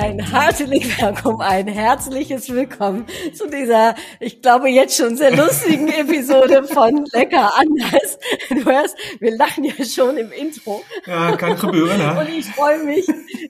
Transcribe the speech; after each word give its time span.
Ein 0.00 0.20
herzlich 0.20 1.02
willkommen, 1.02 1.40
ein 1.40 1.66
herzliches 1.66 2.48
Willkommen 2.50 3.04
zu 3.34 3.50
dieser, 3.50 3.96
ich 4.20 4.40
glaube 4.40 4.68
jetzt 4.68 4.96
schon 4.96 5.16
sehr 5.16 5.34
lustigen 5.34 5.88
Episode 5.92 6.62
von 6.62 7.04
Lecker 7.12 7.50
anders. 7.56 8.16
Du 8.48 8.64
hörst, 8.64 8.96
wir 9.18 9.36
lachen 9.36 9.64
ja 9.64 9.84
schon 9.84 10.16
im 10.16 10.30
Intro. 10.30 10.84
Ja, 11.04 11.34
kann 11.34 11.56
gebeuren, 11.56 11.98
ne? 11.98 12.16
Und 12.20 12.28
ich 12.28 12.46
freue 12.46 12.84
mich, 12.84 13.06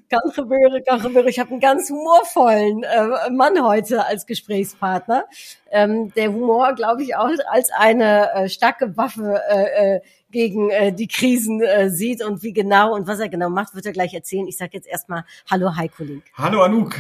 kann 0.09 0.21
gebeuren, 0.35 0.83
kann 0.87 1.03
gebeuren. 1.03 1.29
Ich 1.29 1.39
habe 1.39 1.51
einen 1.51 1.61
ganz 1.61 1.91
humorvollen 1.91 2.83
äh, 2.83 3.31
Mann 3.31 3.63
heute 3.63 4.07
als 4.07 4.25
Gesprächspartner. 4.25 5.25
Ähm, 5.71 6.15
der 6.15 6.33
Humor, 6.33 6.73
glaube 6.73 7.03
ich, 7.03 7.15
auch 7.15 7.29
als 7.51 7.71
eine 7.77 8.33
äh, 8.33 8.49
starke 8.49 8.97
Waffe 8.97 9.43
äh, 9.51 9.97
äh, 9.97 10.01
gegen 10.31 10.71
äh, 10.71 10.93
die 10.93 11.09
Krisen 11.09 11.63
äh, 11.63 11.91
sieht 11.91 12.25
und 12.25 12.43
wie 12.43 12.53
genau 12.53 12.95
und 12.95 13.07
was 13.07 13.19
er 13.21 13.29
genau 13.29 13.49
macht, 13.49 13.75
wird 13.75 13.87
er 13.87 13.93
gleich 13.93 14.15
erzählen. 14.15 14.47
Ich 14.47 14.57
sage 14.57 14.73
jetzt 14.75 14.87
erstmal 14.87 15.25
Hallo 15.51 15.77
Heiko 15.77 16.05
Link. 16.05 16.25
Hallo 16.35 16.63
Anouk. 16.63 16.97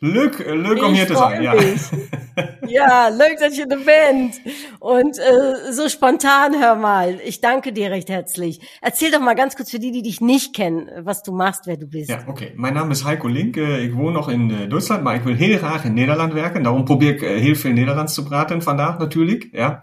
Leuk 0.00 0.40
om 0.46 0.92
Ich 0.92 0.98
hier 0.98 1.06
freu 1.06 1.16
zijn. 1.16 1.42
Ja. 1.42 1.54
Ja, 2.66 3.08
leuk 3.08 3.38
dat 3.38 3.56
je 3.56 3.64
er 3.66 3.78
bent. 3.78 4.40
Und 4.78 5.18
äh, 5.18 5.72
so 5.72 5.88
spontan, 5.88 6.54
hör 6.60 6.74
mal. 6.74 7.18
Ich 7.24 7.40
danke 7.40 7.72
dir 7.72 7.90
recht 7.90 8.10
herzlich. 8.10 8.60
Erzähl 8.82 9.10
doch 9.10 9.20
mal 9.20 9.34
ganz 9.34 9.56
kurz 9.56 9.70
für 9.70 9.78
die, 9.78 9.90
die 9.90 10.02
dich 10.02 10.20
nicht 10.20 10.54
kennen, 10.54 10.90
was 10.98 11.22
du 11.22 11.32
machst, 11.32 11.66
wer 11.66 11.78
du 11.78 11.86
bist. 11.86 12.10
Ja, 12.10 12.24
oké. 12.26 12.52
Mijn 12.56 12.74
naam 12.74 12.90
is 12.90 13.04
Heiko 13.04 13.28
Link. 13.28 13.56
Ik 13.56 13.94
woon 13.94 14.12
nog 14.12 14.30
in 14.30 14.50
eh, 14.50 14.68
Duitsland, 14.68 15.02
maar 15.02 15.14
ik 15.14 15.22
wil 15.22 15.34
heel 15.34 15.56
graag 15.56 15.84
in 15.84 15.94
Nederland 15.94 16.32
werken. 16.32 16.62
Daarom 16.62 16.84
probeer 16.84 17.10
ik 17.10 17.22
eh, 17.22 17.40
heel 17.40 17.54
veel 17.54 17.72
Nederlands 17.72 18.14
te 18.14 18.22
praten 18.22 18.62
vandaag 18.62 18.98
natuurlijk. 18.98 19.48
Ja. 19.52 19.82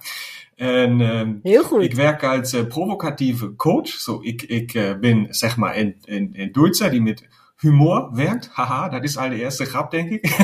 En 0.64 1.02
ehm, 1.02 1.33
Heel 1.42 1.64
goed. 1.64 1.83
ik 1.83 1.94
werk 1.94 2.23
als 2.23 2.53
eh, 2.53 2.66
provocatieve 2.67 3.56
coach. 3.56 3.88
Zo, 3.88 4.19
ik, 4.22 4.42
ik 4.42 4.73
eh, 4.73 5.00
ben 5.00 5.28
zeg 5.30 5.58
maar 5.58 5.78
een, 5.78 5.95
een, 6.02 6.30
een 6.33 6.52
Duitser 6.52 6.92
die 6.92 7.02
met 7.02 7.28
humor 7.58 8.09
werkt. 8.14 8.50
Haha, 8.53 8.89
dat 8.89 9.03
is 9.03 9.17
al 9.17 9.30
de 9.30 9.42
eerste 9.42 9.66
grap, 9.66 9.92
denk 9.92 10.09
ik. 10.09 10.25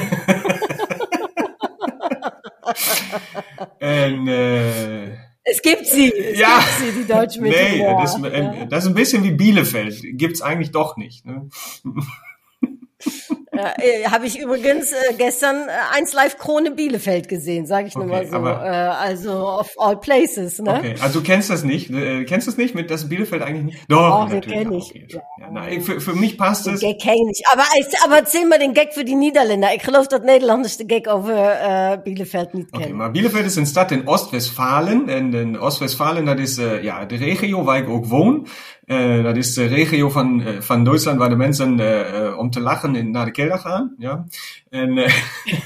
en 3.78 4.28
Es 5.42 5.62
gibt 5.62 5.88
sie. 5.88 6.14
Es 6.14 6.38
Ja. 6.38 6.60
gibt 6.60 6.72
sie, 6.80 6.92
die 6.92 7.06
Deutschen 7.14 7.42
mit 7.44 7.52
nee, 7.52 7.80
Humor. 7.80 8.02
das, 8.02 8.16
ist, 8.16 8.24
ja. 8.24 8.66
das 8.66 8.84
ist 8.84 8.90
ein 8.90 8.94
bisschen 8.94 9.24
wie 9.24 9.32
Bielefeld. 9.36 10.02
Gibt's 10.18 10.42
eigentlich 10.42 10.72
doch 10.72 10.96
nicht. 10.98 11.26
Ne? 11.26 11.48
Ja, 13.60 13.74
äh, 13.78 14.06
Habe 14.12 14.26
ich 14.26 14.40
übrigens 14.40 14.92
äh, 14.92 15.14
gestern 15.18 15.56
äh, 15.68 15.72
eins 15.98 16.14
Live 16.14 16.38
Krone 16.38 16.72
Bielefeld 16.72 17.28
gesehen, 17.28 17.66
sage 17.66 17.88
ich 17.88 17.96
nur 17.96 18.06
Okay, 18.06 18.14
mal 18.14 18.28
so. 18.28 18.36
aber- 18.36 18.64
äh, 18.66 18.70
also 18.70 19.32
of 19.60 19.70
all 19.78 19.98
places, 19.98 20.60
ne? 20.60 20.74
Okay, 20.78 20.96
also 21.02 21.20
du 21.20 21.26
kennst 21.26 21.50
das 21.50 21.64
nicht. 21.64 21.90
Äh, 21.90 22.24
kennst 22.26 22.48
du 22.48 22.52
es 22.52 22.58
nicht 22.58 22.76
mit 22.76 22.90
das 22.90 23.10
Bielefeld 23.10 23.42
eigentlich 23.42 23.66
nicht? 23.66 23.78
Doch, 23.92 24.22
Oh, 24.22 24.24
natürlich. 24.34 24.50
kenn 24.52 24.72
ich. 24.74 24.90
okay. 24.90 25.06
Ja. 25.10 25.20
Ja, 25.42 25.52
nein, 25.52 25.82
für, 25.82 26.00
für 26.02 26.14
mich 26.14 26.38
passt 26.38 26.66
Den 26.66 26.74
es. 26.76 26.82
Gag 26.82 27.00
ken 27.00 27.14
ik 27.16 27.26
niet. 27.26 27.48
Aber, 27.52 27.64
aber 28.06 28.18
erzähl 28.18 28.46
mal 28.48 28.60
den 28.60 28.74
Gag 28.74 28.94
für 28.94 29.04
die 29.04 29.16
Niederländer. 29.16 29.70
Ich 29.76 29.84
geloof 29.84 30.08
dat 30.08 30.24
Nederlanders 30.24 30.78
de 30.78 30.86
Gag 30.88 31.08
over 31.14 31.34
äh, 31.36 31.98
Bielefeld 32.04 32.54
niet 32.54 32.68
Okay, 32.68 32.80
kennen. 32.82 32.98
maar 32.98 33.12
Bielefeld 33.12 33.46
is 33.46 33.56
een 33.56 33.66
stad 33.66 33.92
in 33.92 34.08
Oost-Westfalen. 34.08 35.10
En 35.10 35.34
in 35.34 35.60
Oost-Westfalen, 35.60 36.26
dat 36.26 36.40
is 36.40 36.58
uh, 36.58 36.84
ja, 36.84 37.06
de 37.06 37.16
regio 37.16 37.64
waar 37.64 37.78
ik 37.78 37.90
ook 37.90 38.06
woon. 38.06 38.48
Uh, 38.86 39.24
dat 39.24 39.38
is 39.38 39.54
de 39.54 39.66
regio 39.66 40.10
van, 40.10 40.42
uh, 40.42 40.48
van 40.62 40.84
Duitsland 40.84 41.20
waar 41.20 41.30
de 41.30 41.36
mensen 41.36 41.80
uh, 41.80 42.38
om 42.38 42.50
te 42.50 42.60
lachen 42.60 42.96
in, 42.96 43.12
naar 43.12 43.26
de 43.26 43.32
kelder 43.50 43.72
gaan. 43.72 43.96
Ja. 43.98 44.26
En 44.70 44.98
uh, 44.98 45.14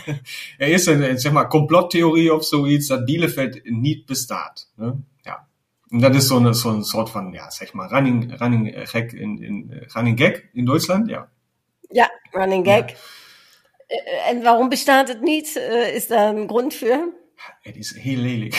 er 0.58 0.68
is 0.68 0.86
een, 0.86 1.10
een 1.10 1.20
zeg 1.20 1.32
maar, 1.32 1.48
complottheorie 1.48 2.34
of 2.34 2.46
zoiets 2.46 2.88
dat 2.88 3.06
Bielefeld 3.06 3.60
niet 3.64 4.06
bestaat. 4.06 4.72
Ne? 4.76 4.94
Ja. 5.22 5.48
En 5.88 6.00
dat 6.00 6.16
is 6.16 6.28
zo'n 6.28 6.56
zo'n 6.56 6.84
soort 6.84 7.10
van, 7.10 7.32
ja, 7.32 7.50
zeg 7.50 7.74
maar, 7.74 7.90
running, 7.90 8.38
running 8.38 8.90
gag 8.90 9.04
in, 9.04 9.42
in, 9.42 9.84
running 9.88 10.20
gag 10.20 10.42
in 10.54 10.66
Duitsland. 10.66 11.10
Ja. 11.10 11.30
Ja, 11.90 12.12
running 12.32 12.66
Gag. 12.66 12.86
Äh, 13.88 14.30
En 14.30 14.42
waarom 14.44 14.70
bestaat 14.70 15.08
het 15.08 15.22
niet? 15.22 15.56
Äh, 15.56 15.96
is 15.96 16.08
daar 16.08 16.36
een 16.36 16.48
grond 16.48 16.76
voor? 16.76 17.14
Het 17.62 17.76
is 17.76 17.92
heel 18.08 18.18
lelijk. 18.18 18.54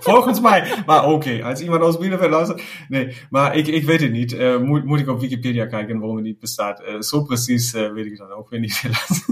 Volgens 0.00 0.40
mij. 0.40 0.72
Maar 0.86 1.08
oké, 1.08 1.42
als 1.42 1.60
iemand 1.60 1.82
aus 1.82 1.98
Bielefeld 1.98 2.30
luistert. 2.30 2.62
Nee, 2.88 3.16
maar 3.30 3.56
ik, 3.56 3.66
ik 3.66 3.84
weet 3.84 4.00
het 4.00 4.12
niet. 4.12 4.32
Uh, 4.32 4.58
moet, 4.58 4.84
moet 4.84 5.00
ik 5.00 5.08
op 5.08 5.20
Wikipedia 5.20 5.66
kijken 5.66 5.98
waarom 5.98 6.16
het 6.16 6.24
niet 6.24 6.38
bestaat. 6.38 6.80
Uh, 6.80 7.00
zo 7.00 7.22
precies 7.22 7.74
uh, 7.74 7.92
weet 7.92 8.06
ik 8.06 8.16
dat 8.16 8.30
ook 8.30 8.50
weer 8.50 8.60
niet 8.60 8.78
helaas. 8.78 9.26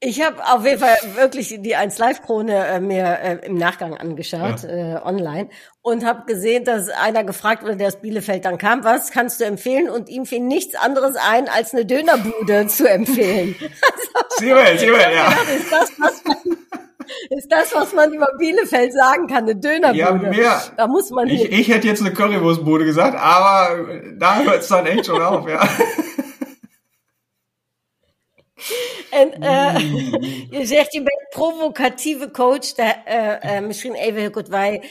Ich 0.00 0.22
habe 0.24 0.40
auf 0.44 0.64
jeden 0.64 0.78
Fall 0.78 0.96
wirklich 1.16 1.60
die 1.60 1.72
1 1.72 1.98
Live 1.98 2.22
Krone 2.22 2.54
äh, 2.54 2.78
mir 2.78 3.18
äh, 3.20 3.44
im 3.44 3.56
Nachgang 3.56 3.96
angeschaut 3.96 4.62
äh, 4.62 4.96
online 5.02 5.48
und 5.82 6.04
habe 6.04 6.24
gesehen, 6.24 6.64
dass 6.64 6.88
einer 6.88 7.24
gefragt 7.24 7.64
wurde, 7.64 7.76
der 7.76 7.88
aus 7.88 8.00
Bielefeld 8.00 8.44
dann 8.44 8.58
kam, 8.58 8.84
was 8.84 9.10
kannst 9.10 9.40
du 9.40 9.44
empfehlen? 9.44 9.90
Und 9.90 10.08
ihm 10.08 10.24
fiel 10.24 10.38
nichts 10.38 10.76
anderes 10.76 11.16
ein, 11.16 11.48
als 11.48 11.74
eine 11.74 11.84
Dönerbude 11.84 12.68
zu 12.68 12.88
empfehlen. 12.88 13.56
Sieh 14.38 14.52
mal, 14.52 14.78
sieh 14.78 14.90
mal, 14.92 15.00
ja. 15.00 15.30
gedacht, 15.30 15.48
ist 15.56 15.72
das, 15.72 15.90
was 15.98 16.24
man, 16.24 16.36
ist 17.30 17.50
das, 17.50 17.74
was 17.74 17.92
man 17.92 18.12
über 18.12 18.28
Bielefeld 18.38 18.92
sagen 18.92 19.26
kann, 19.26 19.44
eine 19.44 19.56
Dönerbude? 19.56 19.98
Ja, 19.98 20.12
mehr. 20.12 20.62
Da 20.76 20.86
muss 20.86 21.10
man 21.10 21.28
Ich, 21.28 21.50
ich 21.50 21.68
hätte 21.68 21.86
jetzt 21.86 22.00
eine 22.00 22.12
Currywurstbude 22.12 22.84
gesagt, 22.84 23.18
aber 23.18 23.90
da 24.16 24.40
hört 24.40 24.62
es 24.62 24.68
dann 24.68 24.86
echt 24.86 25.06
schon 25.06 25.22
auf, 25.22 25.48
ja. 25.48 25.66
En 29.10 29.32
uh, 29.42 29.78
je 30.50 30.66
zegt, 30.66 30.92
je 30.92 31.02
bent 31.02 31.26
provocatieve 31.30 32.30
coach. 32.30 32.74
Da, 32.74 32.94
uh, 33.08 33.60
uh, 33.60 33.66
misschien 33.66 33.94
even 33.94 34.20
heel 34.20 34.30
kort, 34.30 34.48
wij, 34.48 34.82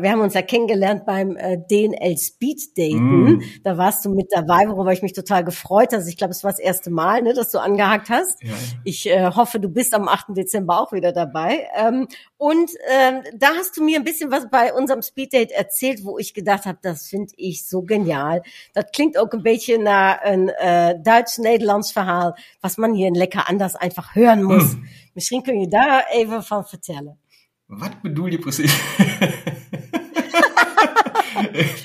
wir 0.00 0.10
haben 0.10 0.20
uns 0.20 0.34
ja 0.34 0.42
kennengelernt 0.42 1.04
beim 1.04 1.36
DNL 1.66 2.16
Speed 2.16 2.74
Daten. 2.74 3.22
Mm. 3.22 3.42
Da 3.62 3.76
warst 3.76 4.04
du 4.04 4.10
mit 4.10 4.32
dabei, 4.32 4.68
worüber 4.68 4.92
ich 4.92 5.02
mich 5.02 5.12
total 5.12 5.44
gefreut 5.44 5.92
habe. 5.92 6.04
Ich 6.08 6.16
glaube, 6.16 6.32
es 6.32 6.44
war 6.44 6.50
das 6.50 6.60
erste 6.60 6.90
Mal, 6.90 7.22
ne, 7.22 7.32
dass 7.32 7.50
du 7.50 7.58
angehakt 7.58 8.08
hast. 8.08 8.42
Ja. 8.42 8.54
Ich 8.84 9.04
hoffe, 9.36 9.60
du 9.60 9.68
bist 9.68 9.94
am 9.94 10.08
8. 10.08 10.26
Dezember 10.36 10.80
auch 10.80 10.92
wieder 10.92 11.12
dabei. 11.12 11.68
Ähm, 11.76 12.06
und 12.40 12.70
ähm, 12.88 13.22
da 13.34 13.48
hast 13.48 13.76
du 13.76 13.84
mir 13.84 13.98
ein 13.98 14.04
bisschen 14.04 14.30
was 14.30 14.48
bei 14.48 14.72
unserem 14.72 15.02
Speed 15.02 15.34
Date 15.34 15.50
erzählt, 15.50 16.04
wo 16.04 16.16
ich 16.16 16.32
gedacht 16.32 16.64
habe, 16.64 16.78
das 16.80 17.06
finde 17.06 17.34
ich 17.36 17.68
so 17.68 17.82
genial. 17.82 18.42
Das 18.72 18.86
klingt 18.94 19.18
auch 19.18 19.30
ein 19.30 19.42
bisschen 19.42 19.82
nach 19.82 20.22
ein 20.22 20.48
äh, 20.48 20.98
Duits-Nederlands 21.02 21.92
Verhaal, 21.92 22.34
was 22.62 22.78
man 22.78 22.94
hier 22.94 23.08
in 23.08 23.14
Lekker 23.14 23.46
Anders 23.46 23.76
einfach 23.76 24.14
hören 24.14 24.42
muss. 24.42 24.74
Mm. 24.74 24.84
Misschien 25.12 25.42
kun 25.42 25.60
je 25.60 25.68
daar 25.68 26.06
even 26.12 26.42
van 26.42 26.64
vertellen. 26.64 27.18
Wat 27.66 28.00
bedoel 28.00 28.30
je 28.30 28.38
precies? 28.38 28.74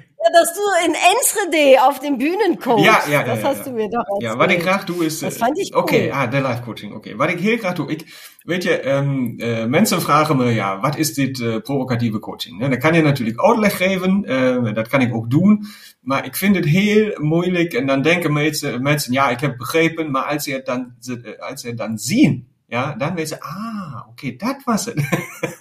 Ja, 0.25 0.31
dass 0.39 0.53
du 0.53 0.61
in 0.85 0.93
Enschede 0.93 1.83
auf 1.83 1.99
den 1.99 2.17
Bühnen 2.17 2.59
kommst. 2.59 2.85
Ja, 2.85 3.03
ja, 3.05 3.11
ja. 3.11 3.23
Das 3.23 3.41
ja, 3.41 3.47
hast 3.47 3.57
ja. 3.57 3.63
du 3.65 3.71
mir 3.71 3.89
doch 3.89 3.99
erzählt. 4.07 4.21
Ja, 4.21 4.37
wat 4.37 4.51
ik 4.51 4.61
graag 4.61 4.85
doe 4.85 5.05
is... 5.05 5.19
Dat 5.19 5.33
eh, 5.33 5.39
vond 5.39 5.59
ik 5.59 5.75
Oké, 5.75 5.97
cool. 5.97 6.11
ah, 6.11 6.31
de 6.31 6.41
live 6.41 6.61
coaching. 6.61 6.93
Oké, 6.93 7.15
wat 7.15 7.29
ik 7.29 7.39
heel 7.39 7.57
graag 7.57 7.73
doe... 7.73 7.91
Ik, 7.91 8.03
weet 8.43 8.63
je, 8.63 8.81
ähm, 8.81 9.35
äh, 9.37 9.65
mensen 9.65 10.01
vragen 10.01 10.37
me, 10.37 10.53
ja, 10.53 10.79
wat 10.79 10.97
is 10.97 11.13
dit 11.13 11.39
äh, 11.39 11.57
provocatieve 11.57 12.19
coaching? 12.19 12.59
Ne? 12.59 12.69
Dan 12.69 12.79
kan 12.79 12.93
je 12.93 13.01
natuurlijk 13.01 13.41
uitleg 13.41 13.77
geven, 13.77 14.25
äh, 14.25 14.73
dat 14.73 14.87
kan 14.87 15.01
ik 15.01 15.13
ook 15.13 15.29
doen. 15.29 15.65
Maar 16.01 16.25
ik 16.25 16.35
vind 16.35 16.55
het 16.55 16.65
heel 16.65 17.21
moeilijk 17.21 17.73
en 17.73 17.85
dan 17.85 18.01
denken 18.01 18.33
mensen, 18.33 18.81
mensen 18.81 19.13
ja, 19.13 19.29
ik 19.29 19.39
heb 19.39 19.57
begrepen, 19.57 20.11
maar 20.11 20.23
als 20.23 20.43
ze 20.43 20.51
het 20.51 20.65
dan, 20.65 20.93
eh, 21.23 21.49
als 21.49 21.61
ze 21.61 21.67
het 21.67 21.77
dan 21.77 21.97
zien, 21.97 22.47
ja, 22.67 22.95
dan 22.95 23.15
weten 23.15 23.27
ze, 23.27 23.41
ah, 23.41 24.07
oké, 24.09 24.35
dat 24.35 24.61
was 24.63 24.85
het. 24.85 25.03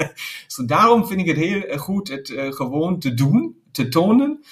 so, 0.46 0.64
daarom 0.64 1.06
vind 1.06 1.20
ik 1.20 1.26
het 1.26 1.36
heel 1.36 1.62
eh, 1.62 1.78
goed 1.78 2.08
het 2.08 2.28
uh, 2.28 2.52
gewoon 2.52 2.98
te 2.98 3.14
doen, 3.14 3.56
te 3.74 3.88
tonen. 3.88 4.44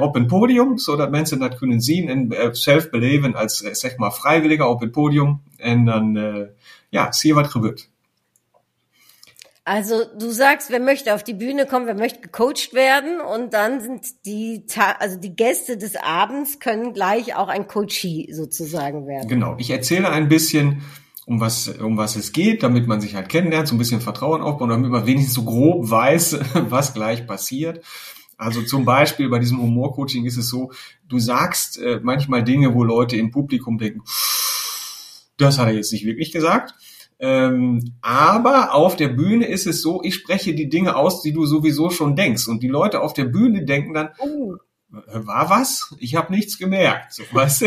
Op 0.00 0.16
een 0.16 0.26
podium, 0.26 0.78
zodat 0.78 1.10
mensen 1.10 1.38
dat 1.38 1.58
kunnen 1.58 1.80
zien 1.80 2.08
en 2.08 2.54
zelf 2.56 2.90
beleven 2.90 3.34
als, 3.34 3.56
zeg 3.56 3.96
maar, 3.96 4.12
vrijwilliger 4.12 4.66
op 4.66 4.80
het 4.80 4.90
podium. 4.90 5.42
En 5.56 5.84
dan, 5.84 6.18
ja, 6.88 7.12
zie 7.12 7.28
je 7.28 7.34
wat 7.34 7.50
gebeurt. 7.50 7.90
Also 9.66 10.04
du 10.18 10.30
sagst, 10.30 10.68
wer 10.68 10.78
möchte 10.78 11.14
auf 11.14 11.24
die 11.24 11.32
Bühne 11.32 11.64
kommen, 11.64 11.86
wer 11.86 11.94
möchte 11.94 12.20
gecoacht 12.20 12.74
werden 12.74 13.22
und 13.22 13.54
dann 13.54 13.80
sind 13.80 14.04
die, 14.26 14.66
Ta 14.66 14.96
also 14.98 15.18
die 15.18 15.34
Gäste 15.34 15.78
des 15.78 15.96
Abends 15.96 16.58
können 16.60 16.92
gleich 16.92 17.34
auch 17.34 17.48
ein 17.48 17.66
Coachie 17.66 18.30
sozusagen 18.30 19.06
werden. 19.06 19.26
Genau, 19.26 19.54
ich 19.56 19.70
erzähle 19.70 20.10
ein 20.10 20.28
bisschen, 20.28 20.82
um 21.24 21.40
was, 21.40 21.68
um 21.68 21.96
was 21.96 22.14
es 22.14 22.32
geht, 22.32 22.62
damit 22.62 22.86
man 22.86 23.00
sich 23.00 23.14
halt 23.14 23.30
kennenlernt, 23.30 23.66
so 23.68 23.74
ein 23.74 23.78
bisschen 23.78 24.02
Vertrauen 24.02 24.42
aufbauen, 24.42 24.68
damit 24.68 24.90
man 24.90 25.06
wenigstens 25.06 25.34
so 25.34 25.44
grob 25.44 25.88
weiß, 25.88 26.40
was 26.68 26.92
gleich 26.92 27.26
passiert. 27.26 27.82
Also 28.36 28.62
zum 28.62 28.84
Beispiel 28.84 29.28
bei 29.28 29.38
diesem 29.38 29.60
Humorcoaching 29.60 30.24
ist 30.26 30.36
es 30.36 30.48
so, 30.48 30.72
du 31.08 31.18
sagst 31.18 31.78
äh, 31.78 32.00
manchmal 32.02 32.42
Dinge, 32.42 32.74
wo 32.74 32.84
Leute 32.84 33.16
im 33.16 33.30
Publikum 33.30 33.78
denken, 33.78 34.02
das 35.36 35.58
hat 35.58 35.68
er 35.68 35.74
jetzt 35.74 35.92
nicht 35.92 36.04
wirklich 36.04 36.32
gesagt. 36.32 36.74
Ähm, 37.20 37.94
aber 38.02 38.74
auf 38.74 38.96
der 38.96 39.08
Bühne 39.08 39.46
ist 39.46 39.66
es 39.66 39.82
so, 39.82 40.02
ich 40.02 40.14
spreche 40.14 40.54
die 40.54 40.68
Dinge 40.68 40.96
aus, 40.96 41.22
die 41.22 41.32
du 41.32 41.46
sowieso 41.46 41.90
schon 41.90 42.16
denkst. 42.16 42.48
Und 42.48 42.62
die 42.62 42.68
Leute 42.68 43.00
auf 43.00 43.12
der 43.12 43.24
Bühne 43.24 43.64
denken 43.64 43.94
dann, 43.94 44.10
Oh. 44.18 44.54
war 44.90 45.48
was? 45.50 45.94
Ich 45.98 46.16
habe 46.16 46.32
nichts 46.32 46.58
gemerkt, 46.58 47.14
so, 47.14 47.22
weißt 47.32 47.62
du? 47.62 47.66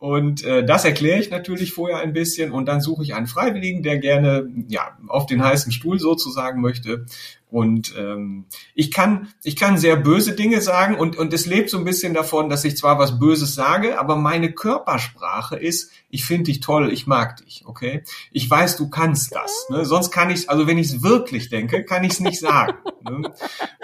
Und 0.00 0.42
äh, 0.44 0.64
das 0.64 0.86
erkläre 0.86 1.20
ich 1.20 1.28
natürlich 1.28 1.74
vorher 1.74 1.98
ein 1.98 2.14
bisschen 2.14 2.52
und 2.52 2.64
dann 2.64 2.80
suche 2.80 3.02
ich 3.02 3.14
einen 3.14 3.26
Freiwilligen, 3.26 3.82
der 3.82 3.98
gerne 3.98 4.48
ja 4.66 4.96
auf 5.08 5.26
den 5.26 5.44
heißen 5.44 5.72
Stuhl 5.72 5.98
sozusagen 5.98 6.62
möchte. 6.62 7.04
Und 7.50 7.94
ähm, 7.98 8.46
ich 8.74 8.92
kann 8.92 9.28
ich 9.42 9.56
kann 9.56 9.76
sehr 9.76 9.96
böse 9.96 10.32
Dinge 10.32 10.62
sagen 10.62 10.94
und 10.94 11.18
und 11.18 11.34
es 11.34 11.44
lebt 11.44 11.68
so 11.68 11.76
ein 11.76 11.84
bisschen 11.84 12.14
davon, 12.14 12.48
dass 12.48 12.64
ich 12.64 12.78
zwar 12.78 12.98
was 12.98 13.18
Böses 13.18 13.54
sage, 13.54 14.00
aber 14.00 14.16
meine 14.16 14.52
Körpersprache 14.52 15.56
ist, 15.56 15.90
ich 16.08 16.24
finde 16.24 16.44
dich 16.44 16.60
toll, 16.60 16.90
ich 16.90 17.06
mag 17.06 17.36
dich, 17.36 17.64
okay? 17.66 18.02
Ich 18.30 18.48
weiß, 18.48 18.78
du 18.78 18.88
kannst 18.88 19.34
das. 19.34 19.66
Ne? 19.68 19.84
Sonst 19.84 20.10
kann 20.10 20.30
ich, 20.30 20.48
also 20.48 20.66
wenn 20.66 20.78
ich 20.78 20.86
es 20.86 21.02
wirklich 21.02 21.50
denke, 21.50 21.84
kann 21.84 22.04
ich 22.04 22.12
es 22.12 22.20
nicht 22.20 22.40
sagen. 22.40 22.78
Ne? 23.02 23.30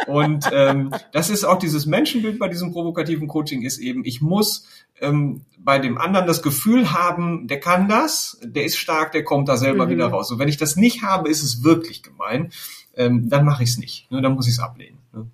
Und 0.06 0.48
ähm, 0.52 0.92
das 1.12 1.28
ist 1.28 1.44
auch 1.44 1.58
dieses 1.58 1.84
Menschenbild 1.84 2.38
bei 2.38 2.48
diesem 2.48 2.72
provokativen 2.72 3.28
Coaching 3.28 3.62
ist 3.62 3.78
eben, 3.78 4.04
ich 4.04 4.22
muss 4.22 4.66
ähm, 5.00 5.44
bei 5.58 5.78
dem 5.78 5.98
anderen 5.98 6.26
das 6.26 6.42
Gefühl 6.42 6.92
haben, 6.92 7.48
der 7.48 7.58
kann 7.58 7.88
das, 7.88 8.38
der 8.42 8.64
ist 8.64 8.76
stark, 8.76 9.12
der 9.12 9.24
kommt 9.24 9.48
da 9.48 9.56
selber 9.56 9.86
mhm. 9.86 9.90
wieder 9.90 10.06
raus. 10.06 10.30
Und 10.30 10.38
wenn 10.38 10.48
ich 10.48 10.56
das 10.56 10.76
nicht 10.76 11.02
habe, 11.02 11.28
ist 11.28 11.42
es 11.42 11.64
wirklich 11.64 12.02
gemein. 12.02 12.52
Ähm, 12.94 13.28
dann 13.28 13.44
mache 13.44 13.64
ich 13.64 13.70
es 13.70 13.78
nicht. 13.78 14.10
Ne? 14.10 14.22
Dann 14.22 14.34
muss 14.34 14.46
ich 14.46 14.54
es 14.54 14.60
ablehnen. 14.60 14.98
Ne? 15.12 15.26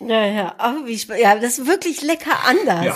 Ja, 0.00 0.26
ja. 0.26 0.54
Ach, 0.58 0.74
wie, 0.84 0.98
ja, 1.20 1.36
das 1.36 1.58
ist 1.58 1.66
wirklich 1.66 2.02
lecker 2.02 2.44
anders. 2.46 2.84
Ja. 2.84 2.94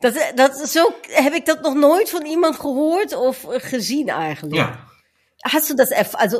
Dat, 0.00 0.14
dat, 0.36 0.68
zo 0.68 0.92
heb 1.08 1.32
ik 1.32 1.46
dat 1.46 1.62
nog 1.62 1.74
nooit 1.74 2.10
van 2.10 2.24
iemand 2.26 2.56
gehoord 2.60 3.16
of 3.16 3.46
gezien 3.48 4.08
eigenlijk. 4.08 4.54
Ja. 4.54 4.78
Hast 5.42 5.68
du 5.68 5.74
das, 5.74 5.90
erf 5.90 6.14
also 6.14 6.38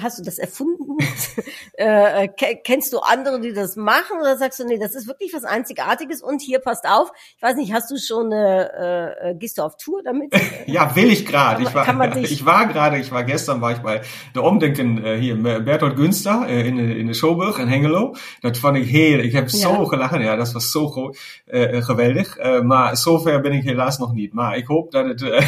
hast 0.00 0.18
du 0.18 0.22
das 0.22 0.38
erfunden? 0.38 0.96
äh, 1.74 2.28
kennst 2.64 2.92
du 2.92 2.98
andere, 2.98 3.40
die 3.40 3.52
das 3.52 3.76
machen, 3.76 4.18
oder 4.20 4.36
sagst 4.36 4.58
du, 4.58 4.64
nee, 4.64 4.78
das 4.78 4.94
ist 4.94 5.06
wirklich 5.06 5.32
was 5.32 5.44
Einzigartiges 5.44 6.22
und 6.22 6.42
hier 6.42 6.58
passt 6.58 6.84
auf. 6.88 7.12
Ich 7.36 7.42
weiß 7.42 7.56
nicht, 7.56 7.72
hast 7.72 7.90
du 7.90 7.96
schon, 7.98 8.32
äh, 8.32 9.30
äh, 9.30 9.34
gehst 9.34 9.58
du 9.58 9.62
auf 9.62 9.76
Tour 9.76 10.02
damit? 10.02 10.34
ja, 10.66 10.94
will 10.96 11.10
ich 11.10 11.26
gerade. 11.26 11.62
Ich 11.72 11.74
war, 11.74 12.16
ich 12.16 12.44
war 12.44 12.66
gerade, 12.66 12.98
ich 12.98 13.12
war 13.12 13.24
gestern, 13.24 13.60
war 13.60 13.72
ich 13.72 13.78
bei 13.78 14.02
der 14.34 14.42
Omdenken 14.42 15.04
äh, 15.04 15.18
hier 15.18 15.36
Bertolt 15.36 15.96
Günster 15.96 16.46
äh, 16.48 16.66
in, 16.66 16.78
in 16.78 17.06
de 17.06 17.14
Showburg 17.14 17.58
in 17.58 17.68
Hengelo. 17.68 18.14
Dat 18.42 18.58
vond 18.58 18.76
ik 18.76 18.86
heerlijk. 18.86 19.26
Ik 19.26 19.32
heb 19.32 19.48
ja. 19.48 19.58
zo 19.58 19.86
gelachen. 19.86 20.20
Ja, 20.20 20.36
dat 20.36 20.52
was 20.52 20.70
zo 20.70 21.12
äh, 21.46 21.82
geweldig. 21.82 22.38
Uh, 22.38 22.60
maar 22.60 22.96
zover 22.96 23.40
ben 23.40 23.52
ik 23.52 23.62
helaas 23.62 23.98
nog 23.98 24.12
niet. 24.12 24.32
Maar 24.32 24.56
ik 24.56 24.66
hoop 24.66 24.90
dat 24.90 25.06
het 25.06 25.20
uh, 25.20 25.40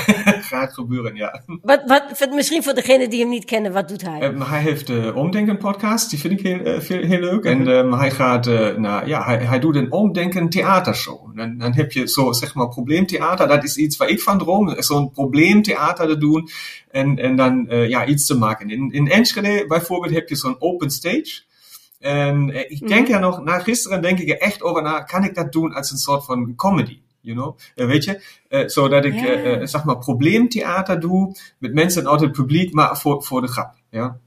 gaat 0.54 0.74
gebeuren, 0.74 1.14
ja. 1.14 1.42
Wat, 1.62 1.82
wat, 1.86 2.30
misschien 2.34 2.62
voor 2.62 2.74
de 2.74 2.82
degene 2.84 3.08
die 3.08 3.20
hem 3.20 3.28
niet 3.28 3.44
kennen, 3.44 3.72
wat 3.72 3.88
doet 3.88 4.02
hij? 4.02 4.22
Um, 4.22 4.40
hij 4.40 4.60
heeft 4.60 4.86
de 4.86 5.12
Omdenken 5.14 5.58
podcast, 5.58 6.10
die 6.10 6.18
vind 6.18 6.32
ik 6.32 6.46
heel, 6.46 6.58
uh, 6.58 7.08
heel, 7.08 7.20
leuk. 7.20 7.44
En 7.44 7.66
um, 7.66 7.92
hij 7.92 8.10
gaat, 8.10 8.46
uh, 8.46 8.76
nou 8.76 9.06
ja, 9.06 9.24
hij, 9.24 9.36
hij 9.36 9.58
doet 9.58 9.76
een 9.76 9.92
Omdenken 9.92 10.48
theatershow. 10.48 11.36
Dan, 11.36 11.58
dan 11.58 11.72
heb 11.72 11.92
je 11.92 12.08
zo, 12.08 12.32
zeg 12.32 12.54
maar, 12.54 12.68
probleemtheater. 12.68 13.48
Dat 13.48 13.64
is 13.64 13.76
iets 13.76 13.96
waar 13.96 14.08
ik 14.08 14.20
van 14.20 14.38
droom. 14.38 14.82
Zo'n 14.82 15.10
probleemtheater 15.10 16.06
te 16.06 16.18
doen. 16.18 16.48
En, 16.90 17.18
en 17.18 17.36
dan, 17.36 17.66
uh, 17.68 17.88
ja, 17.88 18.06
iets 18.06 18.26
te 18.26 18.38
maken. 18.38 18.70
In, 18.70 18.90
in 18.90 19.10
Enschede 19.10 19.64
bijvoorbeeld 19.68 20.14
heb 20.14 20.28
je 20.28 20.36
zo'n 20.36 20.56
open 20.58 20.90
stage. 20.90 21.42
En 21.98 22.70
ik 22.70 22.88
denk 22.88 23.02
mhm. 23.02 23.10
ja 23.10 23.18
nog, 23.18 23.44
na 23.44 23.58
gisteren 23.58 24.02
denk 24.02 24.18
ik 24.18 24.28
er 24.28 24.38
echt 24.38 24.62
over 24.62 24.82
na, 24.82 25.00
kan 25.00 25.24
ik 25.24 25.34
dat 25.34 25.52
doen 25.52 25.72
als 25.72 25.90
een 25.90 25.96
soort 25.98 26.24
van 26.24 26.54
comedy? 26.56 26.98
You 27.24 27.36
know, 27.36 27.58
uh, 27.76 27.86
weet 27.86 28.04
je? 28.04 28.20
Uh, 28.48 28.68
zodat 28.68 29.04
ik, 29.04 29.14
yeah. 29.14 29.60
uh, 29.60 29.66
zeg 29.66 29.84
maar, 29.84 29.98
probleemtheater 29.98 31.00
doe 31.00 31.36
met 31.58 31.74
mensen 31.74 32.08
uit 32.08 32.20
het 32.20 32.32
publiek, 32.32 32.72
maar 32.72 32.98
voor, 32.98 33.22
voor 33.22 33.40
de 33.40 33.48
grap, 33.48 33.74
ja. 33.90 34.18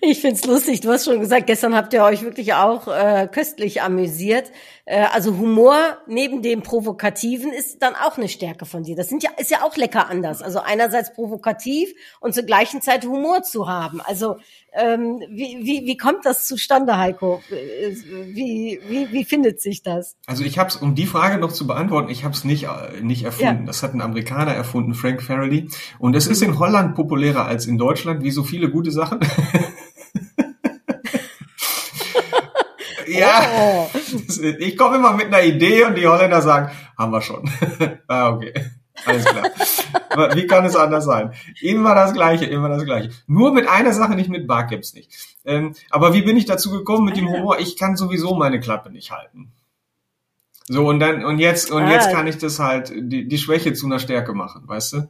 Ich 0.00 0.18
find's 0.18 0.44
lustig. 0.46 0.80
Du 0.80 0.88
hast 0.88 1.04
schon 1.04 1.20
gesagt, 1.20 1.46
gestern 1.46 1.74
habt 1.76 1.92
ihr 1.92 2.02
euch 2.02 2.22
wirklich 2.22 2.54
auch 2.54 2.88
äh, 2.88 3.28
köstlich 3.30 3.82
amüsiert. 3.82 4.50
Äh, 4.90 5.06
also 5.12 5.38
Humor 5.38 5.98
neben 6.08 6.42
dem 6.42 6.62
Provokativen 6.62 7.52
ist 7.52 7.80
dann 7.80 7.94
auch 7.94 8.16
eine 8.18 8.28
Stärke 8.28 8.66
von 8.66 8.82
dir. 8.82 8.96
Das 8.96 9.08
sind 9.08 9.22
ja, 9.22 9.30
ist 9.38 9.48
ja 9.48 9.62
auch 9.62 9.76
lecker 9.76 10.10
anders. 10.10 10.42
Also 10.42 10.58
einerseits 10.58 11.14
provokativ 11.14 11.92
und 12.18 12.34
zur 12.34 12.42
gleichen 12.42 12.82
Zeit 12.82 13.04
Humor 13.04 13.44
zu 13.44 13.68
haben. 13.68 14.00
Also 14.00 14.38
ähm, 14.72 15.22
wie, 15.30 15.60
wie, 15.62 15.86
wie 15.86 15.96
kommt 15.96 16.26
das 16.26 16.48
zustande, 16.48 16.96
Heiko? 16.98 17.40
Wie, 17.50 18.80
wie, 18.88 19.12
wie 19.12 19.24
findet 19.24 19.60
sich 19.60 19.84
das? 19.84 20.16
Also 20.26 20.42
ich 20.42 20.58
habe 20.58 20.70
es, 20.70 20.76
um 20.76 20.96
die 20.96 21.06
Frage 21.06 21.38
noch 21.38 21.52
zu 21.52 21.68
beantworten, 21.68 22.10
ich 22.10 22.24
habe 22.24 22.34
es 22.34 22.42
nicht, 22.42 22.64
äh, 22.64 23.00
nicht 23.00 23.22
erfunden. 23.22 23.60
Ja. 23.60 23.66
Das 23.66 23.84
hat 23.84 23.94
ein 23.94 24.00
Amerikaner 24.00 24.54
erfunden, 24.54 24.94
Frank 24.94 25.22
Farrelly. 25.22 25.68
Und 26.00 26.16
es 26.16 26.26
ist 26.26 26.42
in 26.42 26.58
Holland 26.58 26.96
populärer 26.96 27.44
als 27.44 27.66
in 27.66 27.78
Deutschland, 27.78 28.24
wie 28.24 28.32
so 28.32 28.42
viele 28.42 28.68
gute 28.70 28.90
Sachen. 28.90 29.20
ja, 33.06 33.46
oh. 33.56 33.88
ich 34.58 34.76
komme 34.76 34.96
immer 34.96 35.12
mit 35.12 35.26
einer 35.26 35.42
Idee 35.42 35.84
und 35.84 35.96
die 35.96 36.06
Holländer 36.06 36.42
sagen, 36.42 36.70
haben 36.96 37.12
wir 37.12 37.22
schon. 37.22 37.50
ah, 38.08 38.30
okay. 38.30 38.52
Alles 39.06 39.24
klar. 39.24 40.34
Wie 40.34 40.46
kann 40.46 40.64
es 40.64 40.76
anders 40.76 41.04
sein? 41.04 41.32
Immer 41.60 41.94
das 41.94 42.12
Gleiche, 42.12 42.44
immer 42.44 42.68
das 42.68 42.84
Gleiche. 42.84 43.10
Nur 43.26 43.52
mit 43.52 43.68
einer 43.68 43.92
Sache, 43.92 44.14
nicht 44.14 44.28
mit 44.28 44.46
Bar 44.46 44.66
gibt's 44.66 44.94
nicht. 44.94 45.10
Ähm, 45.44 45.74
aber 45.90 46.12
wie 46.12 46.22
bin 46.22 46.36
ich 46.36 46.44
dazu 46.44 46.70
gekommen 46.70 47.06
mit 47.06 47.16
dem. 47.16 47.28
Humor? 47.28 47.58
Ich 47.58 47.76
kann 47.76 47.96
sowieso 47.96 48.34
meine 48.34 48.60
Klappe 48.60 48.90
nicht 48.90 49.10
halten. 49.10 49.52
So, 50.68 50.86
und 50.86 51.00
dann, 51.00 51.24
und 51.24 51.38
jetzt, 51.38 51.70
und 51.70 51.88
jetzt 51.88 52.08
ah. 52.08 52.12
kann 52.12 52.26
ich 52.26 52.38
das 52.38 52.60
halt, 52.60 52.92
die, 52.94 53.26
die 53.26 53.38
Schwäche 53.38 53.72
zu 53.72 53.86
einer 53.86 53.98
Stärke 53.98 54.34
machen, 54.34 54.68
weißt 54.68 54.92
du? 54.92 55.08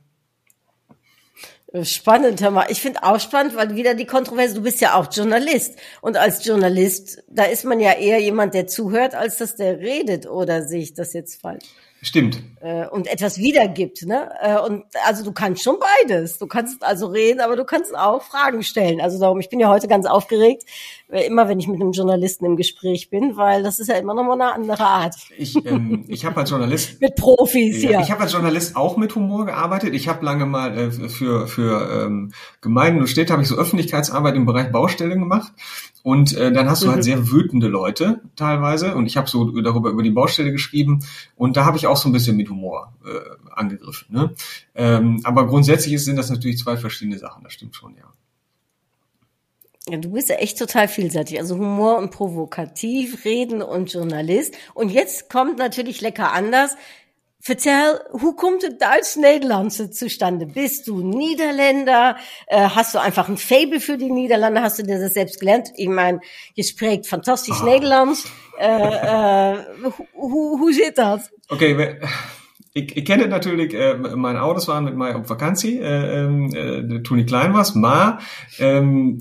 Spannend, 1.84 2.42
hör 2.42 2.50
mal. 2.50 2.66
Ich 2.68 2.80
finde 2.80 3.04
auch 3.04 3.20
spannend, 3.20 3.54
weil 3.54 3.76
wieder 3.76 3.94
die 3.94 4.06
Kontroverse, 4.06 4.54
du 4.54 4.62
bist 4.62 4.80
ja 4.80 4.94
auch 4.94 5.06
Journalist. 5.12 5.78
Und 6.00 6.16
als 6.16 6.44
Journalist, 6.44 7.22
da 7.28 7.44
ist 7.44 7.64
man 7.64 7.78
ja 7.78 7.92
eher 7.92 8.18
jemand, 8.20 8.54
der 8.54 8.66
zuhört, 8.66 9.14
als 9.14 9.38
dass 9.38 9.54
der 9.54 9.78
redet, 9.78 10.26
oder 10.26 10.62
sehe 10.62 10.80
ich 10.80 10.94
das 10.94 11.12
jetzt 11.12 11.40
falsch? 11.40 11.66
Stimmt. 12.02 12.42
Äh, 12.60 12.86
und 12.86 13.06
etwas 13.06 13.38
wiedergibt, 13.38 14.06
ne? 14.06 14.32
Äh, 14.40 14.58
und 14.58 14.84
also 15.06 15.22
du 15.22 15.32
kannst 15.32 15.62
schon 15.62 15.76
beides. 15.78 16.38
Du 16.38 16.46
kannst 16.46 16.82
also 16.82 17.06
reden, 17.06 17.40
aber 17.40 17.56
du 17.56 17.64
kannst 17.64 17.94
auch 17.94 18.22
Fragen 18.22 18.62
stellen. 18.62 19.00
Also 19.00 19.20
darum, 19.20 19.38
ich 19.38 19.50
bin 19.50 19.60
ja 19.60 19.68
heute 19.68 19.86
ganz 19.86 20.06
aufgeregt, 20.06 20.64
immer 21.12 21.48
wenn 21.48 21.58
ich 21.58 21.68
mit 21.68 21.80
einem 21.80 21.92
Journalisten 21.92 22.44
im 22.44 22.56
Gespräch 22.56 23.10
bin, 23.10 23.36
weil 23.36 23.62
das 23.62 23.78
ist 23.78 23.88
ja 23.88 23.96
immer 23.96 24.14
noch 24.14 24.24
mal 24.24 24.34
eine 24.34 24.52
andere 24.52 24.84
Art. 24.84 25.14
Ich, 25.36 25.56
ähm, 25.66 26.04
ich 26.08 26.24
habe 26.24 26.38
als 26.38 26.50
Journalist 26.50 26.98
mit 27.00 27.16
Profis 27.16 27.82
ja. 27.82 28.00
Ich 28.00 28.10
habe 28.10 28.22
als 28.22 28.32
Journalist 28.32 28.76
auch 28.76 28.96
mit 28.96 29.14
Humor 29.14 29.46
gearbeitet. 29.46 29.94
Ich 29.94 30.08
habe 30.08 30.24
lange 30.24 30.46
mal 30.46 30.76
äh, 30.76 30.90
für 30.90 31.46
für 31.46 32.04
ähm, 32.04 32.32
Gemeinden 32.60 33.00
und 33.00 33.08
Städte 33.08 33.32
habe 33.32 33.42
ich 33.42 33.48
so 33.48 33.56
Öffentlichkeitsarbeit 33.56 34.34
im 34.34 34.46
Bereich 34.46 34.70
Baustelle 34.72 35.16
gemacht 35.16 35.52
und 36.02 36.34
äh, 36.34 36.50
dann 36.50 36.68
hast 36.68 36.82
du 36.82 36.88
halt 36.88 36.98
mhm. 36.98 37.02
sehr 37.02 37.30
wütende 37.30 37.68
Leute 37.68 38.20
teilweise. 38.36 38.94
Und 38.94 39.06
ich 39.06 39.16
habe 39.16 39.28
so 39.28 39.50
darüber 39.60 39.90
über 39.90 40.02
die 40.02 40.10
Baustelle 40.10 40.50
geschrieben. 40.50 41.04
Und 41.36 41.56
da 41.56 41.64
habe 41.64 41.76
ich 41.76 41.86
auch 41.86 41.96
so 41.96 42.08
ein 42.08 42.12
bisschen 42.12 42.36
mit 42.36 42.48
Humor 42.48 42.94
äh, 43.04 43.50
angegriffen. 43.52 44.06
Ne? 44.10 44.34
Ähm, 44.74 45.20
aber 45.24 45.46
grundsätzlich 45.46 46.02
sind 46.02 46.16
das 46.16 46.30
natürlich 46.30 46.58
zwei 46.58 46.76
verschiedene 46.76 47.18
Sachen. 47.18 47.44
Das 47.44 47.52
stimmt 47.52 47.76
schon, 47.76 47.96
ja. 47.96 48.04
Ja, 49.90 49.98
du 49.98 50.10
bist 50.10 50.28
ja 50.28 50.36
echt 50.36 50.56
total 50.56 50.86
vielseitig. 50.86 51.40
Also 51.40 51.56
Humor 51.56 51.98
und 51.98 52.12
provokativ, 52.12 53.24
Reden 53.24 53.60
und 53.60 53.92
Journalist. 53.92 54.56
Und 54.72 54.90
jetzt 54.90 55.28
kommt 55.28 55.58
natürlich 55.58 56.00
lecker 56.00 56.32
anders. 56.32 56.76
Vertel, 57.42 57.98
hoe 58.12 58.34
komt 58.34 58.62
het 58.62 58.80
Duits-Nederlandse 58.80 59.90
zustande? 59.90 60.46
Bist 60.46 60.86
du 60.86 61.00
Niederländer? 61.00 62.16
Äh, 62.46 62.68
hast 62.68 62.94
du 62.94 63.00
einfach 63.00 63.28
ein 63.28 63.38
Fable 63.38 63.80
für 63.80 63.96
die 63.96 64.10
Niederlande? 64.10 64.60
Hast 64.60 64.78
du 64.78 64.84
dir 64.84 65.00
das 65.00 65.14
selbst 65.14 65.40
gelernt? 65.40 65.70
Ich 65.76 65.88
meine, 65.88 66.20
je 66.54 66.62
spreekt 66.62 67.08
fantastisch 67.08 67.62
oh. 67.62 67.64
Nederlands. 67.64 68.30
Äh, 68.60 68.66
äh, 68.66 69.64
hoe, 70.12 70.58
hoe 70.60 70.72
zit 70.72 70.98
dat? 70.98 71.30
Okay, 71.48 71.98
ik, 72.72 72.92
ik 72.92 73.04
ken 73.04 73.18
het 73.18 73.28
natuurlijk, 73.28 73.72
uh, 73.72 74.14
mijn 74.14 74.36
ouders 74.36 74.66
waren 74.66 74.84
met 74.84 74.96
mij 74.96 75.14
op 75.14 75.26
vakantie 75.26 75.78
uh, 75.78 76.22
uh, 76.22 77.00
toen 77.00 77.18
ik 77.18 77.26
klein 77.26 77.52
was, 77.52 77.72
maar 77.72 78.24
um, 78.60 79.18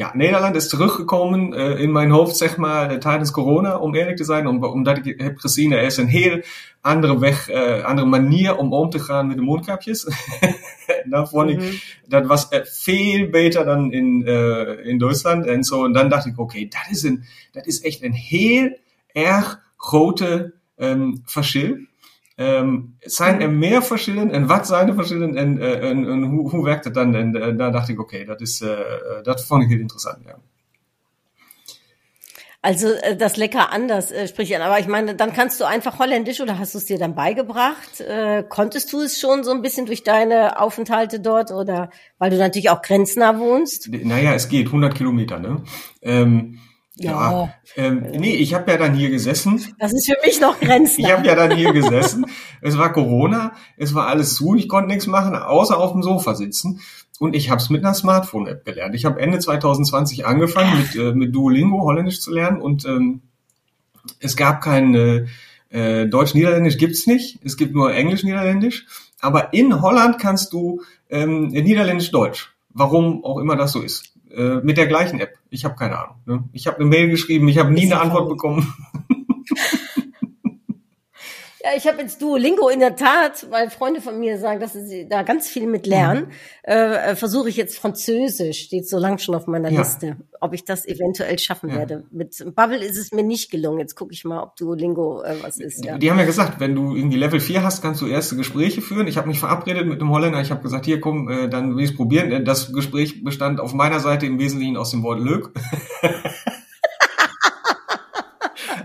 ja, 0.00 0.12
Nederland 0.14 0.56
ist 0.56 0.70
teruggekomen 0.70 1.52
uh, 1.52 1.80
in 1.80 1.92
mijn 1.92 2.10
hoofd, 2.10 2.36
zeg 2.36 2.56
maar, 2.56 2.98
tijdens 2.98 3.30
corona, 3.30 3.78
om 3.78 3.94
eerlijk 3.94 4.16
te 4.16 4.24
zijn, 4.24 4.46
om, 4.46 4.64
omdat 4.64 5.06
ik 5.06 5.20
heb 5.20 5.38
gezien, 5.38 5.72
er 5.72 5.82
is 5.82 5.96
een 5.96 6.06
heel 6.06 6.42
andere 6.80 7.18
weg, 7.18 7.50
uh, 7.50 7.84
andere 7.84 8.06
manier 8.06 8.56
om 8.56 8.72
om 8.72 8.90
te 8.90 8.98
gaan 8.98 9.26
met 9.26 9.36
de 9.36 9.42
mondkapjes. 9.42 10.06
vond 11.30 11.50
ik, 11.50 11.58
mhm. 11.58 11.74
dat 12.06 12.26
was 12.26 12.46
uh, 12.50 12.60
veel 12.64 13.28
beter 13.28 13.64
dan 13.64 13.92
in, 13.92 14.22
uh, 14.26 14.86
in 14.86 14.98
Duitsland 14.98 15.46
en 15.46 15.64
zo. 15.64 15.84
En 15.84 15.92
dan 15.92 16.08
dacht 16.08 16.26
ik, 16.26 16.38
oké, 16.38 16.42
okay, 16.42 16.68
dat 16.68 16.86
is 16.90 17.02
een, 17.02 17.24
dat 17.52 17.66
is 17.66 17.80
echt 17.80 18.02
een 18.02 18.12
heel 18.12 18.78
erg 19.12 19.62
grote 19.76 20.54
um, 20.76 21.20
verschil. 21.24 21.76
Um, 22.40 22.96
zijn 22.98 23.40
er 23.40 23.50
meer 23.50 23.82
verschillen 23.82 24.30
en 24.30 24.46
wat 24.46 24.66
zijn 24.66 24.86
de 24.86 24.94
verschillen 24.94 25.36
en, 25.36 25.58
en, 25.58 26.08
en 26.08 26.22
hoe, 26.22 26.50
hoe 26.50 26.64
werkt 26.64 26.84
het 26.84 26.94
dan? 26.94 27.14
En 27.14 27.36
uh, 27.36 27.58
daar 27.58 27.72
dacht 27.72 27.88
ik, 27.88 28.00
oké, 28.00 28.14
okay, 28.14 28.26
dat, 28.26 28.40
is, 28.40 28.60
uh, 28.60 28.70
dat 29.22 29.46
vond 29.46 29.62
ik 29.62 29.68
heel 29.68 29.78
interessant. 29.78 30.18
Ja. 30.24 30.36
Also 32.62 32.88
äh, 32.88 33.16
das 33.16 33.36
lecker 33.36 33.72
anders 33.72 34.10
äh, 34.10 34.28
sprich 34.28 34.54
an. 34.54 34.60
Aber 34.60 34.78
ich 34.78 34.86
meine, 34.86 35.14
dann 35.14 35.32
kannst 35.32 35.60
du 35.60 35.64
einfach 35.64 35.98
Holländisch 35.98 36.40
oder 36.40 36.58
hast 36.58 36.74
du 36.74 36.78
es 36.78 36.84
dir 36.84 36.98
dann 36.98 37.14
beigebracht? 37.14 38.00
Äh, 38.00 38.44
konntest 38.46 38.92
du 38.92 39.00
es 39.00 39.18
schon 39.18 39.44
so 39.44 39.50
ein 39.50 39.62
bisschen 39.62 39.86
durch 39.86 40.02
deine 40.02 40.60
Aufenthalte 40.60 41.20
dort 41.20 41.52
oder 41.52 41.90
weil 42.18 42.30
du 42.30 42.36
natürlich 42.36 42.68
auch 42.68 42.82
grenznah 42.82 43.38
wohnst? 43.38 43.88
Naja, 43.90 44.34
es 44.34 44.48
geht 44.48 44.66
100 44.66 44.94
Kilometer, 44.94 45.38
ne? 45.38 45.62
Ähm, 46.02 46.58
ja. 47.02 47.10
ja 47.32 47.54
ähm, 47.76 48.06
nee, 48.18 48.34
ich 48.34 48.54
habe 48.54 48.70
ja 48.70 48.76
dann 48.76 48.94
hier 48.94 49.10
gesessen. 49.10 49.60
Das 49.78 49.92
ist 49.92 50.06
für 50.06 50.16
mich 50.24 50.40
noch 50.40 50.58
grenznah. 50.60 51.06
ich 51.06 51.12
habe 51.12 51.26
ja 51.26 51.34
dann 51.34 51.56
hier 51.56 51.72
gesessen. 51.72 52.26
Es 52.60 52.76
war 52.76 52.92
Corona, 52.92 53.52
es 53.76 53.94
war 53.94 54.06
alles 54.06 54.34
zu, 54.34 54.54
ich 54.54 54.68
konnte 54.68 54.88
nichts 54.88 55.06
machen, 55.06 55.34
außer 55.34 55.78
auf 55.78 55.92
dem 55.92 56.02
Sofa 56.02 56.34
sitzen. 56.34 56.80
Und 57.18 57.36
ich 57.36 57.50
habe 57.50 57.60
es 57.60 57.68
mit 57.68 57.84
einer 57.84 57.94
Smartphone-App 57.94 58.64
gelernt. 58.64 58.94
Ich 58.94 59.04
habe 59.04 59.20
Ende 59.20 59.38
2020 59.38 60.24
angefangen, 60.24 60.78
mit, 60.78 60.94
äh, 60.96 61.12
mit 61.12 61.34
Duolingo 61.34 61.82
Holländisch 61.82 62.20
zu 62.20 62.32
lernen. 62.32 62.62
Und 62.62 62.86
ähm, 62.86 63.20
es 64.20 64.36
gab 64.36 64.62
kein 64.62 64.94
äh, 64.94 65.26
äh, 65.68 66.06
Deutsch-Niederländisch 66.06 66.78
gibt's 66.78 67.06
nicht. 67.06 67.38
Es 67.44 67.56
gibt 67.56 67.74
nur 67.74 67.92
Englisch-Niederländisch. 67.92 68.86
Aber 69.20 69.52
in 69.52 69.82
Holland 69.82 70.18
kannst 70.18 70.52
du 70.52 70.82
ähm, 71.10 71.48
Niederländisch-Deutsch. 71.48 72.54
Warum 72.70 73.24
auch 73.24 73.38
immer 73.38 73.56
das 73.56 73.72
so 73.72 73.80
ist. 73.82 74.14
Äh, 74.34 74.60
mit 74.62 74.76
der 74.76 74.86
gleichen 74.86 75.18
App. 75.20 75.38
Ich 75.50 75.64
habe 75.64 75.74
keine 75.74 75.98
Ahnung. 75.98 76.16
Ne? 76.24 76.44
Ich 76.52 76.66
habe 76.66 76.78
eine 76.78 76.86
Mail 76.86 77.08
geschrieben, 77.10 77.48
ich 77.48 77.58
habe 77.58 77.72
nie 77.72 77.86
eine 77.86 78.00
Antwort 78.00 78.28
bekommen. 78.28 78.72
Ja, 81.62 81.70
ich 81.76 81.86
habe 81.86 82.00
jetzt 82.00 82.22
Duolingo 82.22 82.70
in 82.70 82.80
der 82.80 82.96
Tat, 82.96 83.46
weil 83.50 83.68
Freunde 83.68 84.00
von 84.00 84.18
mir 84.18 84.38
sagen, 84.38 84.60
dass 84.60 84.72
sie 84.72 85.06
da 85.06 85.22
ganz 85.22 85.46
viel 85.46 85.66
mit 85.66 85.86
lernen. 85.86 86.26
Mhm. 86.26 86.30
Äh, 86.62 87.16
Versuche 87.16 87.50
ich 87.50 87.56
jetzt 87.56 87.76
Französisch, 87.76 88.60
steht 88.62 88.88
so 88.88 88.98
lang 88.98 89.18
schon 89.18 89.34
auf 89.34 89.46
meiner 89.46 89.70
ja. 89.70 89.80
Liste, 89.80 90.16
ob 90.40 90.54
ich 90.54 90.64
das 90.64 90.86
eventuell 90.86 91.38
schaffen 91.38 91.68
ja. 91.68 91.76
werde. 91.76 92.04
Mit 92.10 92.42
Bubble 92.54 92.82
ist 92.82 92.96
es 92.96 93.12
mir 93.12 93.22
nicht 93.22 93.50
gelungen. 93.50 93.78
Jetzt 93.78 93.94
gucke 93.94 94.12
ich 94.12 94.24
mal, 94.24 94.42
ob 94.42 94.56
Duolingo 94.56 95.22
äh, 95.22 95.36
was 95.42 95.58
ist. 95.58 95.84
Ja. 95.84 95.98
Die 95.98 96.10
haben 96.10 96.18
ja 96.18 96.24
gesagt, 96.24 96.60
wenn 96.60 96.74
du 96.74 96.96
irgendwie 96.96 97.18
Level 97.18 97.40
4 97.40 97.62
hast, 97.62 97.82
kannst 97.82 98.00
du 98.00 98.06
erste 98.06 98.36
Gespräche 98.36 98.80
führen. 98.80 99.06
Ich 99.06 99.18
habe 99.18 99.28
mich 99.28 99.38
verabredet 99.38 99.86
mit 99.86 100.00
einem 100.00 100.10
Holländer. 100.10 100.40
Ich 100.40 100.50
habe 100.50 100.62
gesagt, 100.62 100.86
hier 100.86 101.00
komm, 101.00 101.28
äh, 101.28 101.48
dann 101.48 101.76
will 101.76 101.84
ich 101.84 101.90
es 101.90 101.96
probieren. 101.96 102.44
Das 102.46 102.72
Gespräch 102.72 103.22
bestand 103.22 103.60
auf 103.60 103.74
meiner 103.74 104.00
Seite 104.00 104.24
im 104.24 104.38
Wesentlichen 104.38 104.78
aus 104.78 104.92
dem 104.92 105.02
Wort 105.02 105.20
Lück. 105.20 105.52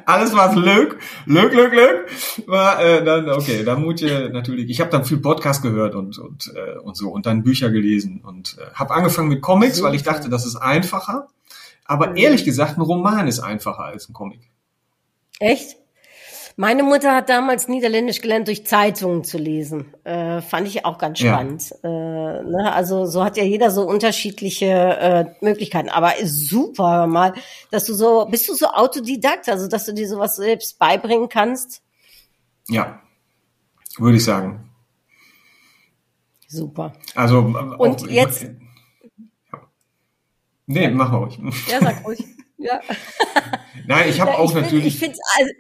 alles 0.06 0.36
was 0.36 0.56
leuk, 0.56 0.98
leuk, 1.26 1.54
leuk, 1.54 1.74
leuk, 1.74 2.06
war 2.48 2.84
äh, 2.84 3.04
dann, 3.04 3.30
okay, 3.30 3.64
dann 3.64 3.82
muss 3.82 4.02
ich 4.02 4.12
natürlich, 4.32 4.70
ich 4.70 4.80
habe 4.82 4.92
dann 4.92 5.06
viel 5.06 5.18
Podcast 5.18 5.62
gehört 5.62 5.96
und, 5.96 6.18
und, 6.18 6.54
äh, 6.56 6.78
und 6.80 6.96
so 6.96 7.10
und 7.10 7.26
dann 7.26 7.44
Bücher 7.44 7.70
gelesen 7.70 8.22
und 8.24 8.58
äh, 8.60 8.74
habe 8.74 8.94
angefangen 8.94 9.30
mit 9.30 9.42
Comics, 9.42 9.82
weil 9.82 9.96
ich 9.96 10.04
dachte, 10.04 10.30
das 10.30 10.46
ist 10.46 10.56
einfacher. 10.56 11.28
Aber 11.86 12.12
mhm. 12.12 12.18
ehrlich 12.18 12.46
gesagt, 12.46 12.78
ein 12.78 12.82
Roman 12.82 13.28
ist 13.28 13.40
einfacher 13.40 13.86
als 13.86 14.10
ein 14.10 14.14
Comic. 14.14 14.42
Echt? 15.40 15.78
Meine 16.58 16.84
Mutter 16.84 17.14
hat 17.14 17.28
damals 17.28 17.68
Niederländisch 17.68 18.22
gelernt, 18.22 18.48
durch 18.48 18.66
Zeitungen 18.66 19.26
zu 19.26 19.38
lesen. 19.38 19.94
Äh, 20.06 20.42
fand 20.42 20.68
ich 20.68 20.86
auch 20.86 20.98
ganz 20.98 21.20
spannend. 21.20 21.76
Ja. 21.84 21.90
Äh, 22.40 22.44
ne? 22.44 22.72
Also 22.74 23.06
so 23.06 23.26
hat 23.26 23.36
ja 23.36 23.44
jeder 23.44 23.72
so 23.72 23.82
unterschiedliche 23.82 24.66
äh, 24.66 25.26
Möglichkeiten. 25.42 25.90
Aber 25.90 26.14
super 26.24 27.08
mal, 27.08 27.34
dass 27.72 27.84
du 27.84 27.94
so, 27.94 28.26
bist 28.32 28.48
du 28.48 28.54
so 28.54 28.68
Autodidakt, 28.68 29.50
also 29.50 29.68
dass 29.68 29.86
du 29.86 29.94
dir 29.94 30.08
sowas 30.08 30.38
selbst 30.38 30.80
beibringen 30.80 31.28
kannst? 31.28 31.82
Ja, 32.70 33.02
würde 33.98 34.16
ich 34.16 34.24
sagen. 34.24 34.70
Super. 36.48 36.94
Also 37.16 37.40
und 37.40 37.80
auch, 37.80 38.08
jetzt. 38.08 38.44
Ich. 38.44 38.50
Nee, 40.68 40.88
mach 40.88 41.12
mal 41.12 41.18
ruhig. 41.18 41.38
Ja, 41.68 41.82
sag 41.82 42.06
ruhig. 42.06 42.24
Ja. 42.58 42.80
Nein, 43.88 44.10
ich 44.10 44.22
habe 44.22 44.32
ja, 44.32 44.38
auch 44.38 44.50
ich 44.50 44.56
natürlich. 44.56 44.86
Ich 44.86 45.00
finde 45.00 45.18
also, 45.38 45.52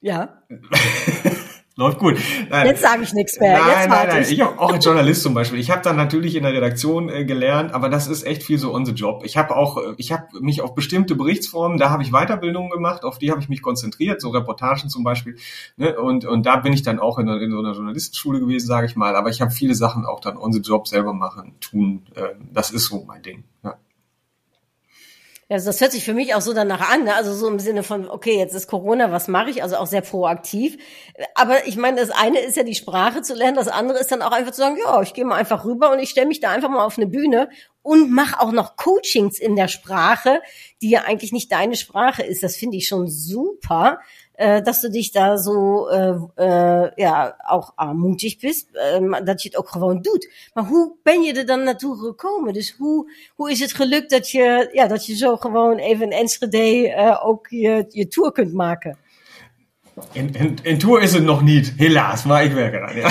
ja. 0.00 0.42
Läuft 1.78 2.00
gut. 2.00 2.16
Nein. 2.50 2.66
Jetzt 2.66 2.82
sage 2.82 3.04
ich 3.04 3.12
nichts 3.12 3.38
mehr. 3.38 3.56
Nein, 3.56 3.68
Jetzt 3.68 3.88
nein, 3.88 4.08
nein. 4.08 4.22
Ich, 4.22 4.32
ich 4.32 4.40
habe 4.40 4.58
auch 4.58 4.72
als 4.72 4.84
Journalist 4.84 5.22
zum 5.22 5.32
Beispiel. 5.32 5.60
Ich 5.60 5.70
habe 5.70 5.80
dann 5.80 5.94
natürlich 5.94 6.34
in 6.34 6.42
der 6.42 6.52
Redaktion 6.52 7.08
äh, 7.08 7.24
gelernt, 7.24 7.72
aber 7.72 7.88
das 7.88 8.08
ist 8.08 8.26
echt 8.26 8.42
viel 8.42 8.58
so 8.58 8.74
on 8.74 8.84
the 8.84 8.90
job. 8.90 9.22
Ich 9.24 9.36
habe 9.36 9.54
auch, 9.54 9.76
äh, 9.76 9.94
ich 9.96 10.10
habe 10.10 10.26
mich 10.40 10.60
auf 10.60 10.74
bestimmte 10.74 11.14
Berichtsformen, 11.14 11.78
da 11.78 11.90
habe 11.90 12.02
ich 12.02 12.10
Weiterbildungen 12.10 12.70
gemacht, 12.70 13.04
auf 13.04 13.18
die 13.18 13.30
habe 13.30 13.40
ich 13.40 13.48
mich 13.48 13.62
konzentriert, 13.62 14.20
so 14.20 14.30
Reportagen 14.30 14.88
zum 14.88 15.04
Beispiel. 15.04 15.36
Ne? 15.76 15.96
Und 15.96 16.24
und 16.24 16.46
da 16.46 16.56
bin 16.56 16.72
ich 16.72 16.82
dann 16.82 16.98
auch 16.98 17.16
in, 17.16 17.28
in 17.28 17.52
so 17.52 17.60
einer 17.60 17.74
Journalistenschule 17.74 18.40
gewesen, 18.40 18.66
sage 18.66 18.88
ich 18.88 18.96
mal. 18.96 19.14
Aber 19.14 19.30
ich 19.30 19.40
habe 19.40 19.52
viele 19.52 19.76
Sachen 19.76 20.04
auch 20.04 20.18
dann 20.18 20.36
on 20.36 20.52
the 20.52 20.58
job 20.58 20.88
selber 20.88 21.12
machen, 21.12 21.54
tun. 21.60 22.06
Äh, 22.16 22.34
das 22.52 22.72
ist 22.72 22.86
so 22.86 23.04
mein 23.06 23.22
Ding. 23.22 23.44
Ja. 23.62 23.76
Also 25.50 25.66
das 25.66 25.80
hört 25.80 25.92
sich 25.92 26.04
für 26.04 26.12
mich 26.12 26.34
auch 26.34 26.42
so 26.42 26.52
danach 26.52 26.92
an, 26.92 27.04
ne? 27.04 27.14
also 27.14 27.32
so 27.32 27.48
im 27.48 27.58
Sinne 27.58 27.82
von, 27.82 28.06
okay, 28.10 28.36
jetzt 28.36 28.54
ist 28.54 28.68
Corona, 28.68 29.10
was 29.10 29.28
mache 29.28 29.48
ich? 29.48 29.62
Also 29.62 29.76
auch 29.76 29.86
sehr 29.86 30.02
proaktiv. 30.02 30.76
Aber 31.34 31.66
ich 31.66 31.76
meine, 31.76 31.98
das 31.98 32.10
eine 32.10 32.40
ist 32.40 32.58
ja 32.58 32.64
die 32.64 32.74
Sprache 32.74 33.22
zu 33.22 33.34
lernen, 33.34 33.56
das 33.56 33.68
andere 33.68 33.98
ist 33.98 34.12
dann 34.12 34.20
auch 34.20 34.32
einfach 34.32 34.52
zu 34.52 34.60
sagen, 34.60 34.76
ja, 34.76 35.00
ich 35.00 35.14
gehe 35.14 35.24
mal 35.24 35.36
einfach 35.36 35.64
rüber 35.64 35.90
und 35.90 36.00
ich 36.00 36.10
stelle 36.10 36.26
mich 36.26 36.40
da 36.40 36.50
einfach 36.50 36.68
mal 36.68 36.84
auf 36.84 36.98
eine 36.98 37.06
Bühne 37.06 37.48
und 37.80 38.12
mache 38.12 38.40
auch 38.40 38.52
noch 38.52 38.76
Coachings 38.76 39.38
in 39.38 39.56
der 39.56 39.68
Sprache, 39.68 40.42
die 40.82 40.90
ja 40.90 41.04
eigentlich 41.04 41.32
nicht 41.32 41.50
deine 41.50 41.76
Sprache 41.76 42.22
ist. 42.22 42.42
Das 42.42 42.56
finde 42.56 42.76
ich 42.76 42.86
schon 42.86 43.08
super 43.08 44.00
äh, 44.38 44.62
dass 44.62 44.80
du 44.80 44.88
dich 44.88 45.10
da 45.10 45.36
so 45.36 45.88
äh, 45.88 46.14
äh, 46.36 46.90
ja 46.96 47.34
ook 47.50 47.74
mutig 47.94 48.38
bist, 48.38 48.68
dat 49.24 49.42
je 49.42 49.48
het 49.48 49.58
ook 49.58 49.68
gewoon 49.68 50.02
doet. 50.02 50.30
Maar 50.54 50.64
hoe 50.64 50.92
ben 51.02 51.22
je 51.22 51.32
er 51.32 51.46
dan 51.46 51.62
naartoe 51.62 51.98
gekomen? 51.98 52.52
Dus 52.52 52.74
hoe, 52.78 53.12
hoe 53.34 53.50
is 53.50 53.60
het 53.60 53.72
gelukt 53.72 54.10
dat 54.10 54.30
je, 54.30 54.68
ja, 54.72 54.86
dat 54.86 55.06
je 55.06 55.16
zo 55.16 55.36
gewoon 55.36 55.76
even 55.76 56.04
in 56.04 56.18
Enschede 56.18 57.18
ook 57.22 57.46
je, 57.48 57.86
je 57.88 58.08
tour 58.08 58.32
kunt 58.32 58.52
maken? 58.52 58.98
In, 60.12 60.34
in, 60.34 60.58
in 60.62 60.78
Tour 60.78 61.02
is 61.02 61.12
het 61.12 61.22
nog 61.22 61.42
niet, 61.42 61.72
helaas, 61.76 62.24
maar 62.24 62.44
ik 62.44 62.52
werk 62.52 62.74
eraan. 62.74 62.96
Ja. 62.96 63.10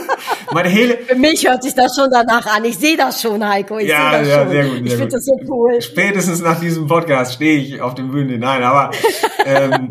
maar 0.52 0.62
de 0.62 0.68
hele... 0.68 0.98
Für 1.06 1.18
mich 1.18 1.46
hört 1.46 1.62
sich 1.62 1.74
das 1.74 1.94
schon 1.96 2.10
danach 2.10 2.46
an. 2.56 2.64
Ich 2.64 2.78
sehe 2.78 2.96
das 2.96 3.20
schon, 3.20 3.42
Heiko. 3.42 3.78
Ich 3.78 3.88
ja, 3.88 4.18
das 4.18 4.28
ja, 4.28 4.38
schon. 4.38 4.50
sehr 4.50 4.64
gut. 4.64 4.72
Sehr 4.72 4.84
ich 4.84 4.92
finde 4.92 5.08
das 5.08 5.24
so 5.24 5.34
cool. 5.48 5.82
Spätestens 5.82 6.40
nach 6.40 6.60
diesem 6.60 6.86
Podcast 6.86 7.32
stehe 7.32 7.58
ich 7.58 7.80
auf 7.80 7.94
dem 7.94 8.10
Bühne. 8.10 8.38
Nein, 8.38 8.62
aber 8.62 8.90
ähm, 9.44 9.88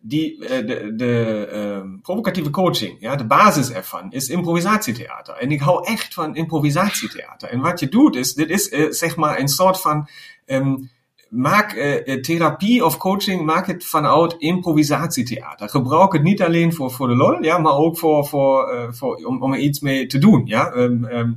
die, 0.00 0.38
de, 0.38 0.64
de, 0.64 0.92
de 0.96 1.48
uh, 1.52 2.00
provocatieve 2.02 2.50
coaching, 2.50 2.96
ja, 3.00 3.16
de 3.16 3.26
basis 3.26 3.70
ervan 3.70 4.12
is 4.12 4.28
improvisatietheater. 4.28 5.34
En 5.34 5.50
ik 5.50 5.60
hou 5.60 5.86
echt 5.86 6.14
van 6.14 6.34
improvisatietheater. 6.34 7.48
En 7.48 7.60
wat 7.60 7.80
je 7.80 7.88
doet 7.88 8.16
is, 8.16 8.34
dit 8.34 8.50
is 8.50 8.72
uh, 8.72 8.90
zeg 8.90 9.16
maar 9.16 9.38
een 9.38 9.48
soort 9.48 9.80
van, 9.80 10.08
um, 10.46 10.90
maak 11.28 11.74
uh, 11.74 12.20
therapie 12.20 12.84
of 12.84 12.96
coaching, 12.96 13.44
maak 13.44 13.66
het 13.66 13.84
vanuit 13.84 14.34
improvisatietheater. 14.38 15.68
Gebruik 15.68 16.12
het 16.12 16.22
niet 16.22 16.42
alleen 16.42 16.74
voor, 16.74 16.90
voor 16.90 17.08
de 17.08 17.16
lol, 17.16 17.42
ja, 17.42 17.58
maar 17.58 17.76
ook 17.76 17.98
voor, 17.98 18.26
voor, 18.26 18.88
voor, 18.94 19.14
om, 19.14 19.42
om 19.42 19.52
er 19.52 19.58
iets 19.58 19.80
mee 19.80 20.06
te 20.06 20.18
doen, 20.18 20.42
ja. 20.46 20.72
Um, 20.72 21.04
um, 21.04 21.36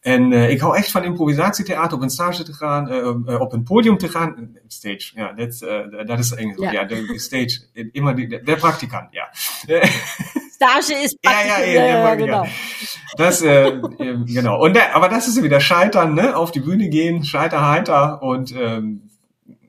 En 0.00 0.32
uh, 0.32 0.50
ik 0.50 0.60
hou 0.60 0.76
echt 0.76 0.90
van 0.90 1.04
improvisatietheater, 1.04 1.96
op 1.96 2.02
een 2.02 2.10
stage 2.10 2.42
te 2.42 2.52
gaan, 2.52 2.92
uh, 2.92 3.40
op 3.40 3.52
een 3.52 3.62
podium 3.62 3.98
te 3.98 4.08
gaan. 4.08 4.56
Stage, 4.66 5.10
ja, 5.14 5.32
dat, 5.32 5.58
dat 6.06 6.18
is 6.18 6.34
Engels. 6.34 6.60
Ja, 6.60 6.72
ja 6.72 6.84
de, 6.84 7.18
stage, 7.18 7.60
immer 7.92 8.14
die, 8.14 8.42
der 8.42 8.56
Praktikant, 8.56 9.08
ja. 9.10 9.28
Stage 10.60 10.92
ist 11.02 11.16
ja, 11.22 11.42
ja, 11.46 11.64
ja, 11.64 11.86
ja, 11.86 12.14
genau. 12.14 12.46
Das, 13.16 13.40
äh, 13.40 13.80
genau. 14.26 14.62
Und 14.62 14.94
aber 14.94 15.08
das 15.08 15.26
ist 15.26 15.42
wieder 15.42 15.60
Scheitern, 15.60 16.14
ne? 16.14 16.36
Auf 16.36 16.50
die 16.50 16.60
Bühne 16.60 16.88
gehen, 16.90 17.24
Scheiterheiter 17.24 18.22
und 18.22 18.54
ähm, 18.54 19.08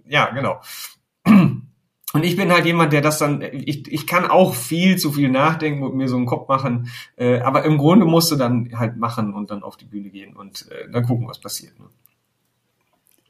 ja, 0.05 0.25
genau. 0.31 0.59
Und 2.13 2.23
ich 2.23 2.35
bin 2.35 2.51
halt 2.51 2.65
jemand, 2.65 2.91
der 2.91 3.01
das 3.01 3.19
dann, 3.19 3.41
ich, 3.41 3.91
ich 3.91 4.05
kann 4.05 4.29
auch 4.29 4.53
viel 4.53 4.97
zu 4.97 5.11
viel 5.13 5.29
nachdenken 5.29 5.83
und 5.83 5.95
mir 5.95 6.09
so 6.09 6.17
einen 6.17 6.25
Kopf 6.25 6.47
machen, 6.49 6.89
äh, 7.15 7.39
aber 7.39 7.63
im 7.63 7.77
Grunde 7.77 8.05
musst 8.05 8.31
du 8.31 8.35
dann 8.35 8.77
halt 8.77 8.97
machen 8.97 9.33
und 9.33 9.49
dann 9.49 9.63
auf 9.63 9.77
die 9.77 9.85
Bühne 9.85 10.09
gehen 10.09 10.35
und 10.35 10.69
äh, 10.71 10.89
dann 10.91 11.05
gucken, 11.05 11.27
was 11.27 11.39
passiert. 11.39 11.79
Ne? 11.79 11.85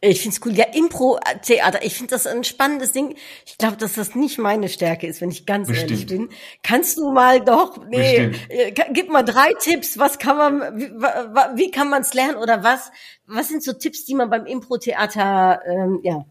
Ich 0.03 0.21
find's 0.21 0.41
cool. 0.43 0.53
Ja, 0.53 0.65
Impro-Theater, 0.73 1.85
ich 1.85 1.93
finde 1.93 2.09
das 2.09 2.25
ein 2.25 2.43
spannendes 2.43 2.91
Ding. 2.91 3.15
Ich 3.45 3.59
glaube, 3.59 3.77
dass 3.77 3.93
das 3.93 4.15
nicht 4.15 4.39
meine 4.39 4.67
Stärke 4.67 5.05
ist, 5.05 5.21
wenn 5.21 5.29
ich 5.29 5.45
ganz 5.45 5.67
Bestimmt. 5.67 5.91
ehrlich 5.91 6.07
bin. 6.07 6.29
Kannst 6.63 6.97
du 6.97 7.11
mal 7.11 7.39
doch, 7.39 7.85
nee, 7.87 8.29
Bestimmt. 8.29 8.49
Äh, 8.49 8.73
gib 8.93 9.11
mal 9.11 9.21
drei 9.21 9.53
Tipps, 9.59 9.99
was 9.99 10.17
kann 10.17 10.37
man, 10.37 10.79
wie, 10.79 10.89
wie 10.89 11.69
kann 11.69 11.87
man 11.87 12.01
es 12.01 12.15
lernen 12.15 12.37
oder 12.37 12.63
was, 12.63 12.91
was 13.27 13.49
sind 13.49 13.61
so 13.61 13.73
Tipps, 13.73 14.03
die 14.05 14.15
man 14.15 14.31
beim 14.31 14.47
Impro-Theater, 14.47 15.61
ähm, 15.67 15.99
ja, 16.01 16.25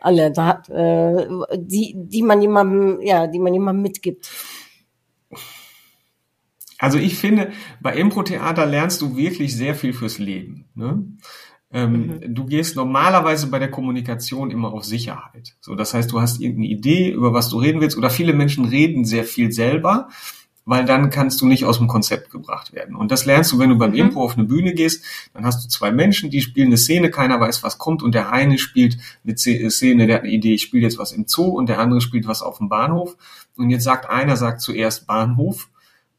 alle 0.00 0.32
da 0.32 0.46
hat, 0.46 0.68
äh, 0.68 1.26
die, 1.56 1.94
die 1.96 2.22
man 2.22 2.40
jemandem, 2.40 3.00
ja, 3.02 3.26
die 3.26 3.38
man 3.38 3.52
jemandem 3.52 3.82
mitgibt. 3.82 4.30
Also 6.78 6.98
ich 6.98 7.16
finde, 7.16 7.50
bei 7.80 7.96
Impro-Theater 7.96 8.64
lernst 8.64 9.02
du 9.02 9.16
wirklich 9.16 9.56
sehr 9.56 9.74
viel 9.74 9.92
fürs 9.92 10.18
Leben. 10.18 10.66
Ne? 10.74 11.04
Ähm, 11.70 12.20
mhm. 12.22 12.34
Du 12.34 12.46
gehst 12.46 12.76
normalerweise 12.76 13.48
bei 13.48 13.58
der 13.58 13.70
Kommunikation 13.70 14.50
immer 14.50 14.72
auf 14.72 14.84
Sicherheit. 14.84 15.56
So, 15.60 15.74
das 15.74 15.92
heißt, 15.92 16.10
du 16.12 16.20
hast 16.20 16.40
irgendeine 16.40 16.68
Idee, 16.68 17.10
über 17.10 17.34
was 17.34 17.50
du 17.50 17.58
reden 17.58 17.80
willst, 17.80 17.98
oder 17.98 18.10
viele 18.10 18.32
Menschen 18.32 18.64
reden 18.64 19.04
sehr 19.04 19.24
viel 19.24 19.52
selber 19.52 20.08
weil 20.68 20.84
dann 20.84 21.08
kannst 21.08 21.40
du 21.40 21.46
nicht 21.46 21.64
aus 21.64 21.78
dem 21.78 21.86
Konzept 21.86 22.30
gebracht 22.30 22.74
werden. 22.74 22.94
Und 22.94 23.10
das 23.10 23.24
lernst 23.24 23.50
du, 23.50 23.58
wenn 23.58 23.70
du 23.70 23.78
beim 23.78 23.92
mhm. 23.92 23.96
Impro 23.96 24.22
auf 24.22 24.36
eine 24.36 24.44
Bühne 24.44 24.74
gehst, 24.74 25.02
dann 25.32 25.46
hast 25.46 25.64
du 25.64 25.68
zwei 25.70 25.90
Menschen, 25.90 26.28
die 26.28 26.42
spielen 26.42 26.66
eine 26.66 26.76
Szene, 26.76 27.10
keiner 27.10 27.40
weiß, 27.40 27.62
was 27.62 27.78
kommt 27.78 28.02
und 28.02 28.14
der 28.14 28.32
eine 28.32 28.58
spielt 28.58 28.98
eine 29.24 29.38
Szene, 29.38 30.06
der 30.06 30.16
hat 30.16 30.24
eine 30.24 30.30
Idee, 30.32 30.52
ich 30.52 30.62
spiele 30.62 30.82
jetzt 30.82 30.98
was 30.98 31.12
im 31.12 31.24
Zoo 31.26 31.46
und 31.46 31.70
der 31.70 31.78
andere 31.78 32.02
spielt 32.02 32.26
was 32.26 32.42
auf 32.42 32.58
dem 32.58 32.68
Bahnhof. 32.68 33.16
Und 33.56 33.70
jetzt 33.70 33.84
sagt 33.84 34.10
einer, 34.10 34.36
sagt 34.36 34.60
zuerst 34.60 35.06
Bahnhof 35.06 35.70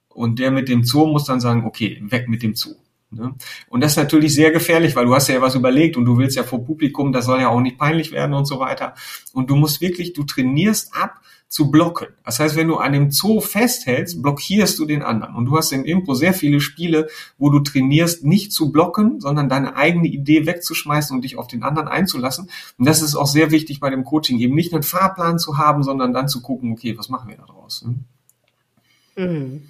und 0.07 0.39
der 0.39 0.49
mit 0.49 0.67
dem 0.67 0.83
Zoo 0.83 1.05
muss 1.05 1.25
dann 1.25 1.39
sagen, 1.39 1.65
okay, 1.65 2.01
weg 2.01 2.27
mit 2.27 2.41
dem 2.41 2.55
Zoo. 2.55 2.73
Ne? 3.11 3.35
Und 3.67 3.81
das 3.81 3.91
ist 3.91 3.97
natürlich 3.97 4.33
sehr 4.33 4.49
gefährlich, 4.49 4.95
weil 4.95 5.05
du 5.05 5.13
hast 5.13 5.27
ja 5.27 5.39
was 5.41 5.53
überlegt 5.53 5.95
und 5.95 6.05
du 6.05 6.17
willst 6.17 6.35
ja 6.35 6.41
vor 6.41 6.65
Publikum, 6.65 7.11
das 7.11 7.25
soll 7.25 7.39
ja 7.39 7.49
auch 7.49 7.61
nicht 7.61 7.77
peinlich 7.77 8.11
werden 8.11 8.33
und 8.33 8.45
so 8.45 8.59
weiter. 8.59 8.95
Und 9.31 9.51
du 9.51 9.55
musst 9.55 9.79
wirklich, 9.79 10.13
du 10.13 10.23
trainierst 10.23 10.95
ab 10.95 11.21
zu 11.49 11.71
blocken. 11.71 12.09
Das 12.23 12.39
heißt, 12.39 12.55
wenn 12.55 12.67
du 12.67 12.77
an 12.77 12.93
dem 12.93 13.11
Zoo 13.11 13.41
festhältst, 13.41 14.21
blockierst 14.21 14.77
du 14.77 14.85
den 14.85 15.01
anderen. 15.01 15.35
Und 15.35 15.45
du 15.45 15.57
hast 15.57 15.71
im 15.71 15.83
Impro 15.83 16.13
sehr 16.13 16.35
viele 16.35 16.61
Spiele, 16.61 17.09
wo 17.39 17.49
du 17.49 17.59
trainierst, 17.59 18.23
nicht 18.23 18.53
zu 18.53 18.71
blocken, 18.71 19.19
sondern 19.19 19.49
deine 19.49 19.75
eigene 19.75 20.07
Idee 20.07 20.45
wegzuschmeißen 20.45 21.15
und 21.15 21.23
dich 21.23 21.37
auf 21.37 21.47
den 21.47 21.63
anderen 21.63 21.87
einzulassen. 21.87 22.49
Und 22.77 22.85
das 22.87 23.01
ist 23.01 23.15
auch 23.15 23.25
sehr 23.25 23.49
wichtig 23.49 23.79
bei 23.79 23.89
dem 23.89 24.03
Coaching, 24.03 24.37
eben 24.39 24.53
nicht 24.53 24.73
einen 24.73 24.83
Fahrplan 24.83 25.39
zu 25.39 25.57
haben, 25.57 25.81
sondern 25.83 26.13
dann 26.13 26.29
zu 26.29 26.41
gucken, 26.41 26.71
okay, 26.71 26.95
was 26.97 27.09
machen 27.09 27.29
wir 27.29 27.37
da 27.37 27.45
draus? 27.45 27.83
Ne? 27.83 27.95
Mhm. 29.27 29.63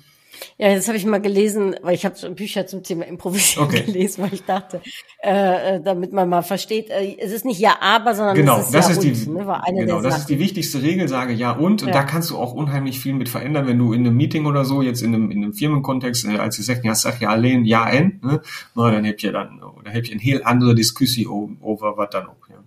Ja, 0.58 0.74
das 0.74 0.88
habe 0.88 0.98
ich 0.98 1.06
mal 1.06 1.22
gelesen, 1.22 1.76
weil 1.82 1.96
ich 1.96 2.06
habe 2.06 2.16
so 2.16 2.30
Bücher 2.34 2.68
zum 2.68 2.84
Thema 2.84 3.06
Improvisieren 3.06 3.68
okay. 3.68 3.84
gelesen, 3.84 4.24
weil 4.24 4.34
ich 4.34 4.44
dachte, 4.44 4.82
äh, 5.24 5.76
äh, 5.76 5.82
damit 5.82 6.14
man 6.14 6.30
mal 6.30 6.42
versteht, 6.42 6.90
äh, 6.90 7.18
es 7.20 7.32
ist 7.32 7.46
nicht 7.46 7.60
ja 7.60 7.78
aber, 7.82 8.16
sondern 8.16 8.36
genau, 8.36 8.60
es 8.60 8.66
ist 8.68 8.76
das 8.76 8.86
ja 8.86 8.92
ist 8.92 8.98
und, 8.98 9.28
die, 9.28 9.32
ne, 9.32 9.86
genau, 9.86 10.02
das 10.02 10.20
ist 10.20 10.30
die 10.30 10.40
wichtigste 10.40 10.82
Regel, 10.82 11.08
sage 11.08 11.34
ja 11.34 11.52
und, 11.52 11.82
ja. 11.82 11.88
und 11.88 11.96
da 11.96 12.04
kannst 12.04 12.30
du 12.30 12.38
auch 12.38 12.54
unheimlich 12.54 13.00
viel 13.00 13.14
mit 13.14 13.30
verändern, 13.30 13.68
wenn 13.68 13.78
du 13.78 13.94
in 13.94 14.06
einem 14.06 14.16
Meeting 14.16 14.46
oder 14.46 14.66
so, 14.66 14.82
jetzt 14.82 15.02
in 15.02 15.14
einem, 15.14 15.32
in 15.32 15.44
einem 15.44 15.54
Firmenkontext, 15.54 16.26
äh, 16.26 16.38
als 16.38 16.56
sie 16.56 16.64
sagen, 16.64 16.82
ja, 16.84 16.96
sag 16.96 17.22
ja 17.22 17.30
allein, 17.30 17.66
ja, 17.66 17.90
en, 17.90 18.20
ne, 18.24 18.42
dann 18.76 19.06
habt 19.06 19.24
ihr 19.24 19.32
dann, 19.32 19.62
oder 19.62 19.94
habt 19.94 20.08
ihr 20.08 20.14
eine 20.14 20.22
heel 20.22 20.42
andere 20.44 20.76
Diskussion 20.76 21.58
over 21.62 21.98
was 21.98 22.10
dann 22.12 22.28
auch, 22.28 22.50
ja. 22.50 22.64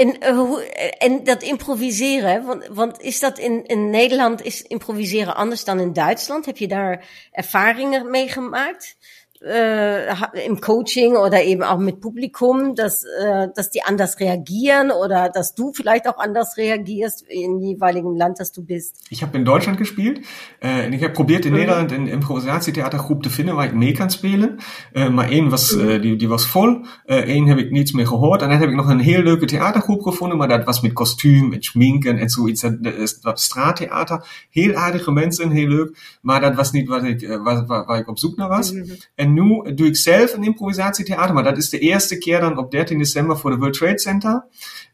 En, 0.00 0.16
uh, 0.34 0.58
en 0.98 1.24
dat 1.24 1.42
improviseren, 1.42 2.44
want, 2.44 2.66
want 2.66 3.00
is 3.00 3.20
dat 3.20 3.38
in, 3.38 3.66
in 3.66 3.90
Nederland, 3.90 4.44
is 4.44 4.62
improviseren 4.62 5.36
anders 5.36 5.64
dan 5.64 5.80
in 5.80 5.92
Duitsland? 5.92 6.46
Heb 6.46 6.56
je 6.56 6.68
daar 6.68 7.08
ervaringen 7.32 8.10
mee 8.10 8.28
gemaakt? 8.28 8.96
Äh, 9.42 10.46
im 10.46 10.60
Coaching 10.60 11.16
oder 11.16 11.42
eben 11.42 11.62
auch 11.62 11.78
mit 11.78 12.00
Publikum, 12.00 12.74
dass, 12.74 13.04
äh, 13.04 13.48
dass 13.54 13.70
die 13.70 13.82
anders 13.82 14.20
reagieren 14.20 14.90
oder 14.90 15.30
dass 15.30 15.54
du 15.54 15.72
vielleicht 15.72 16.06
auch 16.06 16.18
anders 16.18 16.56
reagierst 16.56 17.22
in 17.28 17.60
jeweiligen 17.60 18.16
Land, 18.16 18.38
das 18.38 18.52
du 18.52 18.64
bist? 18.64 18.96
Ich 19.08 19.22
habe 19.22 19.36
in 19.38 19.44
Deutschland 19.44 19.78
gespielt. 19.78 20.20
Äh, 20.62 20.94
ich 20.94 21.02
habe 21.02 21.12
probeert 21.12 21.46
in 21.46 21.52
mhm. 21.52 21.58
Nederland 21.58 21.92
een 21.92 22.06
improvisatietheatergroep 22.06 23.22
te 23.22 23.30
vinden 23.30 23.54
waar 23.54 23.66
ik 23.66 23.74
mee 23.74 23.92
kan 23.92 24.10
spelen. 24.10 24.58
Uh, 24.92 25.08
maar 25.08 25.28
één 25.28 25.48
was, 25.48 25.74
mhm. 25.74 25.88
uh, 25.88 26.02
die, 26.02 26.16
die 26.16 26.28
was 26.28 26.46
vol. 26.46 26.68
Uh, 27.06 27.16
één 27.16 27.46
heb 27.46 27.58
ik 27.58 27.70
niets 27.70 27.92
meer 27.92 28.06
gehoord. 28.06 28.42
En 28.42 28.48
dan 28.48 28.58
heb 28.58 28.68
ik 28.68 28.74
nog 28.74 28.88
een 28.88 29.00
heel 29.00 29.22
leuke 29.22 29.46
theatergroep 29.46 30.02
gevonden, 30.02 30.38
maar 30.38 30.48
dat 30.48 30.64
was 30.64 30.80
met 30.80 30.92
kostuum, 30.92 31.48
met 31.48 31.64
schminken 31.64 32.18
en 32.18 32.28
zoiets. 32.28 32.60
Dat 32.60 32.94
is 32.98 33.20
dat 33.20 33.40
straattheater. 33.40 34.46
Heel 34.50 34.74
aardige 34.74 35.12
mensen, 35.12 35.50
heel 35.50 35.68
leuk. 35.68 36.18
Maar 36.22 36.40
dat 36.40 36.54
was 36.54 36.70
niet 36.70 36.88
wat 36.88 37.02
ik, 37.04 37.28
waar, 37.28 37.66
waar, 37.66 37.84
waar 37.84 37.98
ik 37.98 38.08
op 38.08 38.18
zoek 38.18 38.36
naar 38.36 38.48
was. 38.48 38.72
Mhm. 38.72 38.84
En 39.14 39.29
nu 39.32 39.74
doe 39.74 39.86
ik 39.86 39.96
zelf 39.96 40.34
een 40.34 40.44
improvisatietheater, 40.44 41.34
maar 41.34 41.44
dat 41.44 41.56
is 41.56 41.68
de 41.68 41.78
eerste 41.78 42.18
keer 42.18 42.40
dan 42.40 42.58
op 42.58 42.70
13 42.70 42.98
december 42.98 43.38
voor 43.38 43.50
de 43.50 43.56
World 43.56 43.74
Trade 43.74 43.98
Center. 43.98 44.44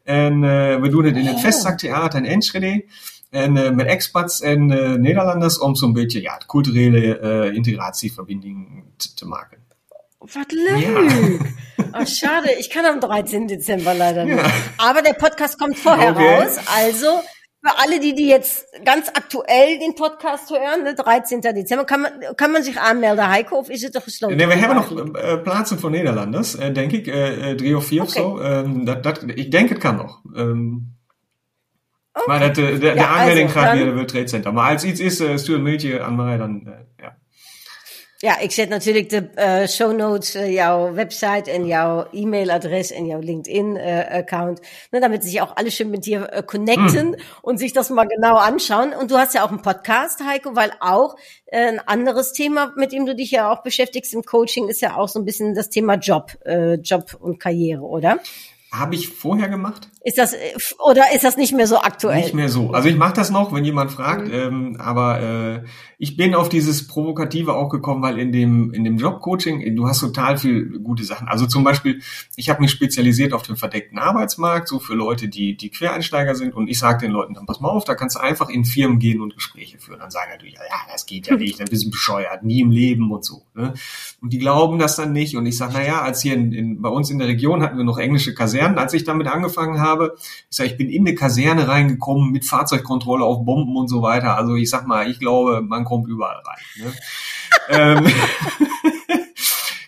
En 0.03 0.41
we 0.81 0.89
doen 0.89 1.05
het 1.05 1.15
in 1.15 1.25
het 1.25 1.35
oh. 1.35 1.41
Vestzaktheater 1.41 2.19
in 2.19 2.25
Enschede. 2.25 2.85
En 3.29 3.55
uh, 3.55 3.69
met 3.69 3.85
expats 3.85 4.41
en 4.41 4.71
uh, 4.71 4.93
Nederlanders 4.93 5.59
om 5.59 5.75
zo'n 5.75 5.93
beetje 5.93 6.21
ja, 6.21 6.41
culturele 6.45 7.51
integratieverbinding 7.53 8.83
te, 8.97 9.13
te 9.13 9.25
maken. 9.25 9.57
Wat 10.17 10.51
leuk! 10.51 10.79
Ja. 10.79 11.45
Oh, 11.93 12.05
schade, 12.05 12.51
ich 12.59 12.69
kann 12.69 12.85
am 12.85 12.99
13. 12.99 13.47
Dezember 13.47 13.93
leider 13.93 14.25
nicht. 14.25 14.37
Ja. 14.37 14.51
Aber 14.77 15.01
der 15.01 15.13
Podcast 15.13 15.57
kommt 15.57 15.77
vorher 15.77 16.11
okay. 16.11 16.41
raus, 16.41 16.57
also 16.65 17.21
für 17.67 17.77
alle, 17.79 17.99
die, 17.99 18.15
die 18.15 18.27
jetzt 18.27 18.67
ganz 18.83 19.09
aktuell 19.09 19.79
den 19.79 19.95
Podcast 19.95 20.49
hören, 20.49 20.83
ne, 20.83 20.95
13. 20.95 21.41
Dezember, 21.41 21.85
kann 21.85 22.01
man, 22.01 22.11
kann 22.35 22.51
man 22.51 22.63
sich 22.63 22.79
aanmelden. 22.79 23.29
Heiko, 23.29 23.57
of 23.57 23.69
is 23.69 23.81
het 23.81 23.93
toch 23.93 24.03
gesloten? 24.03 24.37
Nee, 24.37 24.47
we 24.47 24.55
hebben 24.55 24.75
nog 24.75 24.91
uh, 24.91 25.41
plaatsen 25.41 25.79
voor 25.79 25.89
Nederlanders, 25.89 26.55
uh, 26.55 26.73
denk 26.73 26.91
ik. 26.91 27.07
Uh, 27.07 27.49
drie 27.49 27.77
of 27.77 27.85
vier 27.85 28.01
okay. 28.01 28.23
of 28.23 28.39
zo. 28.39 28.43
Um, 28.43 28.85
dat, 28.85 29.03
dat, 29.03 29.23
ik 29.25 29.51
denk 29.51 29.69
het 29.69 29.77
kan 29.77 29.95
nog. 29.95 30.21
Um, 30.35 30.95
okay. 32.13 32.27
Maar 32.27 32.47
dat, 32.47 32.55
de, 32.55 32.77
de, 32.77 32.85
ja, 32.85 32.93
de 32.93 33.05
aanmelding 33.05 33.47
also, 33.47 33.59
gaat 33.59 33.75
via 33.75 33.85
de 33.85 33.93
World 33.93 34.07
Trade 34.07 34.27
Center. 34.27 34.53
Maar 34.53 34.73
als 34.73 34.83
iets 34.83 34.99
is, 34.99 35.41
stuur 35.41 35.55
een 35.55 35.63
mailtje 35.63 36.01
aan 36.01 36.15
mij, 36.15 36.37
dan 36.37 36.73
ja. 36.97 37.17
Ja, 38.19 38.39
ik 38.39 38.51
zet 38.51 38.69
natuurlijk 38.69 39.09
de 39.09 39.29
uh, 39.37 39.67
show 39.67 39.95
notes, 39.95 40.35
uh, 40.35 40.53
jouw 40.53 40.93
Website 40.93 41.51
en 41.51 41.67
jouw 41.67 42.07
E-Mail-Adresse 42.11 42.95
en 42.95 43.05
jouw 43.05 43.19
LinkedIn-Account, 43.19 44.59
äh, 44.59 44.63
ne, 44.91 44.99
damit 44.99 45.23
sich 45.23 45.39
auch 45.39 45.55
alle 45.55 45.69
schön 45.69 45.91
mit 45.91 46.05
dir 46.07 46.27
äh, 46.33 46.41
connecten 46.41 47.11
mm. 47.11 47.15
und 47.43 47.59
sich 47.59 47.73
das 47.73 47.91
mal 47.91 48.07
genau 48.07 48.37
anschauen. 48.37 48.93
Und 48.93 49.11
du 49.11 49.17
hast 49.17 49.35
ja 49.35 49.45
auch 49.45 49.51
einen 49.51 49.61
Podcast, 49.61 50.23
Heiko, 50.25 50.55
weil 50.55 50.71
auch 50.79 51.15
äh, 51.45 51.67
ein 51.67 51.79
anderes 51.79 52.33
Thema, 52.33 52.73
mit 52.75 52.91
dem 52.91 53.05
du 53.05 53.13
dich 53.13 53.29
ja 53.29 53.51
auch 53.51 53.61
beschäftigst 53.61 54.15
im 54.15 54.23
Coaching, 54.23 54.67
ist 54.67 54.81
ja 54.81 54.97
auch 54.97 55.09
so 55.09 55.19
ein 55.19 55.25
bisschen 55.25 55.53
das 55.53 55.69
Thema 55.69 55.93
Job, 55.93 56.31
äh, 56.43 56.73
Job 56.75 57.15
und 57.19 57.39
Karriere, 57.39 57.83
oder? 57.83 58.17
Habe 58.71 58.95
ich 58.95 59.09
vorher 59.09 59.47
gemacht? 59.47 59.89
Ist 60.07 60.17
das 60.17 60.33
oder 60.79 61.03
ist 61.13 61.25
das 61.25 61.35
nicht 61.35 61.53
mehr 61.53 61.67
so 61.67 61.79
aktuell? 61.79 62.21
Nicht 62.21 62.33
mehr 62.33 62.47
so. 62.47 62.71
Also 62.71 62.87
ich 62.87 62.95
mache 62.95 63.11
das 63.11 63.29
noch, 63.29 63.53
wenn 63.53 63.65
jemand 63.65 63.91
fragt, 63.91 64.29
mhm. 64.29 64.33
ähm, 64.33 64.77
aber 64.79 65.19
äh, 65.21 65.63
ich 65.97 66.15
bin 66.15 66.33
auf 66.33 66.47
dieses 66.47 66.87
Provokative 66.87 67.53
auch 67.53 67.67
gekommen, 67.67 68.01
weil 68.01 68.17
in 68.17 68.31
dem 68.31 68.71
in 68.71 68.85
dem 68.85 68.95
Jobcoaching 68.95 69.75
du 69.75 69.85
hast 69.85 69.99
total 69.99 70.37
viel 70.37 70.79
gute 70.79 71.03
Sachen. 71.03 71.27
Also 71.27 71.45
zum 71.45 71.65
Beispiel, 71.65 72.01
ich 72.37 72.49
habe 72.49 72.61
mich 72.61 72.71
spezialisiert 72.71 73.33
auf 73.33 73.41
den 73.41 73.57
verdeckten 73.57 73.99
Arbeitsmarkt, 73.99 74.69
so 74.69 74.79
für 74.79 74.93
Leute, 74.93 75.27
die 75.27 75.57
die 75.57 75.71
Quereinsteiger 75.71 76.35
sind. 76.35 76.55
Und 76.55 76.69
ich 76.69 76.79
sage 76.79 76.99
den 77.05 77.11
Leuten 77.11 77.33
dann, 77.33 77.45
pass 77.45 77.59
mal 77.59 77.67
auf, 77.67 77.83
da 77.83 77.93
kannst 77.93 78.15
du 78.15 78.21
einfach 78.21 78.47
in 78.47 78.63
Firmen 78.63 78.99
gehen 78.99 79.19
und 79.19 79.35
Gespräche 79.35 79.77
führen. 79.77 79.99
Dann 79.99 80.11
sagen 80.11 80.31
natürlich, 80.31 80.55
ja, 80.55 80.61
das 80.89 81.05
geht 81.05 81.27
ja 81.27 81.35
nicht, 81.37 81.59
dann 81.59 81.67
bist 81.67 81.85
du 81.85 81.89
bescheuert, 81.89 82.43
nie 82.43 82.61
im 82.61 82.71
Leben 82.71 83.11
und 83.11 83.25
so. 83.25 83.41
Ne? 83.55 83.73
Und 84.21 84.31
die 84.31 84.37
glauben 84.37 84.79
das 84.79 84.95
dann 84.95 85.11
nicht. 85.11 85.35
Und 85.35 85.45
ich 85.45 85.57
sage, 85.57 85.73
na 85.75 85.85
ja, 85.85 86.01
als 86.01 86.21
hier 86.21 86.35
in, 86.35 86.53
in, 86.53 86.81
bei 86.81 86.87
uns 86.87 87.09
in 87.09 87.19
der 87.19 87.27
Region 87.27 87.61
hatten 87.61 87.75
wir 87.75 87.83
noch 87.83 87.97
englische 87.97 88.33
Kasernen, 88.33 88.77
als 88.77 88.93
ich 88.93 89.03
damit 89.03 89.27
angefangen 89.27 89.81
habe 89.81 89.96
habe. 89.97 90.15
Ich 90.49 90.57
sage, 90.57 90.69
ich 90.69 90.77
bin 90.77 90.89
in 90.89 91.07
eine 91.07 91.15
Kaserne 91.15 91.67
reingekommen 91.67 92.31
mit 92.31 92.45
Fahrzeugkontrolle 92.45 93.25
auf 93.25 93.43
Bomben 93.43 93.75
und 93.75 93.87
so 93.87 94.01
weiter. 94.01 94.37
Also 94.37 94.55
ich 94.55 94.69
sag 94.69 94.87
mal, 94.87 95.09
ich 95.09 95.19
glaube, 95.19 95.61
man 95.61 95.83
kommt 95.83 96.07
überall 96.07 96.41
rein. 96.45 96.85
Ne? 96.85 96.93
ähm, 97.69 98.07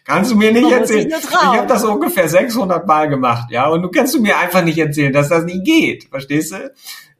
Kannst 0.09 0.31
du 0.31 0.35
mir 0.35 0.51
nicht 0.51 0.63
man 0.63 0.73
erzählen. 0.73 1.07
Ich 1.07 1.31
habe 1.31 1.67
das 1.67 1.83
ungefähr 1.83 2.27
600 2.27 2.87
Mal 2.87 3.09
gemacht, 3.09 3.51
ja, 3.51 3.67
und 3.67 3.83
du 3.83 3.89
kannst 3.89 4.15
du 4.15 4.19
mir 4.19 4.39
einfach 4.39 4.63
nicht 4.63 4.79
erzählen, 4.79 5.13
dass 5.13 5.29
das 5.29 5.43
nicht 5.43 5.63
geht, 5.63 6.05
verstehst 6.05 6.51
du? 6.51 6.73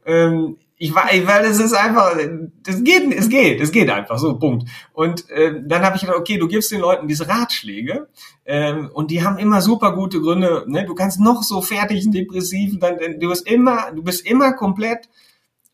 Ähm, 0.04 0.56
ich 0.82 0.94
weiß, 0.94 1.26
weil 1.26 1.44
es 1.44 1.60
ist 1.60 1.74
einfach, 1.74 2.16
das 2.62 2.82
geht, 2.82 3.12
es 3.12 3.28
geht, 3.28 3.60
es 3.60 3.70
geht 3.70 3.90
einfach 3.90 4.18
so, 4.18 4.38
Punkt. 4.38 4.66
Und 4.94 5.28
äh, 5.28 5.60
dann 5.62 5.82
habe 5.82 5.96
ich 5.96 6.00
gedacht, 6.00 6.16
okay, 6.16 6.38
du 6.38 6.48
gibst 6.48 6.72
den 6.72 6.80
Leuten 6.80 7.06
diese 7.06 7.28
Ratschläge 7.28 8.08
ähm, 8.46 8.90
und 8.94 9.10
die 9.10 9.22
haben 9.22 9.36
immer 9.36 9.60
super 9.60 9.94
gute 9.94 10.22
Gründe. 10.22 10.64
Ne? 10.68 10.86
Du 10.86 10.94
kannst 10.94 11.20
noch 11.20 11.42
so 11.42 11.60
fertig 11.60 12.10
depressiv, 12.10 12.78
dann, 12.80 12.96
du 13.20 13.28
bist 13.28 13.46
immer, 13.46 13.92
du 13.94 14.02
bist 14.02 14.26
immer 14.26 14.54
komplett 14.54 15.10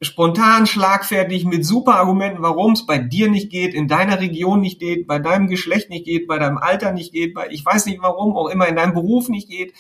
spontan, 0.01 0.67
schlagfertig 0.67 1.45
mit 1.45 1.65
super 1.65 1.95
Argumenten, 1.95 2.43
warum 2.43 2.73
es 2.73 2.85
bei 2.85 2.99
dir 2.99 3.31
nicht 3.31 3.49
geht, 3.49 3.75
in 3.75 3.87
deiner 3.87 4.19
Region 4.19 4.61
nicht 4.61 4.81
geht, 4.81 5.07
bei 5.07 5.21
deinem 5.21 5.47
Geschlecht 5.47 5.89
nicht 5.89 6.05
geht, 6.05 6.27
bei 6.27 6.41
deinem 6.41 6.59
Alter 6.59 6.91
nicht 6.91 7.13
geht, 7.13 7.33
bei 7.33 7.47
ich 7.51 7.65
weiß 7.65 7.87
nicht 7.87 8.03
warum, 8.03 8.37
auch 8.37 8.49
immer 8.49 8.67
in 8.67 8.75
deinem 8.75 8.93
Beruf 8.93 9.29
nicht 9.29 9.49
geht. 9.49 9.73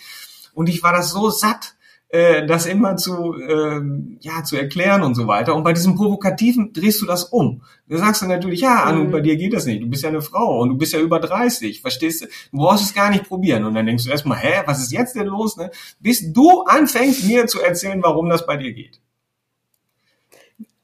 Und 0.54 0.68
ich 0.68 0.84
war 0.84 0.92
das 0.92 1.10
so 1.10 1.30
satt 1.30 1.75
äh, 2.08 2.46
das 2.46 2.66
immer 2.66 2.96
zu, 2.96 3.34
äh, 3.34 3.80
ja, 4.20 4.44
zu 4.44 4.56
erklären 4.56 5.02
und 5.02 5.14
so 5.14 5.26
weiter. 5.26 5.54
Und 5.54 5.64
bei 5.64 5.72
diesem 5.72 5.96
Provokativen 5.96 6.72
drehst 6.72 7.02
du 7.02 7.06
das 7.06 7.24
um. 7.24 7.62
Du 7.88 7.96
sagst 7.96 8.22
dann 8.22 8.28
natürlich, 8.28 8.60
ja, 8.60 8.84
Anu, 8.84 9.04
mhm. 9.04 9.10
bei 9.10 9.20
dir 9.20 9.36
geht 9.36 9.52
das 9.52 9.66
nicht. 9.66 9.82
Du 9.82 9.88
bist 9.88 10.02
ja 10.02 10.10
eine 10.10 10.22
Frau 10.22 10.60
und 10.60 10.68
du 10.70 10.76
bist 10.76 10.92
ja 10.92 11.00
über 11.00 11.18
30. 11.18 11.80
Verstehst 11.80 12.22
du? 12.22 12.26
Du 12.52 12.58
brauchst 12.58 12.84
es 12.84 12.94
gar 12.94 13.10
nicht 13.10 13.24
probieren. 13.24 13.64
Und 13.64 13.74
dann 13.74 13.86
denkst 13.86 14.04
du 14.04 14.10
erstmal, 14.10 14.38
hä, 14.38 14.62
was 14.66 14.80
ist 14.80 14.92
jetzt 14.92 15.16
denn 15.16 15.26
los? 15.26 15.56
Ne? 15.56 15.70
Bis 15.98 16.32
du 16.32 16.62
anfängst, 16.62 17.24
mir 17.24 17.46
zu 17.46 17.60
erzählen, 17.60 18.02
warum 18.02 18.28
das 18.28 18.46
bei 18.46 18.56
dir 18.56 18.72
geht. 18.72 19.00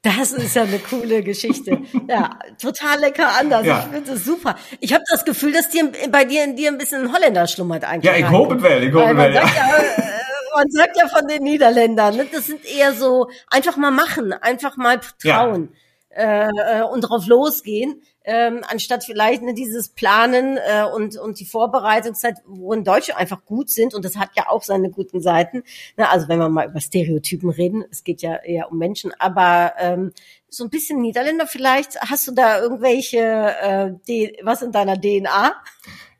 Das 0.01 0.33
ist 0.33 0.53
ja 0.57 0.63
eine 0.63 0.79
coole 0.79 1.23
Geschichte. 1.23 1.79
Ja, 2.09 2.37
total 2.61 2.99
lecker 2.99 3.39
anders. 3.39 3.65
Ja. 3.65 3.85
Ich 3.87 3.95
finde 3.95 4.11
es 4.11 4.25
super. 4.25 4.57
Ich 4.81 4.93
habe 4.93 5.05
das 5.09 5.23
Gefühl, 5.23 5.53
dass 5.53 5.69
dir, 5.69 5.89
bei 6.11 6.25
dir 6.25 6.43
in 6.43 6.57
dir 6.57 6.69
ein 6.69 6.77
bisschen 6.77 7.03
ein 7.03 7.13
Holländer 7.13 7.47
schlummert 7.47 7.85
eigentlich. 7.85 8.11
Ja, 8.11 8.17
ich 8.17 8.29
hoffe 8.29 8.55
es 8.55 8.61
well, 8.61 8.83
ich 8.83 8.93
hoffe 8.93 9.15
well, 9.15 9.33
ja. 9.33 9.45
ja 9.45 10.12
man 10.55 10.69
sagt 10.69 10.97
ja 10.97 11.07
von 11.07 11.27
den 11.27 11.43
Niederländern, 11.43 12.15
ne? 12.15 12.27
das 12.31 12.47
sind 12.47 12.65
eher 12.65 12.93
so, 12.93 13.29
einfach 13.49 13.77
mal 13.77 13.91
machen, 13.91 14.33
einfach 14.33 14.77
mal 14.77 14.99
trauen. 15.21 15.73
äh, 16.15 16.47
äh, 16.47 16.83
und 16.83 17.01
drauf 17.01 17.25
losgehen, 17.25 18.01
ähm, 18.23 18.61
anstatt 18.67 19.03
vielleicht 19.03 19.41
ne, 19.41 19.55
dieses 19.55 19.89
Planen 19.89 20.57
äh, 20.57 20.83
und, 20.83 21.17
und 21.17 21.39
die 21.39 21.45
Vorbereitungszeit, 21.45 22.35
worin 22.45 22.83
Deutsche 22.83 23.17
einfach 23.17 23.43
gut 23.45 23.71
sind, 23.71 23.95
und 23.95 24.05
das 24.05 24.15
hat 24.15 24.29
ja 24.35 24.47
auch 24.47 24.61
seine 24.61 24.91
guten 24.91 25.21
Seiten. 25.21 25.63
Ne, 25.97 26.07
also 26.07 26.27
wenn 26.27 26.37
wir 26.37 26.49
mal 26.49 26.67
über 26.67 26.79
Stereotypen 26.79 27.49
reden, 27.49 27.83
es 27.89 28.03
geht 28.03 28.21
ja 28.21 28.35
eher 28.35 28.71
um 28.71 28.77
Menschen, 28.77 29.11
aber 29.17 29.73
ähm, 29.79 30.13
so 30.49 30.63
ein 30.63 30.69
bisschen 30.69 31.01
Niederländer 31.01 31.47
vielleicht. 31.47 31.99
Hast 31.99 32.27
du 32.27 32.31
da 32.31 32.59
irgendwelche, 32.61 33.97
äh, 34.07 34.33
was 34.43 34.61
in 34.61 34.71
deiner 34.71 34.99
DNA? 35.01 35.55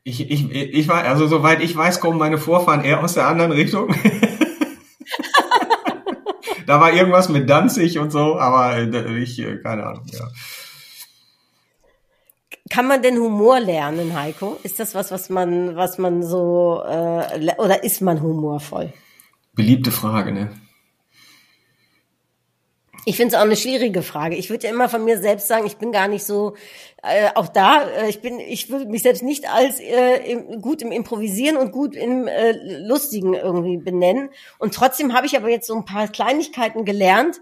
Ich, 0.06 0.30
ich, 0.30 0.50
ich 0.52 0.86
war, 0.88 1.02
also 1.04 1.26
soweit 1.26 1.62
ich 1.62 1.74
weiß, 1.74 1.98
kommen 1.98 2.18
meine 2.18 2.36
Vorfahren 2.36 2.84
eher 2.84 3.02
aus 3.02 3.14
der 3.14 3.26
anderen 3.26 3.52
Richtung. 3.52 3.88
da 6.66 6.78
war 6.78 6.92
irgendwas 6.92 7.30
mit 7.30 7.48
Danzig 7.48 7.98
und 7.98 8.12
so, 8.12 8.38
aber 8.38 8.76
äh, 8.76 9.18
ich, 9.18 9.38
äh, 9.38 9.56
keine 9.56 9.86
Ahnung, 9.86 10.04
ja. 10.12 10.28
Kann 12.68 12.86
man 12.86 13.02
denn 13.02 13.18
Humor 13.18 13.60
lernen, 13.60 14.18
Heiko? 14.18 14.58
Ist 14.62 14.78
das 14.78 14.94
was, 14.94 15.10
was 15.10 15.30
man, 15.30 15.74
was 15.76 15.96
man 15.96 16.22
so, 16.22 16.82
äh, 16.86 17.54
oder 17.56 17.82
ist 17.82 18.02
man 18.02 18.20
humorvoll? 18.20 18.92
Beliebte 19.54 19.90
Frage, 19.90 20.32
ne? 20.32 20.50
Ich 23.06 23.16
finde 23.16 23.34
es 23.34 23.38
auch 23.38 23.44
eine 23.44 23.56
schwierige 23.56 24.02
Frage. 24.02 24.36
Ich 24.36 24.48
würde 24.48 24.66
ja 24.66 24.72
immer 24.72 24.88
von 24.88 25.04
mir 25.04 25.18
selbst 25.18 25.46
sagen, 25.46 25.66
ich 25.66 25.76
bin 25.76 25.92
gar 25.92 26.08
nicht 26.08 26.24
so, 26.24 26.54
äh, 27.02 27.28
auch 27.34 27.48
da, 27.48 27.82
äh, 27.82 28.08
ich 28.08 28.20
bin, 28.22 28.40
ich 28.40 28.70
würde 28.70 28.86
mich 28.86 29.02
selbst 29.02 29.22
nicht 29.22 29.48
als 29.50 29.78
äh, 29.78 30.16
im, 30.30 30.62
gut 30.62 30.80
im 30.80 30.90
Improvisieren 30.90 31.56
und 31.56 31.70
gut 31.70 31.94
im 31.96 32.26
äh, 32.26 32.52
Lustigen 32.86 33.34
irgendwie 33.34 33.76
benennen. 33.76 34.30
Und 34.58 34.74
trotzdem 34.74 35.12
habe 35.12 35.26
ich 35.26 35.36
aber 35.36 35.50
jetzt 35.50 35.66
so 35.66 35.74
ein 35.74 35.84
paar 35.84 36.08
Kleinigkeiten 36.08 36.84
gelernt, 36.84 37.40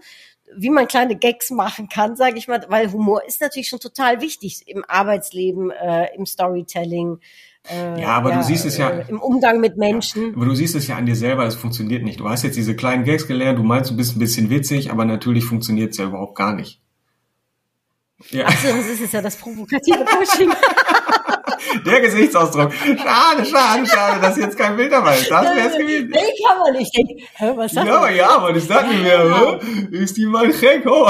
wie 0.55 0.69
man 0.69 0.87
kleine 0.87 1.15
Gags 1.15 1.49
machen 1.49 1.87
kann, 1.89 2.15
sage 2.15 2.37
ich 2.37 2.47
mal, 2.47 2.63
weil 2.67 2.91
Humor 2.91 3.23
ist 3.25 3.41
natürlich 3.41 3.69
schon 3.69 3.79
total 3.79 4.21
wichtig 4.21 4.63
im 4.67 4.83
Arbeitsleben, 4.87 5.71
äh, 5.71 6.13
im 6.15 6.25
Storytelling. 6.25 7.19
Äh, 7.69 8.01
ja, 8.01 8.09
aber 8.09 8.31
ja, 8.31 8.37
du 8.37 8.43
siehst 8.43 8.65
es 8.65 8.77
ja 8.77 8.89
äh, 8.89 9.05
im 9.07 9.21
Umgang 9.21 9.61
mit 9.61 9.77
Menschen. 9.77 10.31
Ja, 10.31 10.35
aber 10.35 10.45
du 10.45 10.55
siehst 10.55 10.75
es 10.75 10.87
ja 10.87 10.97
an 10.97 11.05
dir 11.05 11.15
selber, 11.15 11.45
es 11.45 11.55
funktioniert 11.55 12.03
nicht. 12.03 12.19
Du 12.19 12.27
hast 12.27 12.43
jetzt 12.43 12.57
diese 12.57 12.75
kleinen 12.75 13.05
Gags 13.05 13.25
gelernt, 13.25 13.57
du 13.57 13.63
meinst, 13.63 13.89
du 13.89 13.95
bist 13.95 14.15
ein 14.15 14.19
bisschen 14.19 14.49
witzig, 14.49 14.91
aber 14.91 15.05
natürlich 15.05 15.45
funktioniert 15.45 15.91
es 15.91 15.97
ja 15.97 16.05
überhaupt 16.05 16.35
gar 16.35 16.53
nicht. 16.53 16.81
Ja. 18.31 18.45
Achso, 18.45 18.67
das 18.67 18.99
ist 18.99 19.13
ja 19.13 19.21
das 19.21 19.35
provokative 19.37 20.05
Coaching. 20.05 20.51
Der 21.85 22.01
Gesichtsausdruck. 22.01 22.73
Schade, 22.73 23.45
schade, 23.45 23.85
schade, 23.85 24.21
dass 24.21 24.37
jetzt 24.37 24.57
kein 24.57 24.75
Bild 24.75 24.91
dabei 24.91 25.15
ist. 25.15 25.31
Das 25.31 25.55
wär's 25.55 25.77
gewesen. 25.77 26.09
Nee, 26.09 26.19
kann 26.45 26.59
man 26.59 26.73
nicht. 26.73 26.95
hä, 26.95 27.53
was 27.55 27.71
sagt 27.71 27.87
Ja, 27.87 28.09
ja, 28.09 28.29
aber 28.29 28.55
ich 28.55 28.67
dachte 28.67 28.93
mir, 28.93 29.59
ist 29.91 30.17
die 30.17 30.25
mal 30.25 30.51
gek, 30.51 30.85
oh. 30.85 31.09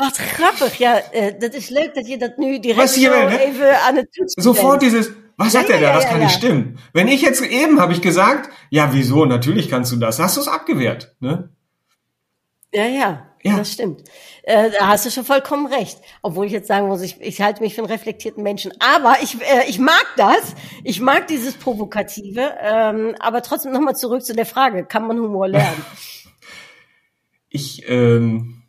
Wat 0.00 0.16
grappig. 0.16 0.78
Ja, 0.78 1.02
uh, 1.14 1.32
dat 1.38 1.54
is 1.54 1.68
leuk 1.68 1.94
dat 1.94 2.08
je 2.08 2.18
dat 2.18 2.36
nu 2.36 2.60
direkt 2.60 2.80
was 2.80 2.94
hier 2.94 3.10
ne? 3.10 3.38
even 3.38 3.80
aan 3.80 3.96
het 3.96 4.12
toetsen 4.12 4.42
Sofort 4.42 4.78
bent. 4.78 4.92
dieses, 4.92 5.10
was 5.36 5.52
sagt 5.52 5.68
ja, 5.68 5.74
er 5.74 5.80
da? 5.80 5.92
Das 5.92 6.02
ja, 6.02 6.08
kann 6.10 6.20
nicht 6.20 6.34
stimmen. 6.34 6.78
Wenn 6.92 7.08
ich 7.08 7.20
jetzt 7.20 7.42
eben 7.42 7.80
habe 7.80 7.92
ich 7.92 8.00
gesagt, 8.00 8.50
ja, 8.70 8.92
wieso? 8.92 9.24
Natürlich 9.24 9.68
kannst 9.68 9.92
du 9.92 9.96
das. 9.96 10.18
Hast 10.18 10.36
du 10.36 10.40
es 10.40 10.48
abgewehrt, 10.48 11.16
ne? 11.20 11.50
Ja, 12.72 12.86
ja. 12.86 13.26
Ja. 13.42 13.56
Das 13.56 13.72
stimmt. 13.72 14.04
Äh, 14.42 14.70
da 14.70 14.88
hast 14.88 15.06
du 15.06 15.10
schon 15.10 15.24
vollkommen 15.24 15.66
recht. 15.66 15.98
Obwohl 16.20 16.46
ich 16.46 16.52
jetzt 16.52 16.68
sagen 16.68 16.88
muss, 16.88 17.00
ich, 17.00 17.20
ich 17.20 17.40
halte 17.40 17.62
mich 17.62 17.74
für 17.74 17.80
einen 17.80 17.90
reflektierten 17.90 18.42
Menschen. 18.42 18.72
Aber 18.80 19.16
ich, 19.22 19.40
äh, 19.40 19.68
ich 19.68 19.78
mag 19.78 20.06
das. 20.16 20.54
Ich 20.84 21.00
mag 21.00 21.26
dieses 21.26 21.54
Provokative. 21.54 22.54
Ähm, 22.60 23.14
aber 23.18 23.42
trotzdem 23.42 23.72
nochmal 23.72 23.96
zurück 23.96 24.22
zu 24.22 24.34
der 24.34 24.44
Frage, 24.44 24.84
kann 24.84 25.06
man 25.06 25.18
Humor 25.18 25.48
lernen? 25.48 25.84
Ich, 27.48 27.82
ähm, 27.88 28.59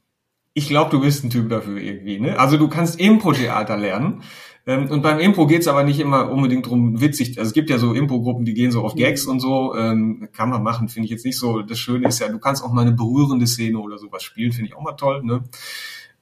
ich 0.54 0.68
glaube, 0.68 0.92
du 0.92 1.02
bist 1.02 1.24
ein 1.24 1.30
Typ 1.30 1.50
dafür 1.50 1.78
irgendwie. 1.78 2.20
Ne? 2.20 2.38
Also 2.38 2.58
du 2.58 2.68
kannst 2.68 3.00
Impro-Theater 3.00 3.78
lernen. 3.78 4.24
Ähm, 4.68 4.92
und 4.92 5.02
beim 5.02 5.20
Impro 5.20 5.48
geht's 5.48 5.68
aber 5.68 5.84
nicht 5.84 6.00
immer 6.00 6.30
unbedingt 6.30 6.68
drum 6.68 7.02
witzig. 7.02 7.40
Also 7.40 7.50
es 7.50 7.54
gibt 7.54 7.70
ja 7.70 7.78
so 7.78 7.94
Impro-Gruppen, 7.94 8.46
die 8.46 8.54
gehen 8.54 8.72
so 8.72 8.84
auf 8.84 8.96
Gags 8.96 9.26
und 9.26 9.40
so. 9.40 9.76
Ähm, 9.76 10.30
kann 10.34 10.50
man 10.50 10.62
machen, 10.62 10.90
finde 10.90 11.06
ich 11.06 11.12
jetzt 11.12 11.26
nicht 11.26 11.40
so. 11.40 11.62
Das 11.62 11.80
Schöne 11.80 12.08
ist 12.08 12.20
ja, 12.20 12.28
du 12.28 12.40
kannst 12.40 12.64
auch 12.64 12.72
mal 12.72 12.82
eine 12.82 12.92
berührende 12.92 13.48
Szene 13.48 13.80
oder 13.80 13.98
sowas 13.98 14.24
spielen, 14.24 14.52
finde 14.52 14.70
ich 14.70 14.76
auch 14.76 14.84
mal 14.84 14.94
toll. 14.94 15.24
Ne? 15.24 15.44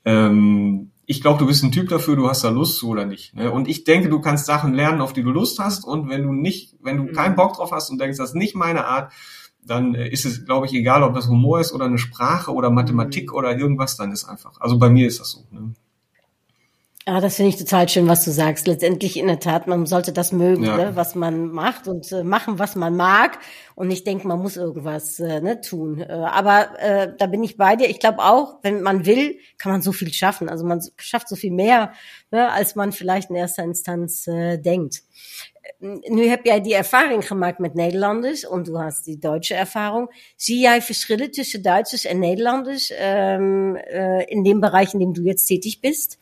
Ähm, 0.06 0.92
ich 1.06 1.22
glaube, 1.22 1.40
du 1.40 1.48
bist 1.48 1.64
ein 1.64 1.72
Typ 1.72 1.90
dafür, 1.90 2.16
du 2.16 2.30
hast 2.30 2.44
da 2.44 2.50
Lust 2.50 2.78
zu 2.78 2.90
oder 2.90 3.06
nicht. 3.06 3.36
Ne? 3.36 3.52
Und 3.52 3.68
ich 3.68 3.84
denke, 3.84 4.10
du 4.10 4.22
kannst 4.22 4.46
Sachen 4.46 4.74
lernen, 4.74 5.02
auf 5.02 5.12
die 5.12 5.24
du 5.24 5.32
Lust 5.32 5.60
hast. 5.60 5.84
Und 5.84 6.08
wenn 6.08 6.24
du 6.24 6.32
nicht, 6.32 6.76
wenn 6.82 6.98
du 6.98 7.12
keinen 7.12 7.36
Bock 7.36 7.56
drauf 7.56 7.72
hast 7.72 7.90
und 7.90 8.00
denkst, 8.00 8.20
das 8.20 8.30
ist 8.30 8.36
nicht 8.36 8.56
meine 8.56 8.86
Art, 8.86 9.12
dann 9.66 9.96
äh, 9.96 10.08
ist 10.08 10.26
es, 10.26 10.46
glaube 10.46 10.66
ich, 10.66 10.74
egal, 10.74 11.04
ob 11.04 11.16
das 11.16 11.28
Humor 11.28 11.60
ist 11.60 11.74
oder 11.74 11.86
eine 11.86 11.98
Sprache 11.98 12.54
oder 12.54 12.70
Mathematik 12.70 13.34
oder 13.34 13.58
irgendwas, 13.58 13.98
dann 13.98 14.12
ist 14.12 14.26
einfach. 14.26 14.60
Also 14.60 14.80
bei 14.80 14.90
mir 14.90 15.08
ist 15.08 15.20
das 15.20 15.32
so. 15.32 15.46
Ne? 15.52 15.74
Ja, 17.10 17.20
das 17.22 17.38
finde 17.38 17.50
ich 17.50 17.58
total 17.58 17.90
schön, 17.90 18.08
was 18.08 18.24
du 18.24 18.30
sagst. 18.30 18.68
Letztendlich 18.68 19.18
in 19.18 19.26
der 19.26 19.40
Tat, 19.40 19.66
man 19.66 19.88
sollte 19.88 20.14
das 20.14 20.32
mögen, 20.32 20.64
ja. 20.64 20.78
ne, 20.78 20.96
was 20.96 21.16
man 21.16 21.48
macht 21.48 21.88
und 21.88 22.12
äh, 22.12 22.24
machen, 22.24 22.60
was 22.60 22.76
man 22.76 22.96
mag 22.96 23.40
und 23.74 23.88
nicht 23.88 24.06
denken, 24.06 24.28
man 24.28 24.38
muss 24.40 24.58
irgendwas 24.58 25.20
äh, 25.20 25.42
ne, 25.42 25.60
tun. 25.60 26.02
Äh, 26.02 26.12
aber 26.12 26.80
äh, 26.80 27.12
da 27.18 27.26
bin 27.26 27.44
ich 27.44 27.58
bei 27.58 27.76
dir. 27.76 27.90
Ich 27.90 28.00
glaube 28.00 28.20
auch, 28.20 28.60
wenn 28.62 28.84
man 28.84 29.08
will, 29.08 29.40
kann 29.58 29.72
man 29.72 29.82
so 29.82 29.92
viel 29.92 30.14
schaffen. 30.14 30.50
Also 30.50 30.66
man 30.66 30.84
schafft 30.98 31.30
so 31.30 31.36
viel 31.36 31.52
mehr, 31.52 31.94
ne, 32.30 32.52
als 32.52 32.76
man 32.76 32.92
vielleicht 32.92 33.32
in 33.32 33.38
erster 33.38 33.64
Instanz 33.64 34.28
äh, 34.28 34.60
denkt. 34.60 35.02
Nu 36.02 36.28
heb 36.28 36.46
jij 36.46 36.62
die 36.62 36.76
ervaring 36.76 37.28
gemaakt 37.28 37.60
met 37.60 37.74
Nederlanders 37.74 38.48
en 38.48 38.64
du 38.64 38.76
hast 38.76 39.06
die 39.06 39.18
deutsche 39.18 39.56
Erfahrung. 39.56 40.34
Zie 40.36 40.60
jij 40.60 40.82
verschillen 40.82 41.32
tussen 41.32 41.62
Duitsers 41.62 42.06
en 42.06 42.20
Nederlanders 42.20 42.94
ähm, 42.98 43.76
äh, 43.76 44.24
in 44.26 44.44
dem 44.44 44.60
Bereich, 44.60 44.94
in 44.94 45.00
dem 45.00 45.14
du 45.14 45.22
jetzt 45.22 45.46
tätig 45.46 45.80
bist? 45.80 46.18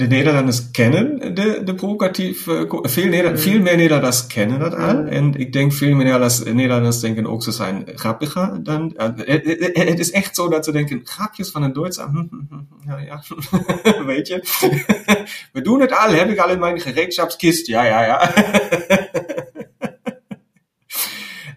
De 0.00 0.06
Nederlanders 0.06 0.70
kennen 0.70 1.34
de, 1.34 1.60
de 1.64 1.74
provocatieve, 1.74 2.80
veel, 2.82 3.06
Neder, 3.06 3.38
veel 3.38 3.60
meer 3.60 3.76
Nederlanders 3.76 4.26
kennen 4.26 4.58
dat 4.58 4.74
al. 4.74 5.04
En 5.04 5.34
ik 5.34 5.52
denk 5.52 5.72
veel 5.72 5.94
meer 5.94 6.04
Nederlanders, 6.04 6.42
Nederlanders 6.42 7.00
denken 7.00 7.26
ook 7.26 7.42
ze 7.42 7.52
zijn 7.52 7.84
grappiger 7.94 8.62
dan, 8.62 8.92
het 8.96 9.98
is 9.98 10.10
echt 10.10 10.36
zo 10.36 10.48
dat 10.48 10.64
ze 10.64 10.72
denken, 10.72 11.00
grapjes 11.04 11.50
van 11.50 11.62
een 11.62 11.72
Duitser, 11.72 12.04
hm, 12.04 12.16
hm, 12.16 12.36
hm, 12.48 12.90
ja, 12.90 12.98
ja, 12.98 13.22
weet 14.04 14.28
je. 14.28 14.40
We 15.52 15.60
doen 15.62 15.80
het 15.80 15.92
al, 15.92 16.12
heb 16.12 16.28
ik 16.28 16.38
al 16.38 16.50
in 16.50 16.58
mijn 16.58 16.80
gereedschapskist, 16.80 17.66
ja, 17.66 17.84
ja, 17.84 18.04
ja. 18.04 18.32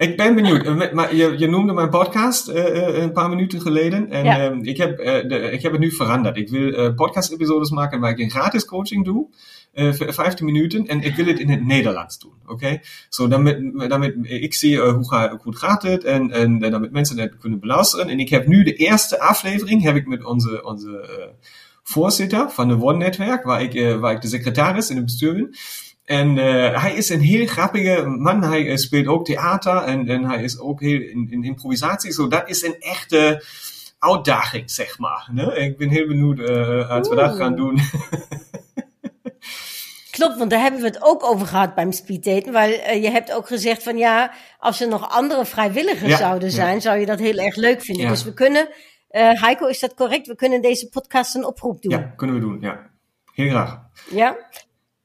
Ik 0.04 0.18
ben 0.18 0.36
benieuwd. 0.36 0.66
Eh, 0.66 0.94
maar 0.94 1.16
je, 1.16 1.38
je 1.38 1.48
noemde 1.48 1.74
mijn 1.74 1.90
podcast 1.90 2.50
uh, 2.50 2.98
een 2.98 3.12
paar 3.12 3.30
minuten 3.30 3.62
geleden. 3.62 4.10
En 4.10 4.24
ja. 4.24 4.52
uh, 4.52 4.58
ik, 4.62 4.78
heb, 4.78 5.00
uh, 5.00 5.06
de, 5.06 5.52
ik 5.52 5.62
heb 5.62 5.72
het 5.72 5.82
nu 5.82 5.92
veranderd. 5.92 6.38
Ik 6.38 6.50
wil 6.50 6.94
podcast-episodes 6.94 7.70
maken 7.70 8.00
waar 8.00 8.12
ik 8.12 8.20
een 8.20 8.30
gratis 8.30 8.66
coaching 8.66 9.06
doe. 9.06 9.28
voor 9.74 10.14
15 10.14 10.46
minuten. 10.46 10.88
En 10.88 11.02
ik 11.02 11.16
wil 11.16 11.26
het 11.26 11.40
in 11.40 11.50
het 11.50 11.66
Nederlands 11.66 12.20
doen. 12.20 12.34
Oké? 12.44 12.54
Okay? 12.54 12.82
So, 13.10 13.28
damit, 13.28 13.90
damit 13.90 14.16
ik 14.22 14.54
zie 14.54 14.80
hoe, 14.80 15.38
hoe 15.44 15.56
gaat 15.56 15.84
het. 15.84 16.04
En, 16.04 16.32
en 16.32 16.60
damit 16.60 16.92
mensen 16.92 17.20
het 17.20 17.38
kunnen 17.38 17.60
beluisteren. 17.60 18.08
En 18.08 18.20
ik 18.20 18.30
heb 18.30 18.48
nu 18.48 18.64
de 18.64 18.76
eerste 18.76 19.20
aflevering 19.20 19.82
heb 19.82 19.96
ik 19.96 20.08
met 20.08 20.24
onze, 20.24 20.64
onze 20.66 21.06
voorzitter 21.84 22.50
van 22.50 22.68
de 22.68 22.82
One-netwerk. 22.82 23.44
Waar, 23.44 23.62
ik, 23.62 24.00
waar 24.00 24.14
ik 24.14 24.22
de 24.22 24.28
secretaris 24.28 24.90
in 24.90 24.96
het 24.96 25.06
bestuur 25.06 25.34
ben. 25.34 25.56
En 26.06 26.38
uh, 26.38 26.82
hij 26.82 26.94
is 26.94 27.10
een 27.10 27.22
heel 27.22 27.46
grappige 27.46 28.06
man. 28.06 28.44
Hij 28.44 28.64
uh, 28.64 28.76
speelt 28.76 29.08
ook 29.08 29.26
theater 29.26 29.78
en, 29.78 30.08
en 30.08 30.24
hij 30.24 30.44
is 30.44 30.60
ook 30.60 30.82
heel 30.82 31.00
in, 31.02 31.28
in 31.30 31.44
improvisatie. 31.44 32.12
Zo, 32.12 32.28
dat 32.28 32.50
is 32.50 32.64
een 32.64 32.76
echte 32.80 33.44
uitdaging, 34.00 34.72
zeg 34.72 35.00
maar. 35.00 35.30
Ne? 35.32 35.56
Ik 35.56 35.78
ben 35.78 35.90
heel 35.90 36.08
benieuwd 36.08 36.40
uh, 36.40 36.90
als 36.90 37.10
we 37.10 37.16
dat 37.16 37.36
gaan 37.36 37.56
doen. 37.56 37.80
Klopt, 40.12 40.38
want 40.38 40.50
daar 40.50 40.60
hebben 40.60 40.82
we 40.82 40.88
het 40.88 41.04
ook 41.04 41.24
over 41.24 41.48
gehad 41.48 41.76
beim 41.76 41.92
speeddaten. 41.92 42.54
Uh, 42.54 43.04
je 43.04 43.10
hebt 43.10 43.32
ook 43.32 43.48
gezegd 43.48 43.84
van 43.84 43.98
ja, 43.98 44.34
als 44.60 44.82
er 44.82 44.88
nog 44.88 45.10
andere 45.10 45.46
vrijwilligers 45.46 46.12
ja, 46.12 46.18
zouden 46.18 46.52
zijn, 46.52 46.74
ja. 46.74 46.80
zou 46.80 47.00
je 47.00 47.06
dat 47.06 47.20
heel 47.20 47.38
erg 47.38 47.56
leuk 47.56 47.82
vinden. 47.82 48.04
Ja. 48.04 48.10
Dus 48.10 48.24
we 48.24 48.34
kunnen, 48.34 48.68
Heiko, 49.10 49.68
is 49.68 49.80
dat 49.80 49.94
correct? 49.94 50.28
We 50.28 50.36
kunnen 50.36 50.62
deze 50.62 50.90
podcast 50.90 51.36
een 51.36 51.46
oproep 51.46 51.82
doen. 51.82 51.92
Ja, 51.92 52.14
kunnen 52.16 52.36
we 52.36 52.42
doen, 52.42 52.58
ja. 52.62 52.92
Heel 53.34 53.50
graag. 53.50 53.80
Ja, 54.10 54.38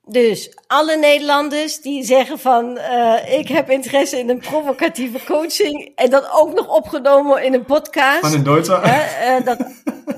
dus 0.09 0.57
alle 0.67 0.97
Nederlanders 0.97 1.81
die 1.81 2.05
zeggen 2.05 2.39
van 2.39 2.79
uh, 2.79 3.39
ik 3.39 3.49
heb 3.49 3.71
interesse 3.71 4.19
in 4.19 4.31
een 4.31 4.39
provocatieve 4.39 5.25
coaching 5.25 5.93
en 5.95 6.11
dat 6.11 6.31
ook 6.33 6.55
nog 6.55 6.77
opgenomen 6.77 7.45
in 7.45 7.55
een 7.55 7.65
podcast. 7.65 8.21
Van 8.21 8.33
een 8.33 8.43
Duitser. 8.43 8.85
Uh, 8.85 9.39
uh, 9.39 9.45
dat, 9.45 9.59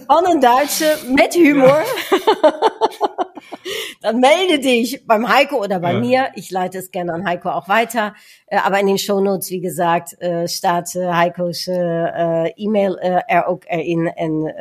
van 0.06 0.28
een 0.28 0.40
Duitse 0.40 0.96
met 1.06 1.34
humor. 1.34 1.84
Dann 4.00 4.18
melde 4.18 4.58
dich 4.58 5.04
beim 5.06 5.28
Heiko 5.28 5.58
oder 5.58 5.78
bei 5.80 5.92
ja. 5.92 5.98
mir. 5.98 6.30
Ich 6.34 6.50
leite 6.50 6.78
es 6.78 6.90
gerne 6.90 7.12
an 7.12 7.26
Heiko 7.26 7.50
auch 7.50 7.68
weiter. 7.68 8.14
aber 8.46 8.80
in 8.80 8.86
den 8.86 8.98
Shownotes, 8.98 9.50
wie 9.50 9.60
gesagt, 9.60 10.16
staat 10.46 10.94
Heiko's 10.94 11.66
E-Mail 12.56 12.96
er 12.98 13.46
ook 13.46 13.64
erin. 13.66 14.06
En 14.06 14.54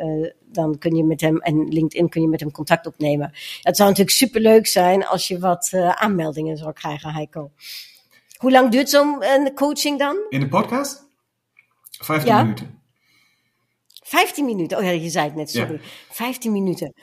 dan 0.52 0.78
kun 0.78 0.96
je 0.96 1.04
met 1.04 1.20
hem, 1.20 1.38
en 1.38 1.68
LinkedIn 1.68 2.08
kun 2.08 2.22
je 2.22 2.28
met 2.28 2.40
hem 2.40 2.50
contact 2.50 2.86
opnemen. 2.86 3.32
Het 3.62 3.76
zou 3.76 3.88
natuurlijk 3.88 4.16
superleuk 4.16 4.66
zijn 4.66 5.06
als 5.06 5.28
je 5.28 5.38
wat 5.38 5.70
uh, 5.74 5.88
aanmeldingen 5.88 6.56
zou 6.56 6.72
krijgen, 6.72 7.12
Heiko. 7.12 7.50
Hoe 8.36 8.50
lang 8.50 8.70
duurt 8.70 8.90
zo'n 8.90 9.22
uh, 9.22 9.54
coaching 9.54 9.98
dan? 9.98 10.16
In 10.28 10.40
de 10.40 10.48
podcast? 10.48 11.08
15 11.90 12.32
ja. 12.32 12.42
minuten. 12.42 12.80
15 14.02 14.44
minuten. 14.44 14.78
Oh 14.78 14.84
ja, 14.84 14.90
je 14.90 15.08
zei 15.08 15.26
het 15.26 15.34
net, 15.34 15.50
sorry. 15.50 15.72
Ja. 15.72 15.80
15 16.10 16.52
minuten. 16.52 16.94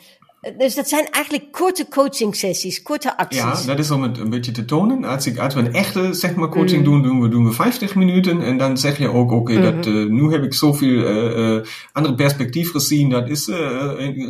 Dus 0.57 0.75
dat 0.75 0.88
zijn 0.88 1.10
eigenlijk 1.12 1.51
korte 1.51 1.88
coaching 1.89 2.36
sessies, 2.36 2.81
korte 2.81 3.17
acties. 3.17 3.41
Ja, 3.41 3.65
dat 3.65 3.79
is 3.79 3.91
om 3.91 4.03
het 4.03 4.17
een 4.17 4.29
beetje 4.29 4.51
te 4.51 4.65
tonen. 4.65 5.03
Als, 5.03 5.25
ik, 5.25 5.38
als 5.38 5.53
we 5.53 5.60
een 5.60 5.73
echte 5.73 6.13
zeg 6.13 6.36
maar, 6.36 6.49
coaching 6.49 6.77
mm. 6.77 6.83
doen, 6.83 7.03
doen 7.03 7.21
we, 7.21 7.29
doen 7.29 7.45
we 7.45 7.51
50 7.51 7.95
minuten. 7.95 8.41
En 8.41 8.57
dan 8.57 8.77
zeg 8.77 8.97
je 8.97 9.10
ook, 9.10 9.31
oké, 9.31 9.53
okay, 9.53 9.71
mm 9.71 9.81
-hmm. 9.81 9.95
uh, 9.95 10.10
nu 10.10 10.31
heb 10.31 10.43
ik 10.43 10.53
zoveel 10.53 10.88
uh, 10.88 11.55
uh, 11.55 11.65
andere 11.91 12.15
perspectief 12.15 12.71
gezien. 12.71 13.10
Dat 13.10 13.29
is 13.29 13.49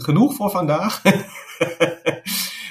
genoeg 0.03 0.35
voor 0.35 0.49
vandaag. 0.49 1.01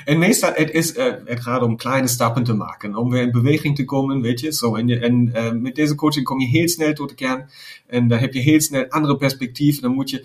En 0.06 0.18
meestal, 0.18 0.50
het, 0.54 0.70
is, 0.70 0.96
het 1.24 1.40
gaat 1.40 1.62
om 1.62 1.76
kleine 1.76 2.08
stappen 2.08 2.44
te 2.44 2.52
maken, 2.52 2.96
om 2.96 3.10
weer 3.10 3.22
in 3.22 3.30
beweging 3.30 3.76
te 3.76 3.84
komen, 3.84 4.20
weet 4.20 4.40
je. 4.40 4.52
Zo, 4.52 4.74
en 4.74 5.02
en 5.02 5.30
uh, 5.34 5.52
met 5.52 5.74
deze 5.74 5.94
coaching 5.94 6.24
kom 6.24 6.40
je 6.40 6.46
heel 6.46 6.68
snel 6.68 6.92
tot 6.92 7.08
de 7.08 7.14
kern. 7.14 7.50
En 7.86 8.08
dan 8.08 8.18
heb 8.18 8.32
je 8.32 8.40
heel 8.40 8.60
snel 8.60 8.88
andere 8.88 9.16
perspectieven. 9.16 9.82
Dan 9.82 9.92
moet 9.92 10.10
je, 10.10 10.24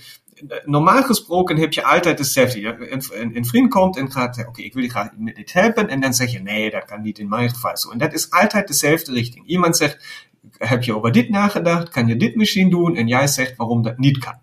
normaal 0.66 1.04
gesproken 1.04 1.58
heb 1.58 1.74
je 1.74 1.84
altijd 1.84 2.20
hetzelfde. 2.20 2.66
Een, 2.66 3.04
een, 3.12 3.36
een 3.36 3.46
vriend 3.46 3.70
komt 3.70 3.98
en 3.98 4.12
gaat 4.12 4.36
zeggen, 4.36 4.48
oké, 4.48 4.50
okay, 4.50 4.66
ik 4.66 4.74
wil 4.74 4.84
je 4.84 4.90
graag 4.90 5.10
met 5.18 5.36
dit 5.36 5.54
helpen. 5.54 5.88
En 5.88 6.00
dan 6.00 6.14
zeg 6.14 6.32
je, 6.32 6.40
nee, 6.40 6.70
dat 6.70 6.86
kan 6.86 7.02
niet 7.02 7.20
in 7.20 7.30
mijn 7.30 7.50
geval 7.50 7.78
zo. 7.78 7.92
En 7.92 7.98
dat 7.98 8.14
is 8.14 8.30
altijd 8.30 8.68
dezelfde 8.68 9.12
richting. 9.12 9.48
Iemand 9.48 9.78
zegt, 9.78 10.28
heb 10.58 10.84
je 10.84 10.96
over 10.96 11.12
dit 11.12 11.30
nagedacht? 11.30 11.90
Kan 11.90 12.08
je 12.08 12.16
dit 12.16 12.36
misschien 12.36 12.70
doen? 12.70 12.96
En 12.96 13.08
jij 13.08 13.28
zegt 13.28 13.56
waarom 13.56 13.82
dat 13.82 13.98
niet 13.98 14.18
kan. 14.18 14.40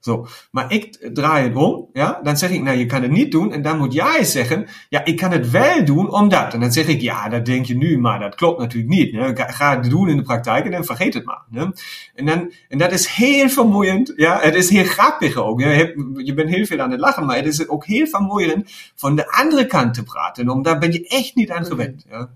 Zo, 0.00 0.26
maar 0.50 0.72
ik 0.72 1.10
draai 1.12 1.48
het 1.48 1.56
om, 1.56 1.88
ja, 1.92 2.20
dan 2.22 2.36
zeg 2.36 2.50
ik, 2.50 2.62
nou, 2.62 2.78
je 2.78 2.86
kan 2.86 3.02
het 3.02 3.10
niet 3.10 3.32
doen, 3.32 3.52
en 3.52 3.62
dan 3.62 3.78
moet 3.78 3.92
jij 3.92 4.24
zeggen, 4.24 4.66
ja, 4.88 5.04
ik 5.04 5.16
kan 5.16 5.30
het 5.30 5.50
wel 5.50 5.84
doen 5.84 6.12
omdat. 6.12 6.54
En 6.54 6.60
dan 6.60 6.72
zeg 6.72 6.86
ik, 6.86 7.00
ja, 7.00 7.28
dat 7.28 7.44
denk 7.44 7.66
je 7.66 7.76
nu, 7.76 7.98
maar 7.98 8.18
dat 8.18 8.34
klopt 8.34 8.58
natuurlijk 8.58 8.92
niet. 8.92 9.12
Ne? 9.12 9.32
Ga 9.34 9.80
het 9.80 9.90
doen 9.90 10.08
in 10.08 10.16
de 10.16 10.22
praktijk 10.22 10.64
en 10.64 10.70
dan 10.70 10.84
vergeet 10.84 11.14
het 11.14 11.24
maar. 11.24 11.42
Ne? 11.48 11.72
En, 12.14 12.26
dan, 12.26 12.52
en 12.68 12.78
dat 12.78 12.92
is 12.92 13.06
heel 13.06 13.48
vermoeiend, 13.48 14.12
ja, 14.16 14.38
het 14.40 14.54
is 14.54 14.68
heel 14.70 14.84
grappig 14.84 15.36
ook. 15.36 15.60
Je, 15.60 16.32
bent 16.34 16.50
heel 16.50 16.64
veel 16.64 16.80
aan 16.80 16.90
het 16.90 17.00
lachen, 17.00 17.26
maar 17.26 17.36
het 17.36 17.46
is 17.46 17.68
ook 17.68 17.86
heel 17.86 18.06
vermoeiend 18.06 18.72
van 18.94 19.16
de 19.16 19.32
andere 19.32 19.66
kant 19.66 19.94
te 19.94 20.02
praten, 20.02 20.48
om 20.48 20.62
daar 20.62 20.78
ben 20.78 20.92
je 20.92 21.08
echt 21.08 21.34
niet 21.34 21.50
aan 21.50 21.64
gewend. 21.64 22.04
Ja. 22.10 22.28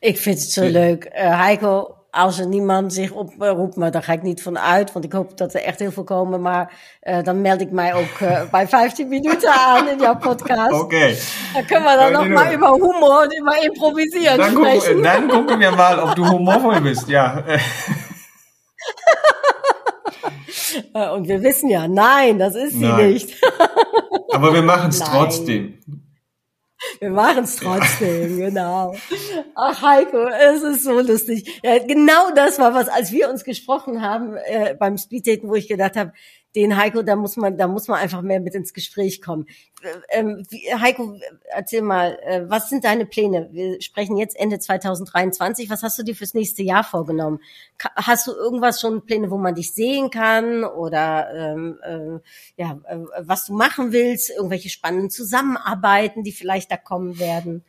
Ik 0.00 0.18
vind 0.18 0.40
het 0.40 0.50
zo 0.50 0.68
leuk. 0.68 1.04
Uh, 1.04 1.40
Heiko, 1.40 1.96
als 2.14 2.38
er 2.38 2.46
niemand 2.46 2.92
zich 2.92 3.10
oproept, 3.10 3.76
maar 3.76 3.90
daar 3.90 4.02
ga 4.02 4.12
ik 4.12 4.22
niet 4.22 4.42
van 4.42 4.58
uit, 4.58 4.92
want 4.92 5.04
ik 5.04 5.12
hoop 5.12 5.36
dat 5.36 5.54
er 5.54 5.62
echt 5.62 5.78
heel 5.78 5.90
veel 5.90 6.04
komen. 6.04 6.40
Maar 6.40 6.72
uh, 7.02 7.22
dan 7.22 7.40
meld 7.40 7.60
ik 7.60 7.70
mij 7.70 7.94
ook 7.94 8.20
uh, 8.22 8.42
bij 8.50 8.68
15 8.68 9.08
minuten 9.08 9.52
aan 9.52 9.88
in 9.88 9.98
jouw 9.98 10.16
podcast. 10.16 10.72
Oké. 10.72 10.82
Okay. 10.82 11.18
Dan 11.54 11.64
kunnen 11.64 11.90
we 11.90 11.96
dan 11.98 12.12
nog 12.12 12.28
maar 12.28 12.54
über 12.54 12.72
Humor 12.72 13.22
und 13.22 13.34
über 13.38 13.62
Improvisieren 13.62 14.38
dann 14.38 14.50
sprechen. 14.50 14.80
Gucken, 14.80 15.02
dann 15.02 15.30
gucken 15.30 15.58
wir 15.58 15.70
mal, 15.76 16.02
ob 16.02 16.14
du 16.14 16.28
humorvoll 16.28 16.80
bist, 16.80 17.08
ja. 17.08 17.44
und 21.14 21.28
wir 21.28 21.42
wissen 21.42 21.68
ja, 21.70 21.88
nein, 21.88 22.38
das 22.38 22.54
ist 22.54 22.72
sie 22.72 22.86
nein. 22.86 23.12
nicht. 23.12 23.40
Aber 24.32 24.52
wir 24.52 24.62
machen 24.62 24.88
es 24.88 24.98
trotzdem. 24.98 25.78
Wir 26.98 27.10
machen 27.10 27.44
es 27.44 27.56
trotzdem, 27.56 28.38
ja. 28.38 28.48
genau. 28.48 28.94
Ach, 29.54 29.82
Heiko, 29.82 30.26
es 30.26 30.62
ist 30.62 30.84
so 30.84 31.00
lustig. 31.00 31.60
Ja, 31.62 31.78
genau 31.78 32.30
das 32.34 32.58
war 32.58 32.74
was, 32.74 32.88
als 32.88 33.12
wir 33.12 33.28
uns 33.28 33.44
gesprochen 33.44 34.02
haben 34.02 34.36
äh, 34.36 34.74
beim 34.78 34.98
Speeddaten, 34.98 35.48
wo 35.48 35.54
ich 35.54 35.68
gedacht 35.68 35.96
habe, 35.96 36.12
den 36.54 36.76
Heiko, 36.76 37.02
da 37.02 37.16
muss 37.16 37.36
man, 37.36 37.56
da 37.56 37.66
muss 37.66 37.88
man 37.88 37.98
einfach 37.98 38.20
mehr 38.22 38.40
mit 38.40 38.54
ins 38.54 38.74
Gespräch 38.74 39.22
kommen. 39.22 39.46
Ähm, 40.10 40.44
wie, 40.50 40.72
Heiko, 40.74 41.18
erzähl 41.48 41.82
mal, 41.82 42.18
äh, 42.24 42.42
was 42.48 42.68
sind 42.68 42.84
deine 42.84 43.06
Pläne? 43.06 43.48
Wir 43.52 43.80
sprechen 43.80 44.16
jetzt 44.16 44.38
Ende 44.38 44.58
2023. 44.58 45.70
Was 45.70 45.82
hast 45.82 45.98
du 45.98 46.02
dir 46.02 46.14
fürs 46.14 46.34
nächste 46.34 46.62
Jahr 46.62 46.84
vorgenommen? 46.84 47.40
Hast 47.96 48.26
du 48.26 48.32
irgendwas 48.32 48.80
schon 48.80 49.04
Pläne, 49.06 49.30
wo 49.30 49.38
man 49.38 49.54
dich 49.54 49.72
sehen 49.72 50.10
kann 50.10 50.64
oder 50.64 51.28
ähm, 51.34 51.78
äh, 51.82 52.62
ja, 52.62 52.78
äh, 52.84 52.98
was 53.20 53.46
du 53.46 53.54
machen 53.54 53.92
willst? 53.92 54.30
Irgendwelche 54.30 54.68
spannenden 54.68 55.10
Zusammenarbeiten, 55.10 56.22
die 56.22 56.32
vielleicht 56.32 56.70
da 56.70 56.76
kommen 56.76 57.18
werden? 57.18 57.64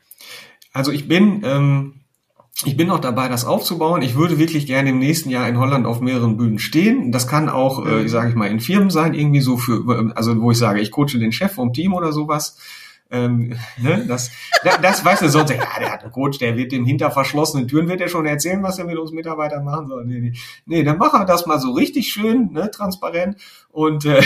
Also 0.74 0.92
ich 0.92 1.08
bin 1.08 1.42
ähm 1.46 2.03
ich 2.66 2.78
bin 2.78 2.88
noch 2.88 3.00
dabei, 3.00 3.28
das 3.28 3.46
aufzubauen. 3.46 4.02
Ich 4.02 4.16
würde 4.16 4.38
wirklich 4.38 4.66
gerne 4.66 4.90
im 4.90 5.00
nächsten 5.00 5.30
Jahr 5.30 5.48
in 5.48 5.58
Holland 5.58 5.86
auf 5.86 6.02
mehreren 6.02 6.38
Bühnen 6.38 6.60
stehen. 6.60 7.12
Das 7.12 7.28
kann 7.28 7.50
auch, 7.50 7.86
äh, 7.86 8.08
sage 8.08 8.30
ich 8.30 8.36
mal, 8.36 8.48
in 8.48 8.60
Firmen 8.60 8.90
sein, 8.90 9.14
irgendwie 9.14 9.42
so 9.42 9.58
für, 9.58 10.12
also 10.16 10.40
wo 10.42 10.52
ich 10.52 10.58
sage, 10.58 10.80
ich 10.80 10.92
coache 10.92 11.20
den 11.20 11.32
Chef 11.32 11.54
vom 11.54 11.74
Team 11.74 11.94
oder 11.94 12.12
sowas. 12.12 12.58
Ähm, 13.12 13.56
ne, 13.78 14.06
das, 14.08 14.32
das, 14.64 14.82
das 14.82 15.06
weißt 15.06 15.22
du 15.22 15.30
sonst, 15.30 15.52
ja, 15.52 15.58
der 15.80 15.92
hat 15.92 16.04
einen 16.04 16.12
Coach, 16.12 16.40
der 16.40 16.58
wird 16.58 16.72
dem 16.72 16.86
hinter 16.86 17.12
verschlossenen 17.12 17.68
Türen 17.68 17.88
wird 17.88 18.02
er 18.02 18.10
schon 18.10 18.26
erzählen, 18.26 18.64
was 18.64 18.80
er 18.80 18.86
mit 18.86 18.98
uns 18.98 19.12
Mitarbeitern 19.12 19.64
machen 19.64 19.88
soll. 19.88 20.06
Nee, 20.06 20.20
nee, 20.20 20.34
nee 20.66 20.84
dann 20.84 20.98
machen 20.98 21.22
wir 21.22 21.26
das 21.26 21.46
mal 21.46 21.60
so 21.60 21.72
richtig 21.72 22.12
schön, 22.12 22.52
ne, 22.52 22.72
transparent 22.72 23.38
und 23.70 24.06
äh, 24.06 24.22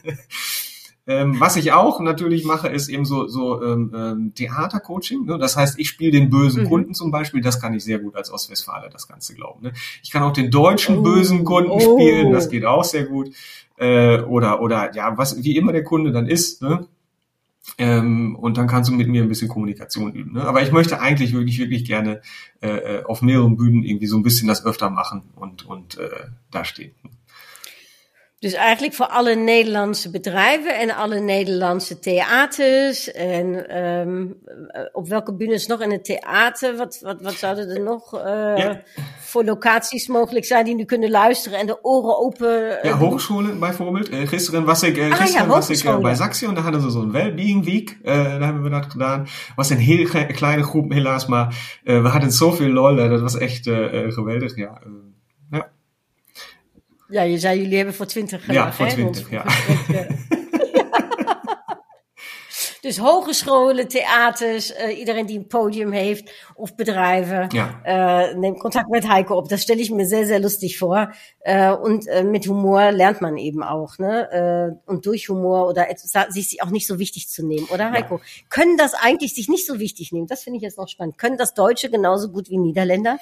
Ähm, 1.06 1.38
was 1.38 1.56
ich 1.56 1.72
auch 1.72 2.00
natürlich 2.00 2.44
mache, 2.44 2.68
ist 2.68 2.88
eben 2.88 3.04
so, 3.04 3.26
so 3.26 3.62
ähm, 3.62 3.92
ähm, 3.94 4.32
Theatercoaching. 4.34 5.26
Ne? 5.26 5.38
Das 5.38 5.56
heißt, 5.56 5.78
ich 5.78 5.88
spiele 5.88 6.12
den 6.12 6.30
bösen 6.30 6.64
mhm. 6.64 6.68
Kunden 6.68 6.94
zum 6.94 7.10
Beispiel. 7.10 7.42
Das 7.42 7.60
kann 7.60 7.74
ich 7.74 7.84
sehr 7.84 7.98
gut 7.98 8.16
als 8.16 8.32
Ostwestfale, 8.32 8.88
das 8.90 9.06
Ganze 9.06 9.34
glauben. 9.34 9.64
Ne? 9.64 9.72
Ich 10.02 10.10
kann 10.10 10.22
auch 10.22 10.32
den 10.32 10.50
deutschen 10.50 10.98
oh. 10.98 11.02
bösen 11.02 11.44
Kunden 11.44 11.70
oh. 11.70 11.80
spielen. 11.98 12.32
Das 12.32 12.48
geht 12.48 12.64
auch 12.64 12.84
sehr 12.84 13.04
gut. 13.04 13.34
Äh, 13.76 14.20
oder, 14.20 14.62
oder 14.62 14.94
ja, 14.94 15.18
was 15.18 15.42
wie 15.42 15.56
immer 15.56 15.72
der 15.72 15.84
Kunde 15.84 16.10
dann 16.10 16.26
ist. 16.26 16.62
Ne? 16.62 16.86
Ähm, 17.76 18.36
und 18.36 18.56
dann 18.56 18.66
kannst 18.66 18.88
du 18.88 18.94
mit 18.94 19.08
mir 19.08 19.22
ein 19.22 19.28
bisschen 19.28 19.48
Kommunikation 19.48 20.12
üben. 20.12 20.32
Ne? 20.32 20.44
Aber 20.44 20.62
ich 20.62 20.72
möchte 20.72 21.00
eigentlich 21.00 21.34
wirklich, 21.34 21.58
wirklich 21.58 21.84
gerne 21.84 22.22
äh, 22.62 22.68
äh 22.68 23.04
auf 23.04 23.20
mehreren 23.20 23.56
Bühnen 23.56 23.82
irgendwie 23.82 24.06
so 24.06 24.16
ein 24.16 24.22
bisschen 24.22 24.48
das 24.48 24.64
öfter 24.64 24.88
machen 24.88 25.22
und, 25.34 25.66
und 25.66 25.98
äh, 25.98 26.08
da 26.50 26.64
stehen. 26.64 26.92
Dus 28.44 28.52
eigenlijk 28.52 28.94
voor 28.94 29.06
alle 29.06 29.34
Nederlandse 29.34 30.10
bedrijven 30.10 30.78
en 30.78 30.94
alle 30.94 31.20
Nederlandse 31.20 31.98
theaters. 31.98 33.12
En 33.12 33.76
um, 33.84 34.36
op 34.92 35.08
welke 35.08 35.34
bühnes 35.34 35.66
nog 35.66 35.80
in 35.80 35.90
het 35.90 36.04
theater? 36.04 36.76
Wat, 36.76 37.00
wat, 37.02 37.20
wat 37.20 37.32
zouden 37.32 37.68
er 37.68 37.80
nog 37.80 38.14
uh, 38.14 38.22
ja. 38.56 38.82
voor 39.20 39.44
locaties 39.44 40.06
mogelijk 40.06 40.44
zijn 40.44 40.64
die 40.64 40.74
nu 40.74 40.84
kunnen 40.84 41.10
luisteren 41.10 41.58
en 41.58 41.66
de 41.66 41.84
oren 41.84 42.18
open? 42.18 42.62
Uh, 42.62 42.82
ja, 42.82 42.96
hogescholen 42.96 43.58
bijvoorbeeld. 43.58 44.10
Uh, 44.10 44.28
gisteren 44.28 44.64
was 44.64 44.82
ik, 44.82 44.96
uh, 44.96 45.10
ah, 45.10 45.16
gisteren 45.16 45.46
ja, 45.46 45.52
was 45.52 45.70
ik 45.70 46.00
bij 46.00 46.14
Saxie 46.14 46.48
en 46.48 46.54
daar 46.54 46.62
hadden 46.62 46.82
ze 46.82 46.90
zo'n 46.90 47.12
Wellbeing 47.12 47.64
Week. 47.64 47.98
daar 48.02 48.42
hebben 48.42 48.62
we 48.62 48.70
dat 48.70 48.86
gedaan. 48.90 49.26
Was 49.56 49.70
een 49.70 49.78
heel 49.78 50.06
kleine 50.26 50.62
groep 50.62 50.92
helaas, 50.92 51.26
maar 51.26 51.78
we 51.82 52.08
hadden 52.08 52.32
zoveel 52.32 52.68
lol. 52.68 52.96
dat 52.96 53.20
was 53.20 53.38
echt 53.38 53.62
geweldig, 54.08 54.56
ja. 54.56 54.80
Ja, 57.14 57.22
je 57.22 57.38
zei 57.38 57.60
jullie 57.60 57.76
hebben 57.76 57.94
voor 57.94 58.06
20 58.06 58.40
gedaan. 58.40 58.66
Ja, 58.66 58.72
voor 58.72 58.88
20, 58.88 59.30
ja. 59.30 59.44
dus 62.80 62.98
hogescholen, 62.98 63.88
theaters, 63.88 64.70
uh, 64.70 64.98
iedereen 64.98 65.26
die 65.26 65.38
een 65.38 65.46
podium 65.46 65.92
heeft 65.92 66.32
of 66.54 66.74
bedrijven, 66.74 67.48
ja. 67.48 67.80
uh, 67.86 68.36
neem 68.36 68.56
contact 68.56 68.88
mit 68.88 69.06
Heiko 69.08 69.36
op. 69.36 69.48
Das 69.48 69.62
stelle 69.62 69.80
ich 69.80 69.90
mir 69.90 70.06
sehr, 70.06 70.26
sehr 70.26 70.40
lustig 70.40 70.78
vor. 70.78 71.14
Uh, 71.48 71.76
und 71.82 72.06
mit 72.24 72.46
Humor 72.46 72.92
lernt 72.92 73.20
man 73.20 73.36
eben 73.36 73.62
auch. 73.62 73.98
Ne? 73.98 74.80
und 74.86 75.06
durch 75.06 75.28
Humor 75.28 75.68
oder 75.68 75.86
sich 76.28 76.62
auch 76.62 76.70
nicht 76.70 76.86
so 76.86 76.98
wichtig 76.98 77.28
zu 77.28 77.46
nehmen, 77.46 77.66
oder 77.72 77.90
Heiko? 77.90 78.16
Ja. 78.16 78.22
Können 78.48 78.76
das 78.76 78.94
eigentlich 78.94 79.34
sich 79.34 79.48
nicht 79.48 79.66
so 79.66 79.78
wichtig 79.78 80.12
nehmen? 80.12 80.26
Das 80.26 80.42
finde 80.42 80.56
ich 80.56 80.62
jetzt 80.62 80.78
noch 80.78 80.88
spannend. 80.88 81.18
Können 81.18 81.36
das 81.36 81.54
Deutsche 81.54 81.90
genauso 81.90 82.28
gut 82.30 82.50
wie 82.50 82.58
Niederländer? 82.58 83.18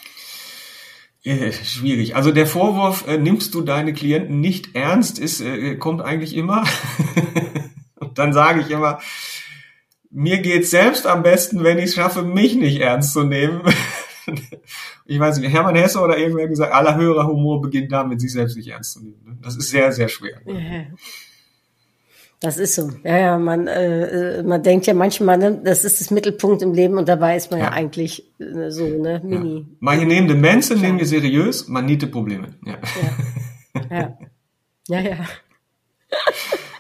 Äh, 1.25 1.53
schwierig. 1.53 2.17
Also 2.17 2.33
der 2.33 2.47
Vorwurf, 2.47 3.07
äh, 3.07 3.17
nimmst 3.17 3.55
du 3.55 3.61
deine 3.61 3.93
Klienten 3.93 4.41
nicht 4.41 4.75
ernst, 4.75 5.19
ist, 5.19 5.41
äh, 5.41 5.77
kommt 5.77 6.01
eigentlich 6.03 6.37
immer. 6.37 6.65
Und 7.95 8.19
dann 8.19 8.33
sage 8.33 8.61
ich 8.61 8.71
immer, 8.71 8.99
mir 10.11 10.39
geht's 10.39 10.71
selbst 10.71 11.07
am 11.07 11.23
besten, 11.23 11.63
wenn 11.63 11.79
ich 11.79 11.85
es 11.85 11.95
schaffe, 11.95 12.23
mich 12.23 12.57
nicht 12.57 12.81
ernst 12.81 13.13
zu 13.13 13.23
nehmen. 13.23 13.63
ich 15.07 15.19
weiß 15.19 15.39
nicht, 15.39 15.53
Hermann 15.53 15.77
Hesse 15.77 16.01
oder 16.01 16.19
irgendwer 16.19 16.49
gesagt, 16.49 16.73
aller 16.73 16.97
höherer 16.97 17.27
Humor 17.27 17.63
beginnt 17.63 17.93
damit, 17.93 18.21
sich 18.21 18.33
selbst 18.33 18.57
nicht 18.57 18.69
ernst 18.69 18.95
zu 18.95 19.01
nehmen. 19.01 19.39
Das 19.43 19.57
ist 19.57 19.71
sehr, 19.71 19.93
sehr 19.93 20.09
schwer. 20.09 20.41
Ja. 20.45 20.87
Das 22.43 22.59
ist 22.59 22.75
so. 22.75 22.91
Ja, 23.05 23.19
ja, 23.19 23.39
man, 23.39 23.69
äh, 23.69 24.39
äh, 24.39 24.43
man 24.43 24.63
denkt 24.63 24.87
ja 24.87 24.95
manchmal, 24.95 25.39
ne, 25.39 25.61
das 25.63 25.85
ist 25.85 26.01
das 26.01 26.11
Mittelpunkt 26.11 26.61
im 26.63 26.75
Leben 26.75 26.99
und 26.99 27.09
dabei 27.09 27.37
ist 27.37 27.51
man 27.51 27.61
ja, 27.61 27.67
ja 27.67 27.73
eigentlich 27.73 28.33
äh, 28.41 28.69
so, 28.71 28.85
ne, 28.85 29.21
mini. 29.25 29.59
Ja. 29.59 29.65
Maar 29.79 29.99
je 29.99 30.05
neemt 30.05 30.29
de 30.29 30.35
mensen, 30.35 30.81
neem 30.81 30.99
je 30.99 31.05
serieus, 31.05 31.67
maar 31.67 31.83
niet 31.83 32.01
de 32.01 32.09
problemen. 32.09 32.57
Ja. 32.63 32.79
Ja, 33.91 33.97
ja. 33.97 34.99
ja. 34.99 34.99
ja. 34.99 35.17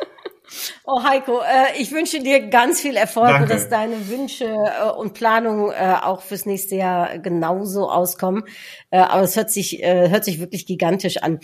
Oh 0.84 1.04
Heiko, 1.04 1.38
äh, 1.38 1.80
ich 1.80 1.92
wünsche 1.92 2.20
dir 2.20 2.48
ganz 2.48 2.80
viel 2.80 2.96
Erfolg 2.96 3.28
Danke. 3.28 3.44
und 3.44 3.50
dass 3.50 3.68
deine 3.68 4.08
Wünsche 4.08 4.46
äh, 4.46 4.90
und 4.90 5.14
Planungen 5.14 5.70
äh, 5.70 5.94
auch 6.02 6.22
fürs 6.22 6.44
nächste 6.44 6.74
Jahr 6.74 7.18
genauso 7.18 7.88
auskommen. 7.88 8.42
Äh, 8.90 8.98
aber 8.98 9.22
es 9.22 9.36
hört 9.36 9.52
sich, 9.52 9.80
äh, 9.82 10.10
hört 10.10 10.24
sich 10.24 10.40
wirklich 10.40 10.66
gigantisch 10.66 11.18
an. 11.18 11.38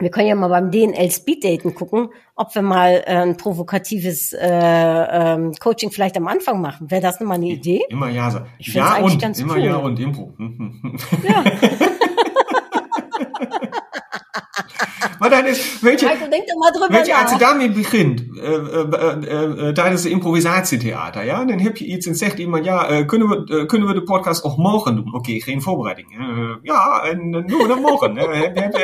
Wir 0.00 0.10
können 0.10 0.26
ja 0.26 0.34
mal 0.34 0.48
beim 0.48 0.72
DNL 0.72 1.10
Speed 1.10 1.44
Daten 1.44 1.74
gucken, 1.74 2.08
ob 2.34 2.52
wir 2.54 2.62
mal 2.62 3.04
äh, 3.06 3.16
ein 3.16 3.36
provokatives 3.36 4.32
äh, 4.32 4.48
ähm, 4.48 5.52
Coaching 5.60 5.92
vielleicht 5.92 6.16
am 6.16 6.26
Anfang 6.26 6.60
machen. 6.60 6.90
Wäre 6.90 7.00
das 7.00 7.20
nochmal 7.20 7.36
eine 7.36 7.46
Idee? 7.46 7.82
Immer 7.88 8.08
ja. 8.10 8.44
Ich 8.58 8.74
ja 8.74 8.96
und 8.96 9.22
ganz 9.22 9.38
immer 9.38 9.54
cool. 9.54 9.60
ja 9.60 9.76
und 9.76 10.00
Impro. 10.00 10.34
Ja. 11.22 11.44
Maar 15.18 15.30
dat 15.30 15.44
is, 15.44 15.80
weet 15.80 16.00
je, 16.00 16.06
Heiko, 16.06 16.28
denk 16.28 16.54
mal 16.54 16.70
drüber 16.70 16.96
weet 16.96 17.06
je, 17.06 17.16
als 17.16 17.32
je 17.32 17.38
daarmee 17.38 17.70
begint, 17.70 18.20
äh, 18.20 18.54
äh, 18.54 19.68
äh, 19.68 19.72
tijdens 19.74 20.02
de 20.02 20.10
improvisatietheater, 20.10 21.24
ja, 21.24 21.44
dan 21.44 21.58
heb 21.58 21.76
je 21.76 21.84
iets 21.84 22.06
en 22.06 22.14
zegt 22.14 22.38
iemand, 22.38 22.64
ja, 22.64 22.88
äh, 22.90 23.04
kunnen, 23.04 23.28
we, 23.28 23.36
äh, 23.36 23.66
kunnen 23.66 23.88
we 23.88 23.94
de 23.94 24.02
podcast 24.02 24.44
ook 24.44 24.56
morgen 24.56 24.96
doen? 24.96 25.14
Oké, 25.14 25.40
geen 25.40 25.62
voorbereiding. 25.62 26.08
Äh, 26.18 26.56
ja, 26.62 27.02
en 27.02 27.30
dan 27.30 27.46
doen 27.46 27.62
we 27.62 27.68
dat 27.68 27.80
morgen. 27.80 28.16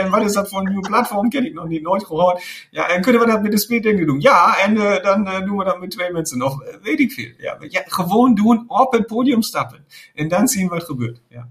En, 0.01 0.11
wat 0.11 0.23
is 0.23 0.33
dat 0.33 0.49
voor 0.49 0.59
een 0.59 0.69
nieuwe 0.69 0.89
platform? 0.89 1.29
Ken 1.29 1.45
ik 1.45 1.55
nog 1.55 1.69
niet, 1.69 1.83
nooit 1.83 2.05
gehoord. 2.05 2.43
Ja, 2.71 2.89
en 2.89 3.01
kunnen 3.01 3.21
we 3.21 3.27
dat 3.27 3.43
met 3.43 3.51
de 3.51 3.59
speeddingen 3.59 4.07
doen? 4.07 4.21
Ja, 4.21 4.59
en 4.59 4.77
äh, 4.77 5.03
dan 5.03 5.27
äh, 5.27 5.45
doen 5.45 5.57
we 5.57 5.65
dat 5.65 5.81
met 5.81 5.91
twee 5.91 6.13
mensen 6.13 6.39
nog. 6.39 6.65
Weet 6.83 7.01
ik 7.01 7.13
veel. 7.13 7.33
Ja, 7.39 7.57
ja, 7.69 7.83
gewoon 7.87 8.35
doen, 8.35 8.65
op 8.67 8.93
het 8.93 9.07
podium 9.07 9.43
stappen. 9.43 9.85
En 10.15 10.29
dan 10.29 10.49
zien 10.49 10.69
wat 10.69 10.85
gebeurt. 10.85 11.21
Ja. 11.29 11.49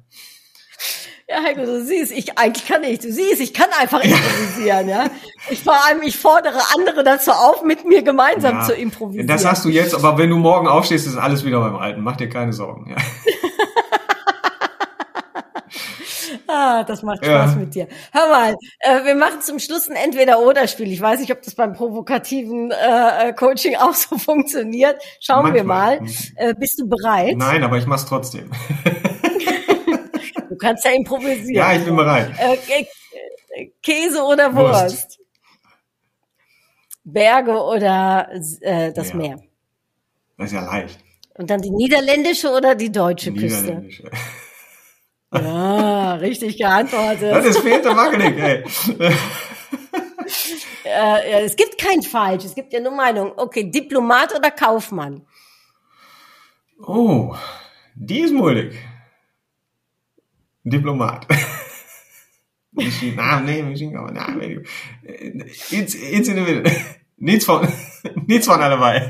Ja, 1.29 1.43
Heiko, 1.43 1.61
du 1.63 1.85
siehst, 1.85 2.11
ich 2.11 2.39
eigentlich 2.39 2.67
kann 2.67 2.83
ich, 2.83 2.97
du 2.99 3.11
siehst, 3.11 3.39
ich 3.39 3.53
kann 3.53 3.67
einfach 3.79 4.03
improvisieren, 4.03 4.89
ja. 4.89 5.05
Ich 5.51 5.63
vor 5.63 5.75
allem, 5.85 6.01
ich 6.01 6.17
fordere 6.17 6.57
andere 6.75 7.03
dazu 7.03 7.29
auf, 7.31 7.61
mit 7.61 7.85
mir 7.85 8.01
gemeinsam 8.01 8.55
Ja, 8.57 8.63
zu 8.63 8.73
improvisieren. 8.73 9.27
Das 9.27 9.45
hast 9.45 9.63
du 9.63 9.69
jetzt, 9.69 9.93
aber 9.93 10.17
wenn 10.17 10.31
du 10.31 10.37
morgen 10.37 10.67
aufstehst, 10.67 11.05
ist 11.05 11.17
alles 11.17 11.45
wieder 11.45 11.59
beim 11.61 11.75
Alten. 11.75 12.01
Mach 12.01 12.17
dir 12.17 12.29
keine 12.29 12.51
Sorgen. 12.51 12.89
Ja. 12.89 12.95
Ah, 16.51 16.83
das 16.83 17.03
macht 17.03 17.23
Ja. 17.23 17.43
Spaß 17.43 17.55
mit 17.57 17.75
dir. 17.75 17.87
Hör 18.11 18.27
mal, 18.27 18.55
äh, 18.79 19.05
wir 19.05 19.13
machen 19.13 19.41
zum 19.41 19.59
Schluss 19.59 19.87
ein 19.87 19.95
Entweder-Oder-Spiel. 19.95 20.91
Ich 20.91 20.99
weiß 20.99 21.19
nicht, 21.19 21.31
ob 21.31 21.43
das 21.43 21.53
beim 21.53 21.73
provokativen 21.73 22.71
äh, 22.71 23.29
äh, 23.29 23.33
Coaching 23.33 23.75
auch 23.79 23.93
so 23.93 24.17
funktioniert. 24.17 24.99
Schauen 25.19 25.53
wir 25.53 25.63
Manchmal. 25.63 26.01
mal. 26.01 26.09
Äh, 26.37 26.55
bist 26.55 26.79
du 26.79 26.87
bereit? 26.89 27.37
Nein, 27.37 27.63
aber 27.63 27.77
ich 27.77 27.85
mach's 27.85 28.05
trotzdem. 28.05 28.49
Du 30.59 30.67
kannst 30.67 30.83
ja 30.83 30.91
improvisieren. 30.91 31.53
Ja, 31.55 31.73
ich 31.73 31.85
bin 31.85 31.95
bereit. 31.95 32.31
Äh, 32.37 32.55
Kä- 32.55 33.71
Käse 33.81 34.21
oder 34.23 34.53
Wurst? 34.53 34.83
Wurst. 34.83 35.19
Berge 37.05 37.51
oder 37.63 38.29
äh, 38.61 38.91
das 38.91 39.09
Ja. 39.09 39.15
Meer? 39.15 39.39
Das 40.37 40.47
ist 40.47 40.53
ja 40.53 40.61
leicht. 40.65 40.99
Und 41.37 41.49
dann 41.49 41.61
die 41.61 41.69
niederländische 41.71 42.51
oder 42.51 42.75
die 42.75 42.91
deutsche 42.91 43.31
Küste? 43.33 43.61
Niederländisch. 43.61 44.03
Ja, 45.31 46.15
richtig 46.15 46.57
geantwortet. 46.57 47.31
Das 47.31 47.45
ist 47.45 47.59
fehlte 47.59 47.93
Marketing, 47.93 48.35
ey. 48.39 48.63
Äh, 50.83 51.43
es 51.43 51.55
gibt 51.55 51.77
kein 51.77 52.01
Falsch, 52.01 52.45
es 52.45 52.55
gibt 52.55 52.73
ja 52.73 52.79
nur 52.79 52.91
Meinung. 52.93 53.33
Okay, 53.37 53.69
Diplomat 53.69 54.35
oder 54.35 54.49
Kaufmann? 54.49 55.25
Oh, 56.81 57.35
die 57.95 58.21
ist 58.21 58.33
moeilijk. 58.33 58.73
Diplomaat. 60.61 61.25
misschien, 62.69 63.15
nou 63.21 63.43
nee, 63.43 63.63
misschien 63.63 63.93
kan 63.93 64.13
nou, 64.13 64.37
weet 64.37 64.49
ik. 64.49 64.69
Eh, 65.03 65.79
Iets, 65.79 65.95
iets 65.95 66.27
in 66.27 66.35
de 66.35 66.41
midden. 66.41 66.73
Niets 67.15 67.45
van, 67.45 67.69
niets 68.25 68.45
van 68.47 68.61
allebei. 68.61 69.09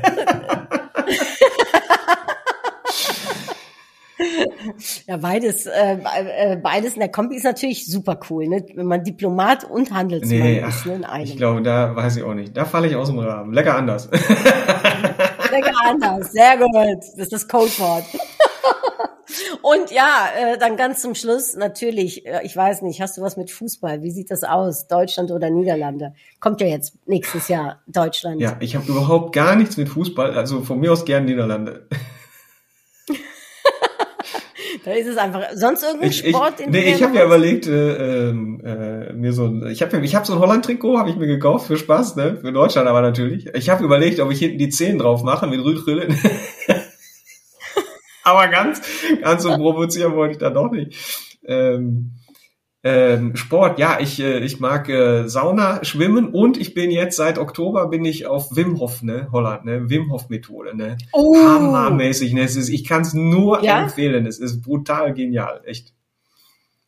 Ja, 5.06 5.16
beides, 5.16 5.66
äh, 5.66 5.96
äh, 6.52 6.56
beides 6.56 6.94
in 6.94 7.00
der 7.00 7.08
Kombi 7.10 7.36
ist 7.36 7.44
natürlich 7.44 7.86
super 7.86 8.18
cool, 8.28 8.46
ne? 8.48 8.64
wenn 8.74 8.86
man 8.86 9.02
Diplomat 9.02 9.64
und 9.64 9.92
Handelsmann 9.92 10.38
Nee, 10.38 10.60
ist 10.66 10.84
ne, 10.86 10.94
in 10.94 11.04
einem. 11.04 11.24
ich 11.24 11.36
glaube, 11.36 11.62
da 11.62 11.94
weiß 11.96 12.16
ich 12.16 12.22
auch 12.22 12.34
nicht. 12.34 12.54
Da 12.56 12.64
falle 12.66 12.86
ich 12.88 12.94
aus 12.96 13.08
dem 13.08 13.18
Rahmen. 13.18 13.52
Lecker 13.52 13.76
anders. 13.76 14.08
Lecker 14.10 15.72
anders, 15.88 16.32
sehr 16.32 16.56
gut. 16.58 16.98
Das 16.98 17.14
ist 17.16 17.32
das 17.32 17.48
Codewort. 17.48 18.04
Und 19.62 19.90
ja, 19.90 20.28
äh, 20.36 20.58
dann 20.58 20.76
ganz 20.76 21.02
zum 21.02 21.14
Schluss 21.14 21.54
natürlich, 21.54 22.26
äh, 22.26 22.40
ich 22.44 22.56
weiß 22.56 22.82
nicht, 22.82 23.00
hast 23.00 23.18
du 23.18 23.22
was 23.22 23.36
mit 23.36 23.50
Fußball? 23.50 24.02
Wie 24.02 24.10
sieht 24.10 24.30
das 24.30 24.42
aus? 24.42 24.86
Deutschland 24.86 25.30
oder 25.30 25.50
Niederlande? 25.50 26.14
Kommt 26.40 26.60
ja 26.60 26.66
jetzt 26.66 26.94
nächstes 27.06 27.48
Jahr 27.48 27.80
Deutschland. 27.86 28.40
Ja, 28.40 28.56
ich 28.60 28.74
habe 28.74 28.86
überhaupt 28.90 29.34
gar 29.34 29.56
nichts 29.56 29.76
mit 29.76 29.88
Fußball. 29.88 30.36
Also 30.36 30.62
von 30.62 30.80
mir 30.80 30.92
aus 30.92 31.04
gern 31.04 31.24
Niederlande. 31.24 31.86
Da 34.84 34.92
ist 34.92 35.06
es 35.06 35.16
einfach. 35.18 35.42
Sonst 35.54 35.82
irgendein 35.82 36.10
Ich, 36.10 36.24
ich, 36.24 36.34
Sport, 36.34 36.58
den 36.58 36.70
nee, 36.70 36.82
du 36.82 36.88
ich 36.88 37.02
habe 37.02 37.16
ja 37.16 37.24
überlegt, 37.24 37.66
äh, 37.66 38.28
ähm, 38.28 38.62
äh, 38.64 39.12
mir 39.12 39.32
so 39.32 39.44
ein, 39.44 39.66
ich 39.70 39.82
habe 39.82 39.98
ich 40.00 40.14
hab 40.14 40.26
so 40.26 40.32
ein 40.32 40.38
Holland-Trikot, 40.38 40.98
habe 40.98 41.10
ich 41.10 41.16
mir 41.16 41.26
gekauft 41.26 41.66
für 41.66 41.76
Spaß, 41.76 42.16
ne, 42.16 42.38
für 42.40 42.52
Deutschland 42.52 42.88
aber 42.88 43.02
natürlich. 43.02 43.46
Ich 43.54 43.68
habe 43.68 43.84
überlegt, 43.84 44.20
ob 44.20 44.30
ich 44.30 44.38
hinten 44.38 44.58
die 44.58 44.70
Zehen 44.70 44.98
drauf 44.98 45.22
mache 45.22 45.46
mit 45.46 45.62
Rührkrüllen. 45.62 46.16
aber 48.24 48.48
ganz, 48.48 48.82
ganz 49.22 49.42
so 49.42 49.54
provozieren 49.56 50.14
wollte 50.14 50.32
ich 50.32 50.38
da 50.38 50.50
doch 50.50 50.70
nicht. 50.70 50.96
Ähm, 51.44 52.12
ähm, 52.82 53.36
Sport, 53.36 53.78
ja, 53.78 53.98
ich, 54.00 54.20
äh, 54.20 54.38
ich 54.38 54.58
mag 54.58 54.88
äh, 54.88 55.28
Sauna, 55.28 55.84
Schwimmen 55.84 56.28
und 56.28 56.56
ich 56.56 56.72
bin 56.72 56.90
jetzt 56.90 57.16
seit 57.16 57.38
Oktober 57.38 57.88
bin 57.88 58.06
ich 58.06 58.26
auf 58.26 58.56
Wim 58.56 58.80
Hof, 58.80 59.02
ne, 59.02 59.28
Holland, 59.32 59.66
ne, 59.66 59.90
Wim 59.90 60.10
Hof 60.10 60.30
Methode, 60.30 60.74
ne. 60.74 60.96
Oh. 61.12 61.36
Hammermäßig, 61.36 62.32
ne, 62.32 62.42
es 62.42 62.56
ist, 62.56 62.70
ich 62.70 62.84
kann 62.88 63.02
es 63.02 63.12
nur 63.12 63.62
Ja? 63.62 63.82
empfehlen, 63.82 64.24
es 64.24 64.38
ist 64.38 64.62
brutal 64.62 65.12
genial, 65.12 65.60
echt. 65.66 65.92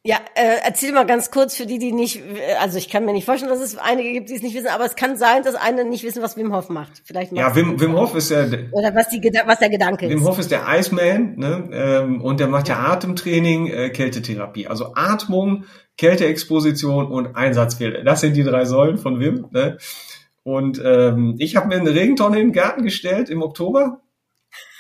Ja, 0.05 0.17
äh, 0.35 0.57
erzähl 0.65 0.93
mal 0.93 1.07
ganz 1.07 1.31
kurz 1.31 1.57
für 1.57 1.65
die, 1.65 1.79
die 1.79 1.93
nicht, 1.93 2.21
also 2.61 2.77
ich 2.77 2.89
kann 2.89 3.05
mir 3.05 3.13
nicht 3.13 3.25
vorstellen, 3.25 3.53
dass 3.53 3.61
es 3.61 3.79
einige 3.79 4.13
gibt, 4.13 4.31
die 4.31 4.35
es 4.35 4.43
nicht 4.43 4.57
wissen, 4.57 4.67
aber 4.67 4.85
es 4.85 4.97
kann 4.97 5.17
sein, 5.17 5.45
dass 5.45 5.55
eine 5.55 5.85
nicht 5.85 6.03
wissen, 6.03 6.21
was 6.23 6.37
Wim 6.37 6.53
Hof 6.53 6.71
macht. 6.71 7.03
Vielleicht 7.05 7.31
Ja, 7.33 7.55
Wim, 7.55 7.81
Wim 7.81 7.97
Hof 7.97 8.17
ist 8.17 8.31
ja, 8.31 8.45
Oder 8.73 8.93
was, 8.97 9.11
die, 9.11 9.23
was 9.47 9.61
der 9.61 9.69
Gedanke 9.69 10.09
Wim 10.09 10.19
ist. 10.19 10.25
Hof 10.25 10.41
ist 10.41 10.51
der 10.51 10.65
Iceman, 10.67 11.37
ne? 11.37 11.69
Ähm, 11.73 12.21
und 12.21 12.41
der 12.41 12.49
macht 12.49 12.67
ja 12.67 12.81
Atemtraining, 12.81 13.69
äh, 13.69 13.91
Kältetherapie. 13.91 14.67
Also 14.67 14.95
Atmung, 14.97 15.67
Kälteexposition 15.97 17.07
und 17.07 17.37
Einsatzfehler. 17.37 18.03
Das 18.03 18.23
sind 18.23 18.37
die 18.37 18.43
drei 18.43 18.65
Säulen 18.65 18.99
von 18.99 19.21
Wim. 19.21 19.47
Ne? 19.53 19.79
Und 20.43 20.83
ähm, 20.85 21.37
ich 21.39 21.55
habe 21.55 21.69
mir 21.69 21.77
eine 21.77 21.95
Regentonne 21.95 22.41
in 22.41 22.49
den 22.49 22.53
Garten 22.53 22.83
gestellt 22.83 23.31
im 23.31 23.41
Oktober. 23.41 24.01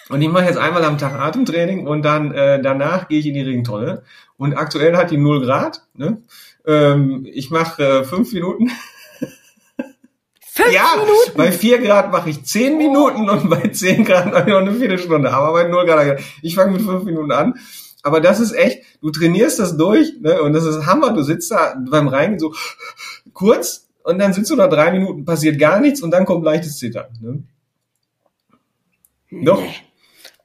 Und 0.08 0.20
ich 0.20 0.28
mache 0.28 0.44
jetzt 0.44 0.58
einmal 0.58 0.84
am 0.84 0.98
Tag 0.98 1.14
Atemtraining 1.14 1.86
und 1.86 2.02
dann 2.02 2.32
äh, 2.32 2.60
danach 2.60 3.08
gehe 3.08 3.20
ich 3.20 3.26
in 3.26 3.34
die 3.34 3.42
Regentonne. 3.42 4.02
Und 4.36 4.54
aktuell 4.54 4.96
hat 4.96 5.10
die 5.10 5.16
0 5.16 5.44
Grad. 5.44 5.82
Ne? 5.94 6.22
Ähm, 6.66 7.26
ich 7.30 7.50
mache 7.50 7.82
äh, 7.82 8.04
fünf 8.04 8.32
Minuten. 8.32 8.70
Fünf 10.54 10.72
ja, 10.72 10.96
Minuten? 10.96 11.32
bei 11.34 11.50
4 11.50 11.78
Grad 11.78 12.12
mache 12.12 12.28
ich 12.28 12.44
10 12.44 12.76
Minuten 12.76 13.30
und 13.30 13.48
bei 13.48 13.68
10 13.68 14.04
Grad 14.04 14.26
mache 14.32 14.42
ich 14.42 14.48
noch 14.48 14.58
eine 14.58 14.74
Viertelstunde. 14.74 15.32
Aber 15.32 15.52
bei 15.54 15.66
0 15.66 15.86
Grad, 15.86 16.20
ich 16.42 16.54
fange 16.54 16.72
mit 16.72 16.82
5 16.82 17.04
Minuten 17.04 17.32
an. 17.32 17.54
Aber 18.02 18.20
das 18.20 18.38
ist 18.40 18.52
echt, 18.52 18.82
du 19.00 19.10
trainierst 19.10 19.58
das 19.58 19.76
durch 19.76 20.12
ne? 20.20 20.42
und 20.42 20.52
das 20.52 20.64
ist 20.64 20.84
Hammer. 20.84 21.14
Du 21.14 21.22
sitzt 21.22 21.50
da 21.50 21.74
beim 21.88 22.08
Reingehen 22.08 22.38
so 22.38 22.52
kurz 23.32 23.88
und 24.02 24.18
dann 24.18 24.32
sitzt 24.32 24.50
du 24.50 24.56
da 24.56 24.66
drei 24.66 24.90
Minuten, 24.90 25.24
passiert 25.24 25.58
gar 25.58 25.80
nichts 25.80 26.02
und 26.02 26.10
dann 26.10 26.26
kommt 26.26 26.44
leichtes 26.44 26.78
Zittern. 26.78 27.06
Ne? 27.22 27.44
Doch, 29.44 29.62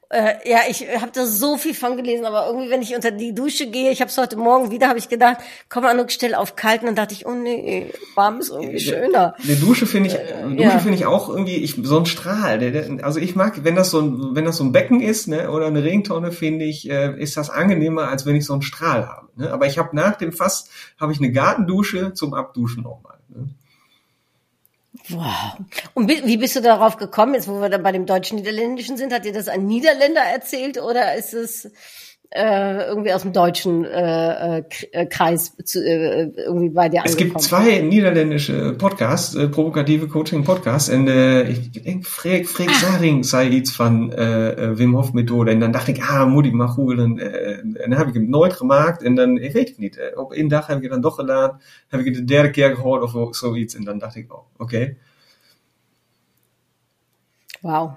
Äh, 0.10 0.50
ja, 0.50 0.60
ich 0.70 0.88
habe 1.02 1.12
da 1.14 1.26
so 1.26 1.58
viel 1.58 1.74
von 1.74 1.98
gelesen, 1.98 2.26
aber 2.26 2.48
irgendwie, 2.48 2.70
wenn 2.70 2.82
ich 2.82 2.96
unter 2.96 3.12
die 3.12 3.36
Dusche 3.36 3.68
gehe, 3.68 3.92
ich 3.92 4.00
habe 4.00 4.10
es 4.10 4.18
heute 4.18 4.38
Morgen 4.38 4.72
wieder, 4.72 4.88
habe 4.88 5.00
ich 5.00 5.10
gedacht, 5.10 5.38
komm 5.68 5.84
Anuk, 5.86 6.12
stell 6.12 6.34
auf 6.34 6.56
kalt, 6.56 6.82
und 6.82 6.88
dann 6.88 6.96
dachte 6.96 7.14
ich, 7.14 7.26
oh 7.26 7.34
nee, 7.34 7.92
warm 8.16 8.40
ist 8.40 8.50
irgendwie 8.50 8.80
schöner. 8.80 9.36
Eine 9.44 9.56
Dusche 9.58 9.86
finde 9.86 10.10
ich, 10.10 10.16
Dusche 10.16 10.64
ja. 10.64 10.80
finde 10.80 10.96
ich 10.96 11.06
auch 11.06 11.28
irgendwie, 11.28 11.58
ich, 11.58 11.76
so 11.84 12.00
ein 12.00 12.06
Strahl. 12.06 12.58
Der, 12.60 12.72
der, 12.72 13.04
also 13.04 13.20
ich 13.20 13.36
mag, 13.36 13.66
wenn 13.66 13.76
das 13.76 13.90
so 13.90 14.00
ein, 14.00 14.34
wenn 14.34 14.46
das 14.46 14.58
so 14.58 14.64
ein 14.64 14.72
Becken 14.72 15.02
ist, 15.02 15.28
ne, 15.28 15.52
oder 15.52 15.68
eine 15.68 15.84
Regentonne, 15.84 16.32
finde 16.32 16.64
ich, 16.64 16.90
äh, 16.90 17.22
ist 17.22 17.36
das 17.36 17.50
angenehmer, 17.50 18.08
als 18.08 18.26
wenn 18.26 18.38
ich 18.38 18.46
so 18.46 18.54
einen 18.54 18.62
Strahl 18.62 19.08
habe. 19.08 19.28
Ne? 19.36 19.52
Aber 19.52 19.66
ich 19.66 19.78
habe 19.78 19.94
nach 19.94 20.16
dem 20.16 20.32
Fass 20.32 20.70
habe 20.98 21.12
ich 21.12 21.20
eine 21.20 21.34
Gartendusche 21.34 22.14
zum 22.14 22.34
Abduschen 22.34 22.84
nochmal. 22.84 23.17
Wow. 25.10 25.58
Und 25.94 26.10
wie, 26.10 26.26
wie 26.26 26.38
bist 26.38 26.56
du 26.56 26.62
darauf 26.62 26.98
gekommen, 26.98 27.34
jetzt 27.34 27.48
wo 27.48 27.62
wir 27.62 27.70
dann 27.70 27.84
bei 27.84 27.92
dem 27.92 28.06
deutsch-niederländischen 28.06 28.98
sind? 28.98 29.14
Hat 29.14 29.26
dir 29.26 29.34
das 29.34 29.48
ein 29.48 29.66
Niederländer 29.66 30.22
erzählt 30.22 30.82
oder 30.82 31.16
ist 31.16 31.34
es 31.34 31.72
äh, 32.30 32.88
irgendwie 32.88 33.14
aus 33.14 33.22
dem 33.22 33.32
deutschen 33.32 33.86
äh, 33.86 34.58
äh, 34.60 34.64
äh, 34.92 35.06
Kreis 35.06 35.56
zu, 35.64 35.80
äh, 35.84 36.30
irgendwie 36.36 36.70
bei 36.70 36.90
dir 36.90 37.02
Es 37.06 37.16
gibt 37.16 37.42
zwei 37.42 37.80
niederländische 37.82 38.74
Podcasts, 38.78 39.34
äh, 39.36 39.48
provokative 39.48 40.08
Coaching-Podcasts. 40.08 40.90
En 40.90 41.08
äh, 41.08 41.50
ik 41.50 41.84
denk, 41.84 42.06
Freek, 42.06 42.48
Freek 42.50 42.72
Saring 42.72 43.24
zei 43.24 43.50
iets 43.50 43.76
van 43.76 44.12
äh, 44.12 44.50
äh, 44.52 44.78
Wim 44.78 44.96
Hof 44.96 45.14
Methode. 45.14 45.52
En 45.52 45.60
dan 45.60 45.72
dacht 45.72 45.88
ik, 45.88 46.00
ah, 46.00 46.28
moet 46.30 46.46
ik 46.46 46.54
maar 46.54 46.68
googlen. 46.68 47.18
Uh, 47.18 47.58
en 47.58 47.90
dan 47.90 47.98
heb 47.98 48.08
ik 48.08 48.14
hem 48.14 48.30
nooit 48.30 48.54
gemaakt. 48.54 49.04
En 49.04 49.16
dan, 49.16 49.38
ik 49.38 49.52
weet 49.54 49.68
het 49.70 49.78
niet. 49.78 49.98
Eh, 49.98 50.18
op 50.20 50.34
één 50.34 50.48
dag 50.48 50.68
heb 50.68 50.78
ik 50.78 50.84
het 50.84 50.92
dan 50.92 51.02
toch 51.02 51.16
gedaan. 51.16 51.62
Heb 51.88 52.00
ik 52.00 52.06
het 52.06 52.16
de 52.16 52.24
derde 52.24 52.50
keer 52.50 52.76
gehoord 52.76 53.04
of 53.04 53.12
zo- 53.12 53.32
zoiets. 53.34 53.76
En 53.76 53.84
dan 53.84 53.98
dacht 53.98 54.16
ik, 54.16 54.34
oh, 54.34 54.44
oké. 54.58 54.96
Wauw. 57.62 57.96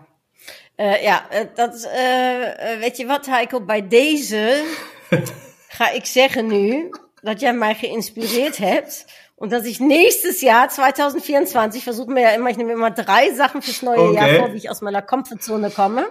Eh, 0.81 1.03
ja, 1.03 1.31
eh, 1.31 1.47
dat, 1.55 1.89
eh, 1.95 2.79
weet 2.79 2.97
je 2.97 3.07
wat, 3.07 3.27
Heiko, 3.27 3.61
bij 3.61 3.89
deze 3.89 4.65
ga 5.77 5.91
ik 5.91 6.05
zeggen 6.05 6.47
nu 6.47 6.91
dat 7.23 7.41
jij 7.41 7.53
mij 7.53 7.75
geïnspireerd 7.75 8.57
hebt 8.57 9.05
und 9.35 9.53
dass 9.53 9.65
ich 9.65 9.79
nächstes 9.79 10.41
Jahr 10.41 10.69
2024 10.69 11.83
versuche 11.83 12.11
mir 12.11 12.23
ja 12.23 12.31
immer, 12.31 12.51
ich 12.51 12.57
nehme 12.57 12.73
immer 12.73 12.91
drei 12.95 13.35
Sachen 13.35 13.61
fürs 13.61 13.83
neue 13.83 13.99
Okay. 13.99 14.15
Jahr 14.15 14.39
vor, 14.39 14.53
wie 14.53 14.57
ich 14.57 14.71
aus 14.71 14.81
meiner 14.81 15.03
Komfortzone 15.03 15.71
komme. 15.71 16.07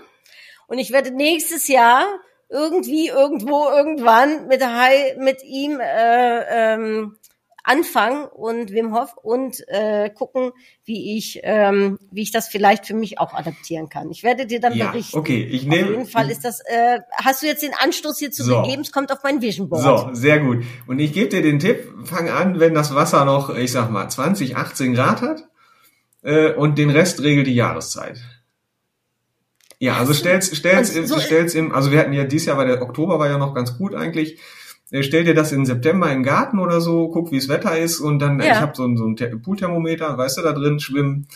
Und 0.67 0.77
ich 0.77 0.91
werde 0.91 1.11
nächstes 1.11 1.67
Jahr 1.67 2.05
irgendwie, 2.47 3.07
irgendwo, 3.07 3.69
irgendwann 3.69 4.47
mit, 4.47 4.61
mit 5.17 5.43
ihm 5.43 5.79
äh, 5.79 6.73
ähm, 6.73 7.17
anfangen 7.63 8.25
und 8.25 8.71
Wim 8.71 8.93
Hof 8.95 9.15
und 9.21 9.63
äh, 9.67 10.09
gucken, 10.09 10.51
wie 10.85 11.17
ich, 11.17 11.39
ähm, 11.43 11.99
wie 12.11 12.21
ich 12.21 12.31
das 12.31 12.47
vielleicht 12.47 12.85
für 12.87 12.93
mich 12.93 13.19
auch 13.19 13.33
adaptieren 13.33 13.89
kann. 13.89 14.09
Ich 14.11 14.23
werde 14.23 14.45
dir 14.45 14.59
dann 14.59 14.73
Ja, 14.75 14.91
berichten. 14.91 15.17
okay, 15.17 15.43
ich 15.43 15.65
nehme- 15.65 15.83
Auf 15.85 15.89
jeden 15.91 16.05
Fall 16.07 16.31
ist 16.31 16.45
das. 16.45 16.61
Äh, 16.61 16.99
hast 17.11 17.41
du 17.43 17.47
jetzt 17.47 17.61
den 17.63 17.73
Anstoß 17.73 18.17
hierzu 18.19 18.43
So. 18.43 18.61
gegeben? 18.61 18.81
Es 18.81 18.91
kommt 18.91 19.11
auf 19.11 19.19
mein 19.23 19.41
Vision 19.41 19.69
Board. 19.69 19.83
So, 19.83 20.09
sehr 20.13 20.39
gut. 20.39 20.63
Und 20.87 20.99
ich 20.99 21.13
gebe 21.13 21.29
dir 21.29 21.41
den 21.41 21.59
Tipp, 21.59 21.91
fang 22.05 22.29
an, 22.29 22.59
wenn 22.59 22.73
das 22.73 22.95
Wasser 22.95 23.25
noch, 23.25 23.55
ich 23.55 23.71
sag 23.71 23.89
mal, 23.91 24.07
20, 24.09 24.55
18 24.55 24.93
Grad 24.93 25.21
hat 25.21 25.43
äh, 26.23 26.53
und 26.53 26.77
den 26.77 26.89
Rest 26.89 27.21
regelt 27.21 27.47
die 27.47 27.55
Jahreszeit. 27.55 28.19
Ja, 29.81 29.95
also 29.97 30.13
stell's, 30.13 30.55
stell's, 30.57 30.93
so- 30.93 31.19
stell's 31.19 31.55
im, 31.55 31.73
also 31.73 31.91
wir 31.91 31.99
hatten 31.99 32.11
ja 32.11 32.25
dieses 32.25 32.47
Jahr, 32.47 32.57
war 32.57 32.65
der 32.65 32.81
Oktober 32.81 33.17
war 33.17 33.29
ja 33.29 33.37
noch 33.37 33.53
ganz 33.53 33.77
gut 33.77 33.95
eigentlich. 33.95 34.37
Äh, 34.91 35.03
Stell 35.03 35.23
dir 35.23 35.33
das 35.35 35.51
in 35.51 35.65
September 35.65 36.11
im 36.11 36.23
Garten 36.23 36.59
oder 36.59 36.81
so, 36.81 37.09
guck, 37.09 37.31
wie 37.31 37.37
das 37.39 37.49
Wetter 37.49 37.77
ist 37.77 37.99
und 37.99 38.19
dann, 38.19 38.39
Ja. 38.39 38.45
ich 38.53 38.59
habe 38.61 38.73
so 38.75 38.83
ein, 38.85 38.97
so 38.97 39.05
ein 39.05 39.15
Te- 39.15 39.37
Poolthermometer, 39.37 40.17
weißt 40.17 40.37
du, 40.37 40.41
da 40.41 40.53
drin 40.53 40.79
schwimmen 40.79 41.27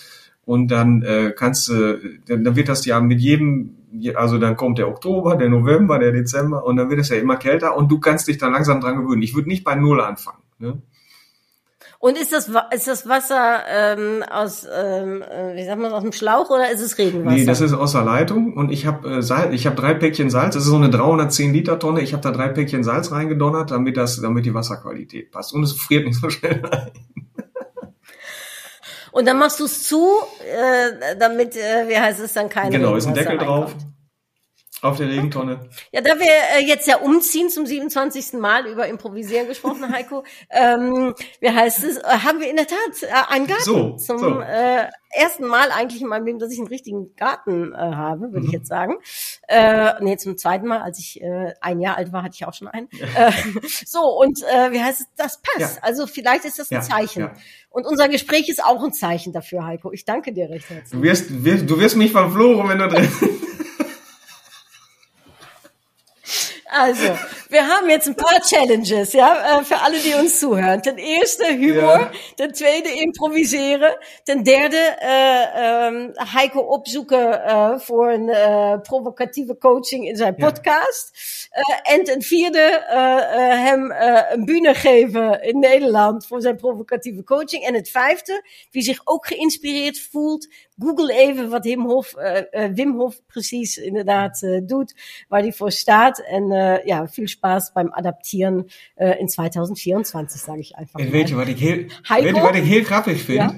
und 0.46 0.70
dann 0.70 1.02
äh, 1.04 1.34
kannst 1.36 1.70
du, 1.70 2.00
dann, 2.28 2.44
dann 2.44 2.56
wird 2.56 2.68
das 2.70 2.86
ja 2.86 3.00
mit 3.00 3.20
jedem, 3.22 3.76
je- 3.92 4.16
also 4.16 4.38
dann 4.40 4.58
kommt 4.58 4.78
der 4.78 4.88
Oktober, 4.88 5.36
der 5.36 5.50
November, 5.50 6.00
der 6.00 6.12
Dezember 6.12 6.66
und 6.66 6.76
dann 6.78 6.90
wird 6.90 7.00
es 7.00 7.10
ja 7.10 7.18
immer 7.18 7.38
kälter 7.38 7.78
und 7.78 7.92
du 7.92 8.00
kannst 8.00 8.28
dich 8.28 8.38
dann 8.38 8.52
langsam 8.54 8.82
dran 8.82 8.98
gewöhnen. 8.98 9.22
Ich 9.22 9.36
würde 9.36 9.48
nicht 9.50 9.64
bei 9.64 9.76
Null 9.76 10.02
anfangen. 10.02 10.40
Ne? 10.60 10.82
Und 12.04 12.18
ist 12.18 12.34
das, 12.34 12.52
ist 12.76 12.86
das 12.86 13.08
Wasser 13.08 13.62
ähm, 13.66 14.26
aus, 14.30 14.68
ähm, 14.70 15.22
äh, 15.22 15.56
wie 15.56 15.64
sagt 15.66 15.80
man, 15.80 15.94
aus 15.94 16.02
dem 16.02 16.12
Schlauch 16.12 16.50
oder 16.50 16.70
ist 16.70 16.82
es 16.82 16.98
Regenwasser? 16.98 17.38
Nee, 17.38 17.46
das 17.46 17.62
ist 17.62 17.72
aus 17.72 17.94
der 17.94 18.02
Leitung 18.02 18.58
und 18.58 18.74
ich 18.74 18.86
habe 18.86 19.10
äh, 19.10 19.22
Salz, 19.22 19.54
ich 19.54 19.66
habe 19.66 19.78
drei 19.78 19.94
Päckchen 19.94 20.30
Salz, 20.30 20.56
das 20.56 20.64
ist 20.64 20.70
so 20.70 20.76
eine 20.76 20.90
310 20.90 21.54
Liter 21.54 21.80
Tonne, 21.80 22.02
ich 22.02 22.12
habe 22.12 22.22
da 22.22 22.32
drei 22.32 22.50
Päckchen 22.50 22.84
Salz 22.84 23.14
reingedonnert, 23.14 23.72
damit 23.72 23.96
das, 23.96 24.20
damit 24.20 24.46
die 24.46 24.54
Wasserqualität 24.54 25.32
passt 25.32 25.54
und 25.54 25.64
es 25.64 25.72
friert 25.72 26.06
nicht 26.06 26.20
so 26.20 26.30
schnell 26.30 26.62
ein. 26.70 26.92
Und 29.14 29.26
dann 29.26 29.40
machst 29.40 29.62
du 29.62 29.64
es 29.64 29.84
zu, 29.84 30.10
äh, 30.42 31.16
damit, 31.18 31.56
äh, 31.56 31.88
wie 31.88 31.98
heißt 31.98 32.20
es 32.20 32.34
dann, 32.34 32.50
keine 32.50 32.72
Genau, 32.72 32.98
ist 32.98 33.08
ein 33.08 33.14
Deckel 33.14 33.38
drauf 33.38 33.68
reinkommt. 33.68 33.93
Auf 34.84 34.98
der 34.98 35.08
Regentonne. 35.10 35.62
Ja, 35.92 36.02
da 36.02 36.20
wir 36.20 36.26
äh, 36.58 36.66
jetzt 36.66 36.88
ja 36.88 36.98
umziehen 36.98 37.50
zum 37.50 37.66
27. 37.66 38.34
Mal 38.34 38.68
über 38.68 38.88
Improvisieren 38.88 39.48
gesprochen, 39.48 39.90
Heiko, 39.94 40.24
ähm, 40.50 41.14
wie 41.40 41.50
heißt 41.50 41.84
es, 41.84 41.98
äh, 41.98 42.04
haben 42.04 42.40
wir 42.40 42.50
in 42.50 42.58
der 42.58 42.68
Tat 42.68 42.78
äh, 43.04 43.08
einen 43.34 43.48
Garten 43.48 43.64
So, 43.64 43.92
zum 43.98 44.18
so. 44.20 44.40
Äh, 44.42 44.88
ersten 45.16 45.46
Mal 45.46 45.70
eigentlich 45.72 46.02
in 46.02 46.08
meinem 46.08 46.26
Leben, 46.26 46.40
dass 46.40 46.52
ich 46.52 46.58
einen 46.58 46.68
richtigen 46.68 47.16
Garten 47.16 47.72
äh, 47.74 47.78
habe, 47.78 48.32
würde 48.34 48.40
ich 48.46 48.48
Mhm. 48.48 48.52
jetzt 48.52 48.68
sagen. 48.68 48.96
Äh, 49.48 49.94
nee, 50.02 50.18
zum 50.18 50.38
zweiten 50.38 50.68
Mal, 50.68 50.82
als 50.82 50.98
ich 51.00 51.22
äh, 51.22 51.54
ein 51.62 51.80
Jahr 51.80 51.98
alt 51.98 52.12
war, 52.12 52.24
hatte 52.24 52.34
ich 52.36 52.46
auch 52.46 52.54
schon 52.54 52.68
einen. 52.68 52.90
äh, 53.16 53.32
so, 53.86 54.00
und 54.02 54.40
äh, 54.42 54.72
wie 54.72 54.82
heißt 54.82 55.02
es, 55.02 55.08
das 55.16 55.40
passt. 55.42 55.76
Ja. 55.78 55.84
Also 55.84 56.08
vielleicht 56.08 56.46
ist 56.46 56.58
das 56.60 56.72
ein 56.72 56.76
Ja, 56.76 56.82
Zeichen. 56.82 57.30
Und 57.70 57.86
unser 57.86 58.08
Gespräch 58.10 58.50
ist 58.50 58.64
auch 58.64 58.84
ein 58.84 58.92
Zeichen 58.94 59.34
dafür, 59.34 59.66
Heiko. 59.66 59.92
Ich 59.92 60.04
danke 60.06 60.34
dir 60.34 60.50
recht 60.50 60.70
herzlich. 60.70 60.92
Du 60.92 61.02
wirst, 61.04 61.44
wirst, 61.44 61.70
du 61.70 61.80
wirst 61.80 61.96
mich 61.96 62.12
verfluchen, 62.12 62.68
wenn 62.70 62.80
du 62.80 62.88
drin 62.88 63.08
Also, 66.76 67.04
wir 67.50 67.68
haben 67.68 67.88
jetzt 67.88 68.08
ein 68.08 68.16
paar 68.16 68.40
Challenges, 68.42 69.14
ja, 69.14 69.60
äh, 69.60 69.64
für 69.64 69.80
alle, 69.80 70.00
die 70.00 70.16
uns 70.16 70.40
zuhören. 70.40 70.82
Den 70.82 70.98
erste 70.98 71.46
Humor, 71.46 72.00
Ja. 72.00 72.12
den 72.40 72.52
tweede 72.54 72.90
improviseren, 72.90 73.94
den 74.28 74.44
derde 74.44 74.78
äh, 75.00 75.88
ähm, 75.88 76.14
Heiko 76.34 76.62
opzoeken 76.62 77.20
äh, 77.34 77.80
voor 77.80 78.12
een 78.12 78.28
äh, 78.30 78.80
provocatieve 78.80 79.56
coaching 79.58 80.08
in 80.08 80.16
zijn 80.18 80.36
podcast. 80.36 81.12
Äh, 81.52 81.94
en 81.94 82.04
ten 82.06 82.22
vierde 82.24 82.82
hem 82.90 83.92
äh, 83.92 84.32
een 84.34 84.46
bühne 84.46 84.74
geven 84.74 85.42
in 85.44 85.60
Nederland 85.60 86.26
voor 86.26 86.42
zijn 86.42 86.58
provocatieve 86.58 87.24
coaching. 87.24 87.64
En 87.66 87.74
het 87.74 87.90
vijfde, 87.90 88.42
wie 88.72 88.82
zich 88.82 89.02
ook 89.04 89.28
geïnspireerd 89.28 90.00
voelt, 90.12 90.48
google 90.80 91.14
even 91.14 91.50
wat 91.50 91.66
Wim 91.66 91.86
Hof, 91.86 92.16
äh, 92.18 92.46
äh, 92.52 92.76
Wim 92.76 92.98
Hof 92.98 93.22
precies 93.28 93.78
inderdaad 93.78 94.42
äh, 94.44 94.62
doet, 94.62 94.94
waar 95.28 95.42
hij 95.42 95.54
voor 95.54 95.72
staat. 95.72 96.20
En 96.20 96.48
ja, 96.86 97.08
viel 97.08 97.28
Spaß 97.28 97.72
beim 97.74 97.90
Adaptieren 97.92 98.68
in 98.96 99.28
2024, 99.28 100.40
sage 100.40 100.60
ich 100.60 100.76
einfach 100.76 101.00
En 101.00 101.10
weet 101.10 101.30
je 101.30 101.36
wat 101.36 101.48
ik 101.48 101.58
heel, 101.58 101.86
Heiko? 102.02 102.26
weet 102.26 102.36
je 102.36 102.42
wat 102.42 102.56
ik 102.56 102.64
heel 102.64 102.84
grappig 102.84 103.22
vind? 103.22 103.40
Ja? 103.40 103.56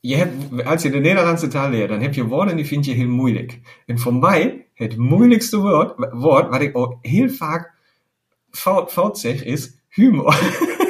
Je 0.00 0.16
hebt, 0.16 0.64
als 0.64 0.82
je 0.82 0.90
de 0.90 0.98
Nederlandse 0.98 1.48
taal 1.48 1.70
leert, 1.70 1.88
dan 1.88 2.00
heb 2.00 2.14
je 2.14 2.24
woorden 2.24 2.56
die 2.56 2.66
vind 2.66 2.84
je 2.84 2.92
heel 2.92 3.08
moeilijk. 3.08 3.60
En 3.86 3.98
voor 3.98 4.14
mij, 4.14 4.66
het 4.74 4.96
moeilijkste 4.96 5.58
woord, 5.58 5.94
woord 6.12 6.48
wat 6.48 6.60
ik 6.60 6.76
ook 6.76 6.98
heel 7.00 7.28
vaak 7.28 7.74
fout, 8.50 8.92
fout 8.92 9.18
zeg, 9.18 9.44
is 9.44 9.70
humor. 9.88 10.38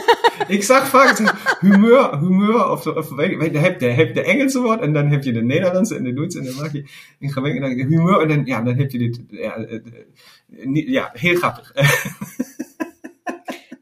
ik 0.56 0.62
zag 0.62 0.88
vaak 0.88 1.18
humeur, 1.60 2.18
humeur, 2.18 2.70
of, 2.70 2.86
of 2.86 3.10
weet 3.10 3.36
weet 3.36 3.52
je, 3.52 3.58
hebt 3.58 3.80
de, 3.80 3.86
je 3.86 3.92
hebt 3.92 4.14
de 4.14 4.22
Engelse 4.22 4.60
woord 4.60 4.80
en 4.80 4.92
dan 4.92 5.08
heb 5.08 5.22
je 5.22 5.32
de 5.32 5.42
Nederlandse 5.42 5.96
en 5.96 6.04
de 6.04 6.12
Duitse 6.12 6.38
en 6.38 6.44
dan 6.44 6.54
maak 6.54 6.72
je 6.72 6.84
in 7.18 7.32
gemengd, 7.32 7.56
en 7.56 7.76
dan 7.76 7.86
humeur 7.88 8.20
en 8.20 8.28
dan, 8.28 8.42
ja, 8.44 8.62
dan 8.62 8.76
heb 8.76 8.90
je 8.90 8.98
dit, 8.98 9.20
ja, 9.28 9.56
eh, 9.56 10.96
eh, 10.96 11.04
heel 11.12 11.36
grappig. 11.36 11.72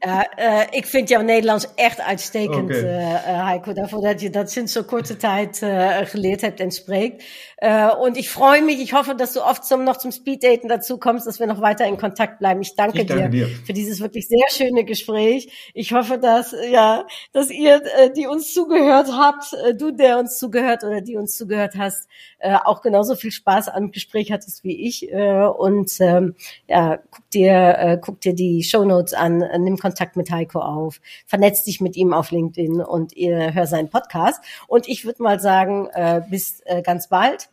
Ja, 0.03 0.29
eh, 0.29 0.67
ik 0.69 0.85
vind 0.85 1.09
jouw 1.09 1.21
Nederlands 1.21 1.67
echt 1.75 1.99
uitstekend, 1.99 2.63
Oké. 2.63 2.73
eh, 2.73 3.13
eh, 3.13 3.45
Heiko. 3.45 3.73
Daarvoor 3.73 4.01
dat 4.01 4.21
je 4.21 4.29
dat 4.29 4.51
sinds 4.51 4.73
so 4.73 4.83
kurzer 4.83 5.17
Zeit 5.19 5.61
äh, 5.61 5.97
geleerd 6.05 6.41
hebt 6.41 6.59
en 6.59 6.71
spreekt. 6.71 7.23
Und 7.99 8.17
ich 8.17 8.29
freue 8.29 8.63
mich, 8.63 8.79
ich 8.79 8.93
hoffe, 8.93 9.13
dass 9.15 9.33
du 9.33 9.41
oft 9.41 9.63
zum, 9.65 9.83
noch 9.83 9.97
zum 9.97 10.11
Speeddaten 10.11 10.67
dazu 10.67 10.97
kommst, 10.97 11.27
dass 11.27 11.39
wir 11.39 11.45
noch 11.45 11.61
weiter 11.61 11.85
in 11.85 11.97
Kontakt 11.97 12.39
bleiben. 12.39 12.61
Ich 12.61 12.73
danke, 12.75 13.01
Ich 13.01 13.07
danke 13.07 13.29
dir, 13.29 13.45
dir. 13.47 13.55
für 13.65 13.73
dieses 13.73 13.99
wirklich 13.99 14.27
sehr 14.27 14.47
schöne 14.49 14.83
Gespräch. 14.83 15.71
Ich 15.75 15.93
hoffe, 15.93 16.17
dass, 16.17 16.55
ja, 16.71 17.05
dass 17.33 17.51
ihr, 17.51 17.81
die 18.15 18.25
uns 18.25 18.51
zugehört 18.53 19.09
habt, 19.15 19.55
du, 19.79 19.91
der 19.91 20.17
uns 20.17 20.39
zugehört 20.39 20.83
oder 20.83 21.01
die 21.01 21.17
uns 21.17 21.37
zugehört 21.37 21.75
hast, 21.77 22.07
äh, 22.41 22.57
auch 22.63 22.81
genauso 22.81 23.15
viel 23.15 23.31
Spaß 23.31 23.69
am 23.69 23.91
Gespräch 23.91 24.31
hattest 24.31 24.63
wie 24.63 24.87
ich. 24.87 25.11
Äh, 25.11 25.45
und 25.45 25.99
ähm, 25.99 26.35
ja, 26.67 26.99
guck 27.09 27.29
dir, 27.31 27.77
äh, 27.77 27.97
guck 28.01 28.21
dir 28.21 28.33
die 28.33 28.63
Shownotes 28.63 29.13
an, 29.13 29.41
äh, 29.41 29.59
nimm 29.59 29.77
Kontakt 29.77 30.15
mit 30.15 30.31
Heiko 30.31 30.59
auf, 30.59 31.01
vernetz 31.25 31.63
dich 31.63 31.81
mit 31.81 31.95
ihm 31.95 32.13
auf 32.13 32.31
LinkedIn 32.31 32.81
und 32.81 33.15
ihr 33.15 33.53
hör 33.53 33.67
seinen 33.67 33.89
Podcast. 33.89 34.43
Und 34.67 34.87
ich 34.87 35.05
würde 35.05 35.23
mal 35.23 35.39
sagen, 35.39 35.87
äh, 35.93 36.21
bis 36.29 36.61
äh, 36.65 36.81
ganz 36.81 37.09
bald. 37.09 37.49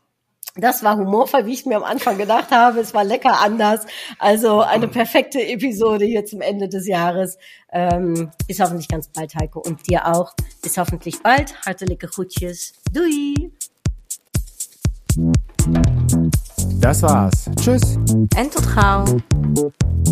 Das 0.57 0.83
war 0.83 0.97
humorvoll, 0.97 1.47
wie 1.47 1.53
ich 1.53 1.67
mir 1.67 1.77
am 1.77 1.85
Anfang 1.85 2.19
gedacht 2.19 2.51
habe. 2.51 2.81
Es 2.81 2.93
war 2.93 3.05
lecker 3.05 3.41
anders. 3.41 3.87
Also 4.19 4.61
eine 4.61 4.89
perfekte 4.89 5.41
Episode 5.41 6.05
hier 6.05 6.25
zum 6.25 6.41
Ende 6.41 6.69
des 6.69 6.89
Jahres. 6.89 7.39
Ähm, 7.71 8.31
bis 8.49 8.59
hoffentlich 8.59 8.89
ganz 8.89 9.09
bald, 9.09 9.35
Heiko. 9.37 9.61
Und 9.61 9.89
dir 9.89 10.07
auch. 10.07 10.35
Bis 10.61 10.77
hoffentlich 10.77 11.23
bald. 11.23 11.55
Hartelijke 11.65 12.09
groetjes. 12.09 12.73
Doei. 12.93 13.53
Das 16.81 17.03
war's. 17.03 17.51
Tschüss. 17.61 17.99
Entotrau. 18.37 19.05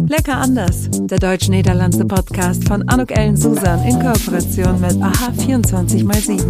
Lecker 0.08 0.36
anders. 0.36 0.88
Der 0.92 1.18
deutsch-niederlandse 1.18 2.04
Podcast 2.04 2.66
von 2.66 2.88
Anuk 2.88 3.10
Ellen 3.10 3.36
Susan 3.36 3.82
in 3.84 4.00
Kooperation 4.00 4.80
mit 4.80 4.92
AH24x7. 4.92 6.40